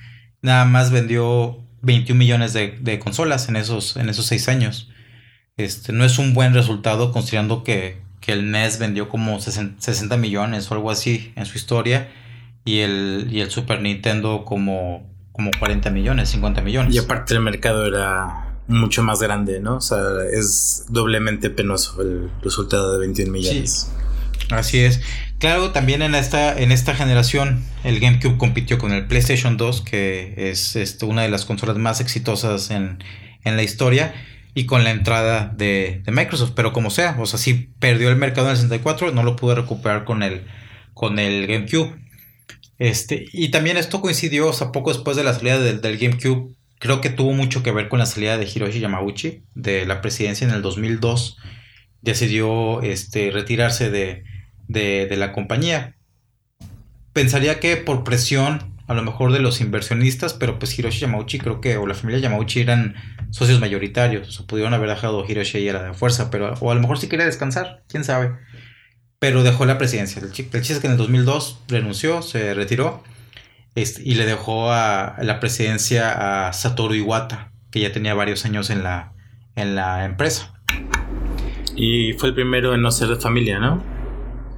Nada 0.42 0.64
más 0.64 0.90
vendió 0.90 1.64
21 1.82 2.18
millones 2.18 2.52
de, 2.52 2.98
consolas 2.98 3.48
en 3.48 3.56
esos, 3.56 3.96
en 3.96 4.08
esos 4.08 4.26
seis 4.26 4.48
años. 4.48 4.88
Este, 5.56 5.92
no 5.92 6.04
es 6.04 6.18
un 6.18 6.32
buen 6.34 6.54
resultado 6.54 7.12
considerando 7.12 7.62
que, 7.62 8.00
el 8.28 8.52
NES 8.52 8.78
vendió 8.78 9.08
como 9.08 9.40
60 9.40 10.16
millones 10.16 10.70
o 10.70 10.74
algo 10.74 10.92
así 10.92 11.32
en 11.34 11.44
su 11.44 11.58
historia 11.58 12.08
y 12.64 12.78
el, 12.78 13.26
y 13.32 13.40
el 13.40 13.50
Super 13.50 13.82
Nintendo 13.82 14.44
como, 14.44 15.10
como 15.32 15.50
40 15.58 15.90
millones, 15.90 16.28
50 16.30 16.62
millones. 16.62 16.94
Y 16.94 16.98
aparte 16.98 17.34
el 17.34 17.40
mercado 17.40 17.84
era 17.84 18.52
mucho 18.68 19.02
más 19.02 19.20
grande, 19.20 19.60
¿no? 19.60 19.76
O 19.76 19.80
sea, 19.80 19.98
es 20.32 20.86
doblemente 20.88 21.50
penoso 21.50 22.00
el 22.00 22.30
resultado 22.42 22.92
de 22.92 23.00
21 23.00 23.32
millones. 23.32 23.92
Así 24.54 24.80
es. 24.80 25.00
Claro, 25.38 25.72
también 25.72 26.02
en 26.02 26.14
esta, 26.14 26.56
en 26.56 26.72
esta 26.72 26.94
generación 26.94 27.64
el 27.84 27.98
GameCube 27.98 28.36
compitió 28.36 28.78
con 28.78 28.92
el 28.92 29.06
PlayStation 29.06 29.56
2, 29.56 29.80
que 29.80 30.34
es 30.36 30.76
este, 30.76 31.04
una 31.04 31.22
de 31.22 31.30
las 31.30 31.44
consolas 31.44 31.76
más 31.78 32.00
exitosas 32.00 32.70
en, 32.70 32.98
la 33.44 33.62
historia, 33.62 34.14
y 34.54 34.66
con 34.66 34.84
la 34.84 34.90
entrada 34.90 35.52
de, 35.56 36.02
Microsoft. 36.06 36.52
Pero 36.54 36.72
como 36.72 36.90
sea, 36.90 37.16
o 37.18 37.26
sea, 37.26 37.38
sí 37.38 37.70
perdió 37.78 38.08
el 38.08 38.16
mercado 38.16 38.48
en 38.48 38.52
el 38.52 38.56
64, 38.58 39.10
no 39.12 39.24
lo 39.24 39.34
pudo 39.34 39.54
recuperar 39.54 40.04
con 40.04 40.22
el, 40.22 40.46
con 40.94 41.18
el 41.18 41.46
GameCube. 41.46 41.96
Este, 42.78 43.26
y 43.32 43.50
también 43.50 43.76
esto 43.76 44.00
coincidió, 44.00 44.48
o 44.48 44.52
sea, 44.52 44.70
poco 44.70 44.92
después 44.92 45.16
de 45.16 45.24
la 45.24 45.34
salida 45.34 45.58
del, 45.58 45.80
del 45.80 45.98
GameCube, 45.98 46.54
creo 46.78 47.00
que 47.00 47.10
tuvo 47.10 47.32
mucho 47.32 47.62
que 47.62 47.70
ver 47.72 47.88
con 47.88 47.98
la 48.00 48.06
salida 48.06 48.38
de 48.38 48.44
Hiroshi 48.44 48.80
Yamauchi 48.80 49.42
de 49.54 49.86
la 49.86 50.00
presidencia 50.00 50.46
en 50.46 50.52
el 50.54 50.62
2002. 50.62 51.38
Decidió 52.00 52.82
este, 52.82 53.30
retirarse 53.30 53.90
de, 53.90 54.24
de, 54.72 55.08
la 55.16 55.32
compañía. 55.32 55.96
Pensaría 57.12 57.60
que 57.60 57.76
por 57.76 58.04
presión 58.04 58.72
a 58.88 58.94
lo 58.94 59.02
mejor 59.02 59.32
de 59.32 59.38
los 59.38 59.60
inversionistas, 59.60 60.34
pero 60.34 60.58
pues 60.58 60.78
Hiroshi 60.78 61.00
Yamauchi 61.00 61.38
creo 61.38 61.60
que, 61.60 61.76
o 61.76 61.86
la 61.86 61.94
familia 61.94 62.20
Yamauchi 62.20 62.60
eran 62.60 62.94
socios 63.30 63.60
mayoritarios, 63.60 64.40
o 64.40 64.46
pudieron 64.46 64.74
haber 64.74 64.90
dejado 64.90 65.24
Hiroshi 65.26 65.58
ahí 65.58 65.68
a 65.68 65.72
la 65.74 65.94
fuerza, 65.94 66.30
pero, 66.30 66.54
o 66.60 66.70
a 66.70 66.74
lo 66.74 66.80
mejor 66.80 66.98
sí 66.98 67.08
quería 67.08 67.24
descansar, 67.24 67.84
quién 67.88 68.04
sabe. 68.04 68.32
Pero 69.18 69.44
dejó 69.44 69.66
la 69.66 69.78
presidencia. 69.78 70.20
El, 70.20 70.32
chiste 70.32 70.58
es 70.58 70.78
que 70.80 70.88
en 70.88 70.92
el 70.92 70.98
2002 70.98 71.62
renunció, 71.68 72.22
se 72.22 72.54
retiró 72.54 73.04
este, 73.74 74.02
y 74.04 74.16
le 74.16 74.26
dejó 74.26 74.72
a, 74.72 75.16
la 75.20 75.38
presidencia 75.38 76.48
a 76.48 76.52
Satoru 76.52 76.94
Iwata, 76.94 77.52
que 77.70 77.80
ya 77.80 77.92
tenía 77.92 78.14
varios 78.14 78.44
años 78.44 78.68
en 78.68 78.82
la, 78.82 79.12
en 79.54 79.74
la 79.76 80.04
empresa. 80.04 80.52
Y 81.76 82.12
fue 82.14 82.30
el 82.30 82.34
primero 82.34 82.74
en 82.74 82.82
no 82.82 82.90
ser 82.90 83.08
de 83.08 83.16
familia, 83.16 83.58
¿no? 83.58 83.91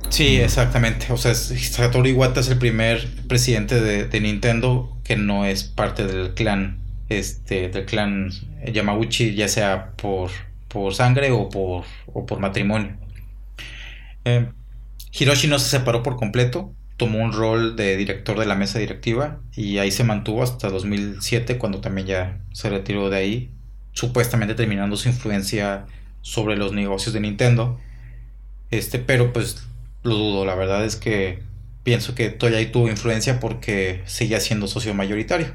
Sí, 0.09 0.36
exactamente. 0.36 1.12
O 1.12 1.16
sea, 1.16 1.34
Satoru 1.34 2.07
Iwata 2.09 2.40
es 2.40 2.48
el 2.48 2.59
primer 2.59 3.09
presidente 3.26 3.80
de, 3.80 4.20
Nintendo 4.20 4.96
que 5.02 5.16
no 5.16 5.44
es 5.44 5.64
parte 5.64 6.07
del 6.07 6.34
clan, 6.34 6.78
este, 7.09 7.68
del 7.68 7.84
clan 7.84 8.30
Yamauchi, 8.72 9.34
ya 9.34 9.48
sea 9.48 9.92
por, 9.96 10.30
por 10.68 10.94
sangre 10.94 11.30
o 11.32 11.48
por, 11.48 11.84
o 12.07 12.26
por 12.26 12.38
matrimonio. 12.40 12.96
Eh, 14.24 14.48
Hiroshi 15.12 15.48
no 15.48 15.59
se 15.59 15.68
separó 15.68 16.02
por 16.02 16.16
completo, 16.16 16.74
tomó 16.96 17.18
un 17.18 17.32
rol 17.32 17.76
de 17.76 17.96
director 17.96 18.38
de 18.38 18.46
la 18.46 18.55
mesa 18.55 18.78
directiva 18.78 19.40
y 19.55 19.78
ahí 19.78 19.90
se 19.90 20.05
mantuvo 20.05 20.42
hasta 20.42 20.70
2007 20.70 21.59
cuando 21.59 21.80
también 21.80 22.07
ya 22.07 22.40
se 22.52 22.70
retiró 22.70 23.11
de 23.11 23.16
ahí, 23.16 23.50
supuestamente 23.92 24.55
terminando 24.55 24.96
su 24.96 25.09
influencia 25.09 25.86
sobre 26.20 26.57
los 26.57 26.72
negocios 26.72 27.12
de 27.12 27.20
Nintendo. 27.20 27.78
Este, 28.70 28.98
pero 28.98 29.32
pues 29.32 29.66
lo 30.05 30.14
dudo, 30.16 30.44
la 30.44 30.55
verdad 30.55 30.84
es 30.84 30.96
que 30.96 31.42
pienso 31.82 32.14
que 32.14 32.30
Toya 32.30 32.70
tuvo 32.70 32.88
influencia 32.88 33.40
porque 33.40 34.02
seguía 34.07 34.40
siendo 34.40 34.68
socio 34.68 34.94
mayoritario. 34.94 35.48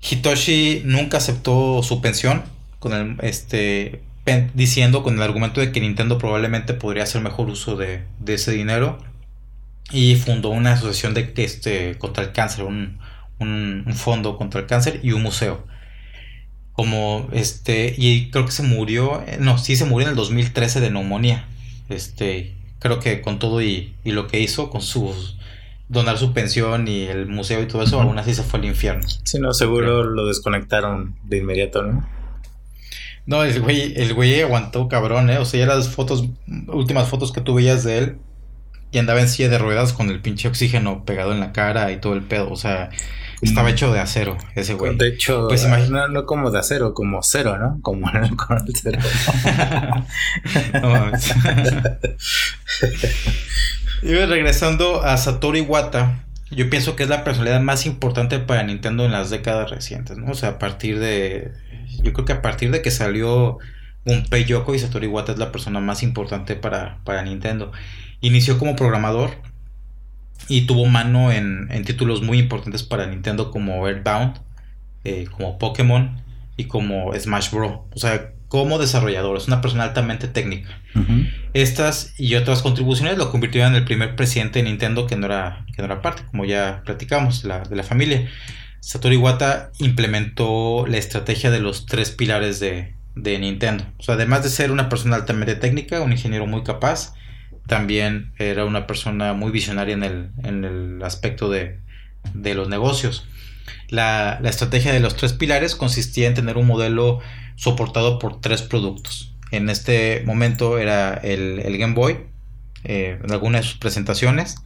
Hitoshi 0.00 0.82
nunca 0.84 1.16
aceptó 1.16 1.82
su 1.82 2.00
pensión 2.00 2.44
con 2.78 2.92
el, 2.92 3.16
este, 3.22 4.02
diciendo 4.54 5.02
con 5.02 5.14
el 5.14 5.22
argumento 5.22 5.60
de 5.60 5.72
que 5.72 5.80
Nintendo 5.80 6.18
probablemente 6.18 6.74
podría 6.74 7.04
hacer 7.04 7.22
mejor 7.22 7.48
uso 7.48 7.76
de, 7.76 8.02
ese 8.26 8.52
dinero 8.52 8.98
y 9.90 10.16
fundó 10.16 10.50
una 10.50 10.72
asociación 10.72 11.14
de, 11.14 11.32
este, 11.36 11.96
contra 11.98 12.24
el 12.24 12.32
cáncer, 12.32 12.64
un, 12.64 12.98
un, 13.38 13.84
fondo 13.94 14.36
contra 14.36 14.60
el 14.60 14.66
cáncer 14.66 15.00
y 15.02 15.12
un 15.12 15.22
museo. 15.22 15.66
Como 16.72 17.28
este, 17.32 17.94
y 17.96 18.30
creo 18.30 18.44
que 18.44 18.52
se 18.52 18.62
murió, 18.62 19.24
no, 19.38 19.56
sí 19.56 19.76
se 19.76 19.86
murió 19.86 20.08
en 20.08 20.10
el 20.10 20.16
2013 20.16 20.80
de 20.80 20.90
neumonía. 20.90 21.46
Este, 21.88 22.55
creo 22.78 23.00
que 23.00 23.20
con 23.20 23.38
todo 23.38 23.62
y, 23.62 23.94
lo 24.04 24.26
que 24.26 24.40
hizo, 24.40 24.70
con 24.70 24.82
sus 24.82 25.36
donar 25.88 26.18
su 26.18 26.32
pensión 26.32 26.88
y 26.88 27.04
el 27.04 27.26
museo 27.26 27.62
y 27.62 27.68
todo 27.68 27.82
eso, 27.82 28.00
aún 28.00 28.18
así 28.18 28.34
se 28.34 28.42
fue 28.42 28.58
al 28.58 28.66
infierno. 28.66 29.06
Sí, 29.24 29.38
no, 29.38 29.52
seguro 29.54 30.02
lo 30.02 30.26
desconectaron 30.26 31.16
de 31.24 31.38
inmediato, 31.38 31.82
¿no? 31.82 32.08
No, 33.26 33.42
el 33.42 33.60
güey, 33.60 33.92
el 33.96 34.14
güey 34.14 34.40
aguantó 34.40 34.88
cabrón, 34.88 35.30
¿eh? 35.30 35.38
O 35.38 35.44
sea, 35.44 35.60
ya 35.60 35.66
las 35.66 35.88
fotos, 35.88 36.24
últimas 36.68 37.08
fotos 37.08 37.32
que 37.32 37.40
tú 37.40 37.54
veías 37.54 37.82
de 37.84 37.98
él, 37.98 38.18
y 38.90 38.98
andaba 38.98 39.20
en 39.20 39.28
silla 39.28 39.48
de 39.48 39.58
ruedas 39.58 39.92
con 39.92 40.10
el 40.10 40.20
pinche 40.20 40.48
oxígeno 40.48 41.04
pegado 41.04 41.32
en 41.32 41.40
la 41.40 41.52
cara 41.52 41.92
y 41.92 42.00
todo 42.00 42.14
el 42.14 42.22
pedo. 42.22 42.50
O 42.50 42.56
sea, 42.56 42.90
estaba 43.42 43.70
hecho 43.70 43.92
de 43.92 44.00
acero 44.00 44.38
ese 44.54 44.74
güey. 44.74 44.96
De 44.96 45.08
hecho, 45.08 45.48
pues 45.48 45.64
imagina, 45.64 46.08
no 46.08 46.24
como 46.26 46.50
de 46.50 46.58
acero, 46.58 46.94
como 46.94 47.22
cero, 47.22 47.58
¿no? 47.58 47.78
Como 47.82 48.10
con 48.36 48.58
el 48.58 48.74
cero. 48.74 48.98
y 54.02 54.14
regresando 54.14 55.02
a 55.02 55.16
Satoru 55.16 55.58
Iwata, 55.58 56.24
yo 56.50 56.70
pienso 56.70 56.96
que 56.96 57.02
es 57.02 57.08
la 57.08 57.24
personalidad 57.24 57.60
más 57.60 57.86
importante 57.86 58.38
para 58.38 58.62
Nintendo 58.62 59.04
en 59.04 59.12
las 59.12 59.30
décadas 59.30 59.70
recientes, 59.70 60.16
¿no? 60.16 60.30
O 60.30 60.34
sea, 60.34 60.50
a 60.50 60.58
partir 60.58 60.98
de 60.98 61.52
yo 62.02 62.12
creo 62.12 62.24
que 62.24 62.32
a 62.32 62.42
partir 62.42 62.70
de 62.70 62.82
que 62.82 62.90
salió 62.90 63.58
Gunpei 64.04 64.44
Yoko 64.44 64.74
y 64.74 64.78
Satoru 64.78 65.04
Iwata 65.04 65.32
es 65.32 65.38
la 65.38 65.50
persona 65.52 65.80
más 65.80 66.02
importante 66.02 66.54
para, 66.54 67.22
Nintendo. 67.24 67.72
Inició 68.20 68.58
como 68.58 68.76
programador 68.76 69.32
y 70.48 70.62
tuvo 70.62 70.86
mano 70.86 71.32
en, 71.32 71.68
títulos 71.84 72.22
muy 72.22 72.38
importantes 72.38 72.82
para 72.82 73.06
Nintendo 73.06 73.50
como 73.50 73.86
Earthbound, 73.86 74.40
eh, 75.04 75.26
como 75.30 75.58
Pokémon 75.58 76.22
y 76.56 76.64
como 76.64 77.12
Smash 77.14 77.50
Bros. 77.50 77.80
O 77.94 77.98
sea, 77.98 78.32
como 78.48 78.78
desarrollador, 78.78 79.36
es 79.36 79.48
una 79.48 79.60
persona 79.60 79.84
altamente 79.84 80.28
técnica. 80.28 80.80
Estas 81.52 82.14
y 82.16 82.36
otras 82.36 82.62
contribuciones 82.62 83.18
lo 83.18 83.30
convirtieron 83.30 83.72
en 83.72 83.78
el 83.78 83.84
primer 83.84 84.16
presidente 84.16 84.60
de 84.60 84.64
Nintendo 84.64 85.06
que 85.06 85.16
no 85.16 85.26
era, 85.26 85.66
que 85.74 85.82
no 85.82 85.86
era 85.86 86.00
parte, 86.00 86.22
como 86.30 86.44
ya 86.44 86.82
platicamos, 86.84 87.42
de 87.42 87.76
la 87.76 87.82
familia. 87.82 88.28
Satoru 88.86 89.14
Iwata 89.14 89.72
implementó 89.80 90.86
la 90.86 90.98
estrategia 90.98 91.50
de 91.50 91.58
los 91.58 91.86
tres 91.86 92.12
pilares 92.12 92.60
de, 92.60 92.94
Nintendo. 93.16 93.84
O 93.98 94.02
sea, 94.04 94.14
además 94.14 94.44
de 94.44 94.48
ser 94.48 94.70
una 94.70 94.88
persona 94.88 95.16
altamente 95.16 95.56
técnica, 95.56 96.02
un 96.02 96.12
ingeniero 96.12 96.46
muy 96.46 96.62
capaz, 96.62 97.12
también 97.66 98.32
era 98.38 98.64
una 98.64 98.86
persona 98.86 99.32
muy 99.32 99.50
visionaria 99.50 99.94
en 99.94 100.02
el, 100.64 101.02
aspecto 101.02 101.50
de, 101.50 101.78
los 102.34 102.68
negocios. 102.68 103.26
La, 103.88 104.40
estrategia 104.44 104.92
de 104.92 105.00
los 105.00 105.16
tres 105.16 105.32
pilares 105.32 105.74
consistía 105.74 106.28
en 106.28 106.34
tener 106.34 106.56
un 106.56 106.66
modelo 106.66 107.20
soportado 107.56 108.18
por 108.18 108.40
tres 108.40 108.62
productos. 108.62 109.34
En 109.50 109.68
este 109.68 110.22
momento 110.26 110.78
era 110.78 111.14
el, 111.14 111.76
Game 111.78 111.94
Boy, 111.94 112.18
eh, 112.84 113.18
en 113.22 113.32
algunas 113.32 113.62
de 113.62 113.68
sus 113.68 113.78
presentaciones, 113.78 114.56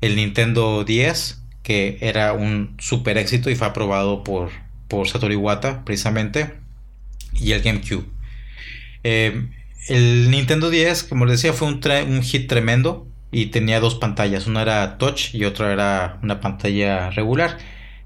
el 0.00 0.16
Nintendo 0.16 0.84
10, 0.84 1.42
que 1.62 1.98
era 2.00 2.32
un 2.32 2.74
super 2.78 3.18
éxito 3.18 3.50
y 3.50 3.56
fue 3.56 3.68
aprobado 3.68 4.24
por, 4.24 4.50
por 4.88 5.08
Satoru 5.08 5.32
Iwata 5.32 5.84
precisamente, 5.84 6.54
y 7.34 7.52
el 7.52 7.62
GameCube. 7.62 8.04
Eh, 9.04 9.48
el 9.88 10.30
Nintendo 10.30 10.70
10, 10.70 11.04
como 11.04 11.26
les 11.26 11.42
decía, 11.42 11.52
fue 11.52 11.68
un, 11.68 12.22
hit 12.22 12.48
tremendo 12.48 13.06
y 13.30 13.46
tenía 13.46 13.80
dos 13.80 13.94
pantallas, 13.96 14.46
una 14.46 14.62
era 14.62 14.98
touch 14.98 15.34
y 15.34 15.44
otra 15.44 15.72
era 15.72 16.18
una 16.22 16.40
pantalla 16.40 17.10
regular, 17.10 17.58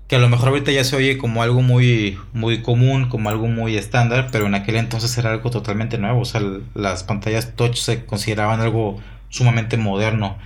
que 0.08 0.16
a 0.16 0.18
lo 0.18 0.28
mejor 0.28 0.48
ahorita 0.48 0.70
ya 0.70 0.84
se 0.84 0.96
oye 0.96 1.18
como 1.18 1.42
algo 1.42 1.62
muy, 1.62 2.18
muy 2.32 2.62
común, 2.62 3.08
como 3.08 3.28
algo 3.28 3.48
muy 3.48 3.76
estándar, 3.76 4.28
pero 4.32 4.46
en 4.46 4.54
aquel 4.54 4.76
entonces 4.76 5.16
era 5.18 5.32
algo 5.32 5.50
totalmente 5.50 5.98
nuevo, 5.98 6.20
o 6.20 6.24
sea, 6.24 6.40
las 6.74 7.04
pantallas 7.04 7.54
touch 7.56 7.76
se 7.76 8.04
consideraban 8.06 8.60
algo 8.60 9.00
sumamente 9.28 9.76
moderno 9.76 10.38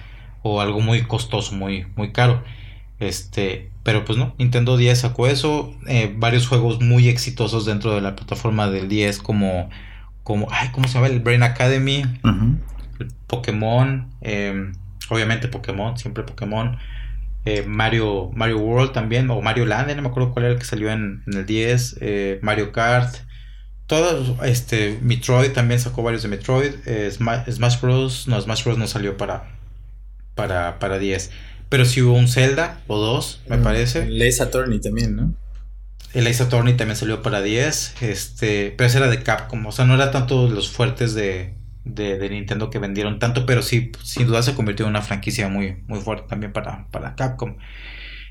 o 0.42 0.60
algo 0.60 0.80
muy 0.80 1.02
costoso, 1.02 1.54
muy, 1.54 1.86
muy 1.96 2.12
caro. 2.12 2.42
Este, 2.98 3.70
pero 3.82 4.04
pues 4.04 4.18
no, 4.18 4.34
Nintendo 4.38 4.76
10 4.76 4.98
sacó 4.98 5.26
eso, 5.26 5.74
eh, 5.86 6.12
varios 6.16 6.46
juegos 6.46 6.80
muy 6.80 7.08
exitosos 7.08 7.64
dentro 7.64 7.94
de 7.94 8.00
la 8.02 8.14
plataforma 8.14 8.70
del 8.70 8.88
10 8.88 9.20
como, 9.20 9.70
como 10.22 10.48
ay, 10.50 10.68
¿cómo 10.72 10.88
se 10.88 10.94
llama? 10.94 11.08
El 11.08 11.20
Brain 11.20 11.42
Academy, 11.42 12.04
Pokémon, 13.26 14.10
em, 14.20 14.72
obviamente 15.08 15.48
Pokémon, 15.48 15.96
siempre 15.98 16.24
Pokémon, 16.24 16.76
eh, 17.44 17.64
Mario, 17.66 18.30
Mario 18.34 18.58
World 18.58 18.92
también, 18.92 19.30
o 19.30 19.40
Mario 19.40 19.66
Land, 19.66 19.94
no 19.96 20.02
me 20.02 20.08
acuerdo 20.08 20.32
cuál 20.32 20.46
era 20.46 20.54
el 20.54 20.58
que 20.58 20.66
salió 20.66 20.90
en, 20.90 21.22
el 21.26 21.46
10, 21.46 21.96
eh, 22.00 22.38
Mario 22.42 22.72
Kart, 22.72 23.14
todos, 23.86 24.36
este, 24.44 24.98
Metroid 25.02 25.50
también 25.50 25.80
sacó 25.80 26.02
varios 26.02 26.22
de 26.22 26.28
Metroid, 26.28 26.74
Smash, 27.10 27.80
Bros, 27.80 28.28
no, 28.28 28.40
Smash 28.40 28.62
Bros 28.62 28.78
no 28.78 28.86
salió 28.86 29.16
para, 29.16 29.48
para, 30.36 30.78
para 30.78 30.98
10. 30.98 31.32
Pero 31.68 31.84
si 31.84 32.02
hubo 32.02 32.14
un 32.14 32.28
Zelda 32.28 32.80
o 32.86 32.98
dos, 32.98 33.40
me 33.48 33.56
mm, 33.56 33.62
parece. 33.62 34.28
Ace 34.28 34.42
Attorney 34.42 34.80
también, 34.80 35.16
¿no? 35.16 35.34
El 36.12 36.26
Ace 36.26 36.42
Attorney 36.42 36.74
también 36.74 36.96
salió 36.96 37.22
para 37.22 37.42
10. 37.42 38.02
Este, 38.02 38.74
pero 38.76 38.88
ese 38.88 38.98
era 38.98 39.08
de 39.08 39.22
Capcom. 39.22 39.64
O 39.66 39.72
sea, 39.72 39.84
no 39.84 39.94
era 39.94 40.10
tanto 40.10 40.48
los 40.48 40.70
fuertes 40.70 41.14
de, 41.14 41.54
de, 41.84 42.30
Nintendo 42.30 42.70
que 42.70 42.78
vendieron 42.78 43.18
tanto, 43.18 43.46
pero 43.46 43.62
sí, 43.62 43.92
sin 44.02 44.26
duda 44.26 44.42
se 44.42 44.54
convirtió 44.54 44.86
en 44.86 44.90
una 44.90 45.02
franquicia 45.02 45.48
muy, 45.48 45.76
muy 45.86 46.00
fuerte 46.00 46.28
también 46.28 46.52
para, 46.52 46.86
para 46.90 47.14
Capcom. 47.14 47.56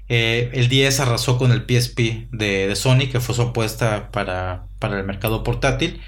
Eh, 0.09 0.49
el 0.53 0.69
10 0.69 0.99
arrasó 1.01 1.37
con 1.37 1.51
el 1.51 1.61
PSP 1.61 2.29
de, 2.31 2.67
de 2.67 2.75
Sony, 2.75 3.09
que 3.11 3.19
fue 3.19 3.35
su 3.35 3.43
apuesta 3.43 4.11
para, 4.11 4.65
para 4.79 4.99
el 4.99 5.05
mercado 5.05 5.43
portátil. 5.43 6.01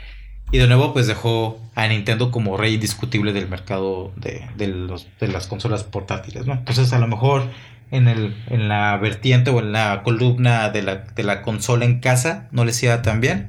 Y 0.52 0.58
de 0.58 0.68
nuevo, 0.68 0.94
pues 0.94 1.08
dejó 1.08 1.60
a 1.76 1.88
Nintendo 1.88 2.32
como 2.32 2.58
rey 2.58 2.74
indiscutible 2.74 3.32
del 3.32 3.48
mercado 3.48 4.12
de, 4.18 4.68
los, 4.68 5.08
de 5.20 5.28
las 5.28 5.48
consolas 5.48 5.84
portátiles, 5.84 6.46
¿no? 6.46 6.54
Entonces, 6.54 6.92
a 6.92 7.00
lo 7.00 7.08
mejor 7.08 7.44
en, 7.92 8.08
el, 8.08 8.36
en 8.48 8.68
la 8.68 8.98
vertiente 8.98 9.50
o 9.50 9.60
en 9.60 9.72
la 9.72 10.04
columna 10.04 10.70
de 10.70 10.82
la, 10.82 10.96
de 10.98 11.24
la 11.24 11.42
consola 11.42 11.86
en 11.86 12.00
casa 12.00 12.50
no 12.52 12.66
les 12.66 12.82
iba 12.84 13.02
tan 13.02 13.22
bien, 13.22 13.48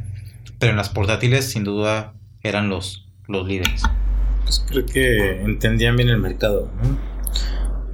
pero 0.58 0.70
en 0.70 0.76
las 0.76 0.90
portátiles, 0.90 1.50
sin 1.50 1.64
duda, 1.64 2.12
eran 2.42 2.68
los, 2.68 3.04
los 3.26 3.46
líderes. 3.48 3.82
Pues 4.44 4.64
creo 4.68 4.86
que 4.86 5.40
entendían 5.42 5.96
bien 5.96 6.08
el 6.08 6.18
mercado, 6.18 6.70
¿no? 6.82 7.12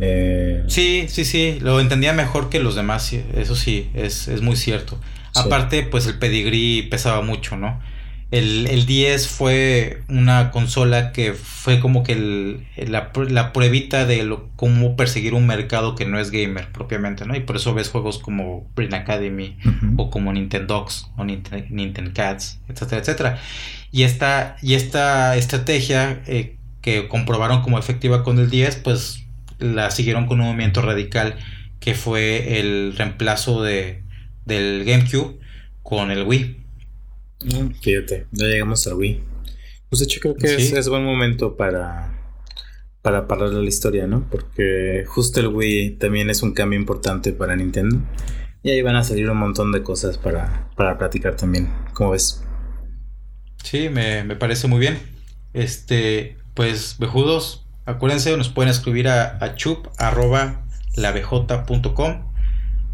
Eh, 0.00 0.64
sí, 0.68 1.06
sí, 1.08 1.24
sí, 1.24 1.58
lo 1.60 1.80
entendía 1.80 2.12
mejor 2.12 2.50
que 2.50 2.60
los 2.60 2.76
demás, 2.76 3.12
eso 3.12 3.56
sí, 3.56 3.90
es, 3.94 4.28
muy 4.42 4.56
cierto. 4.56 4.98
Aparte, 5.34 5.82
pues 5.82 6.06
el 6.06 6.18
pedigrí 6.18 6.82
pesaba 6.82 7.22
mucho, 7.22 7.56
¿no? 7.56 7.80
El, 8.30 8.66
el 8.66 8.84
10 8.84 9.26
fue 9.26 10.02
una 10.08 10.50
consola 10.50 11.12
que 11.12 11.32
fue 11.32 11.80
como 11.80 12.02
que 12.02 12.60
la, 12.76 13.10
la, 13.28 13.52
pruebita 13.54 14.04
de 14.04 14.22
lo, 14.22 14.50
cómo 14.56 14.96
perseguir 14.96 15.32
un 15.32 15.46
mercado 15.46 15.94
que 15.94 16.04
no 16.04 16.18
es 16.18 16.30
gamer 16.30 16.70
propiamente, 16.70 17.24
¿no? 17.24 17.34
Y 17.34 17.40
por 17.40 17.56
eso 17.56 17.72
ves 17.72 17.88
juegos 17.88 18.18
como 18.18 18.68
Brain 18.74 18.92
Academy 18.92 19.56
o 19.96 20.10
como 20.10 20.32
Nintendox 20.32 21.10
o 21.16 21.24
Nintendo 21.24 22.10
Cats, 22.12 22.60
etcétera, 22.68 23.00
etcétera. 23.00 23.38
Y 23.92 24.02
esta, 24.02 24.56
y 24.60 24.74
esta 24.74 25.34
estrategia 25.36 26.22
eh, 26.26 26.56
que 26.82 27.08
comprobaron 27.08 27.62
como 27.62 27.78
efectiva 27.78 28.24
con 28.24 28.38
el 28.38 28.50
10, 28.50 28.76
pues 28.76 29.24
la 29.58 29.90
siguieron 29.90 30.26
con 30.26 30.40
un 30.40 30.48
movimiento 30.48 30.82
radical 30.82 31.36
que 31.80 31.94
fue 31.94 32.60
el 32.60 32.94
reemplazo 32.96 33.62
de, 33.62 34.02
del 34.44 34.84
GameCube 34.84 35.38
con 35.82 36.10
el 36.10 36.24
Wii. 36.24 36.57
Fíjate, 37.40 38.26
ya 38.32 38.46
llegamos 38.46 38.86
al 38.86 38.94
Wii. 38.94 39.20
Pues 39.88 40.00
de 40.00 40.04
hecho 40.04 40.20
creo 40.20 40.34
que 40.34 40.54
es, 40.54 40.88
buen 40.88 41.04
momento 41.04 41.56
para, 41.56 42.12
para 43.00 43.26
parar 43.26 43.50
la 43.50 43.68
historia, 43.68 44.06
¿no? 44.06 44.28
Porque 44.28 45.04
justo 45.06 45.40
el 45.40 45.48
Wii 45.48 45.92
también 45.92 46.28
es 46.30 46.42
un 46.42 46.52
cambio 46.52 46.78
importante 46.78 47.32
para 47.32 47.56
Nintendo. 47.56 48.00
Y 48.62 48.70
ahí 48.70 48.82
van 48.82 48.96
a 48.96 49.04
salir 49.04 49.30
un 49.30 49.38
montón 49.38 49.72
de 49.72 49.82
cosas 49.82 50.18
para, 50.18 50.68
para 50.76 50.98
platicar 50.98 51.36
también. 51.36 51.72
¿Cómo 51.94 52.10
ves? 52.10 52.44
Sí, 53.62 53.88
me, 53.88 54.24
me 54.24 54.36
parece 54.36 54.66
muy 54.66 54.80
bien. 54.80 54.98
Este, 55.54 56.36
pues, 56.54 56.96
bejudos, 56.98 57.66
acuérdense, 57.86 58.36
nos 58.36 58.48
pueden 58.50 58.70
escribir 58.70 59.08
a, 59.08 59.42
a 59.42 59.54
chup.labj.com. 59.54 60.24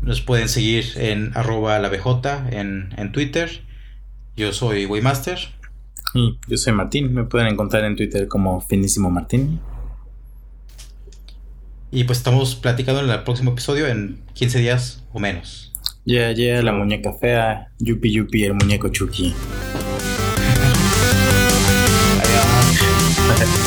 Nos 0.02 0.20
pueden 0.20 0.48
seguir 0.50 0.84
en 0.96 1.32
arroba 1.34 1.78
labj 1.78 2.26
en, 2.52 2.94
en 2.96 3.10
Twitter 3.10 3.64
yo 4.36 4.52
soy 4.52 4.86
Waymaster. 4.86 5.38
Y 6.14 6.38
yo 6.48 6.56
soy 6.56 6.72
Martín. 6.72 7.14
Me 7.14 7.24
pueden 7.24 7.48
encontrar 7.48 7.84
en 7.84 7.96
Twitter 7.96 8.26
como 8.26 8.60
Finísimo 8.60 9.10
Martín. 9.10 9.60
Y 11.90 12.04
pues 12.04 12.18
estamos 12.18 12.56
platicando 12.56 13.00
en 13.00 13.10
el 13.10 13.22
próximo 13.22 13.52
episodio 13.52 13.86
en 13.86 14.22
15 14.34 14.58
días 14.58 15.04
o 15.12 15.20
menos. 15.20 15.72
Yeah, 16.04 16.32
yeah, 16.32 16.62
la 16.62 16.72
muñeca 16.72 17.12
fea. 17.12 17.68
Yupi, 17.78 18.12
yupi, 18.12 18.44
el 18.44 18.54
muñeco 18.54 18.88
Chucky. 18.88 19.32
Adiós. 22.20 23.60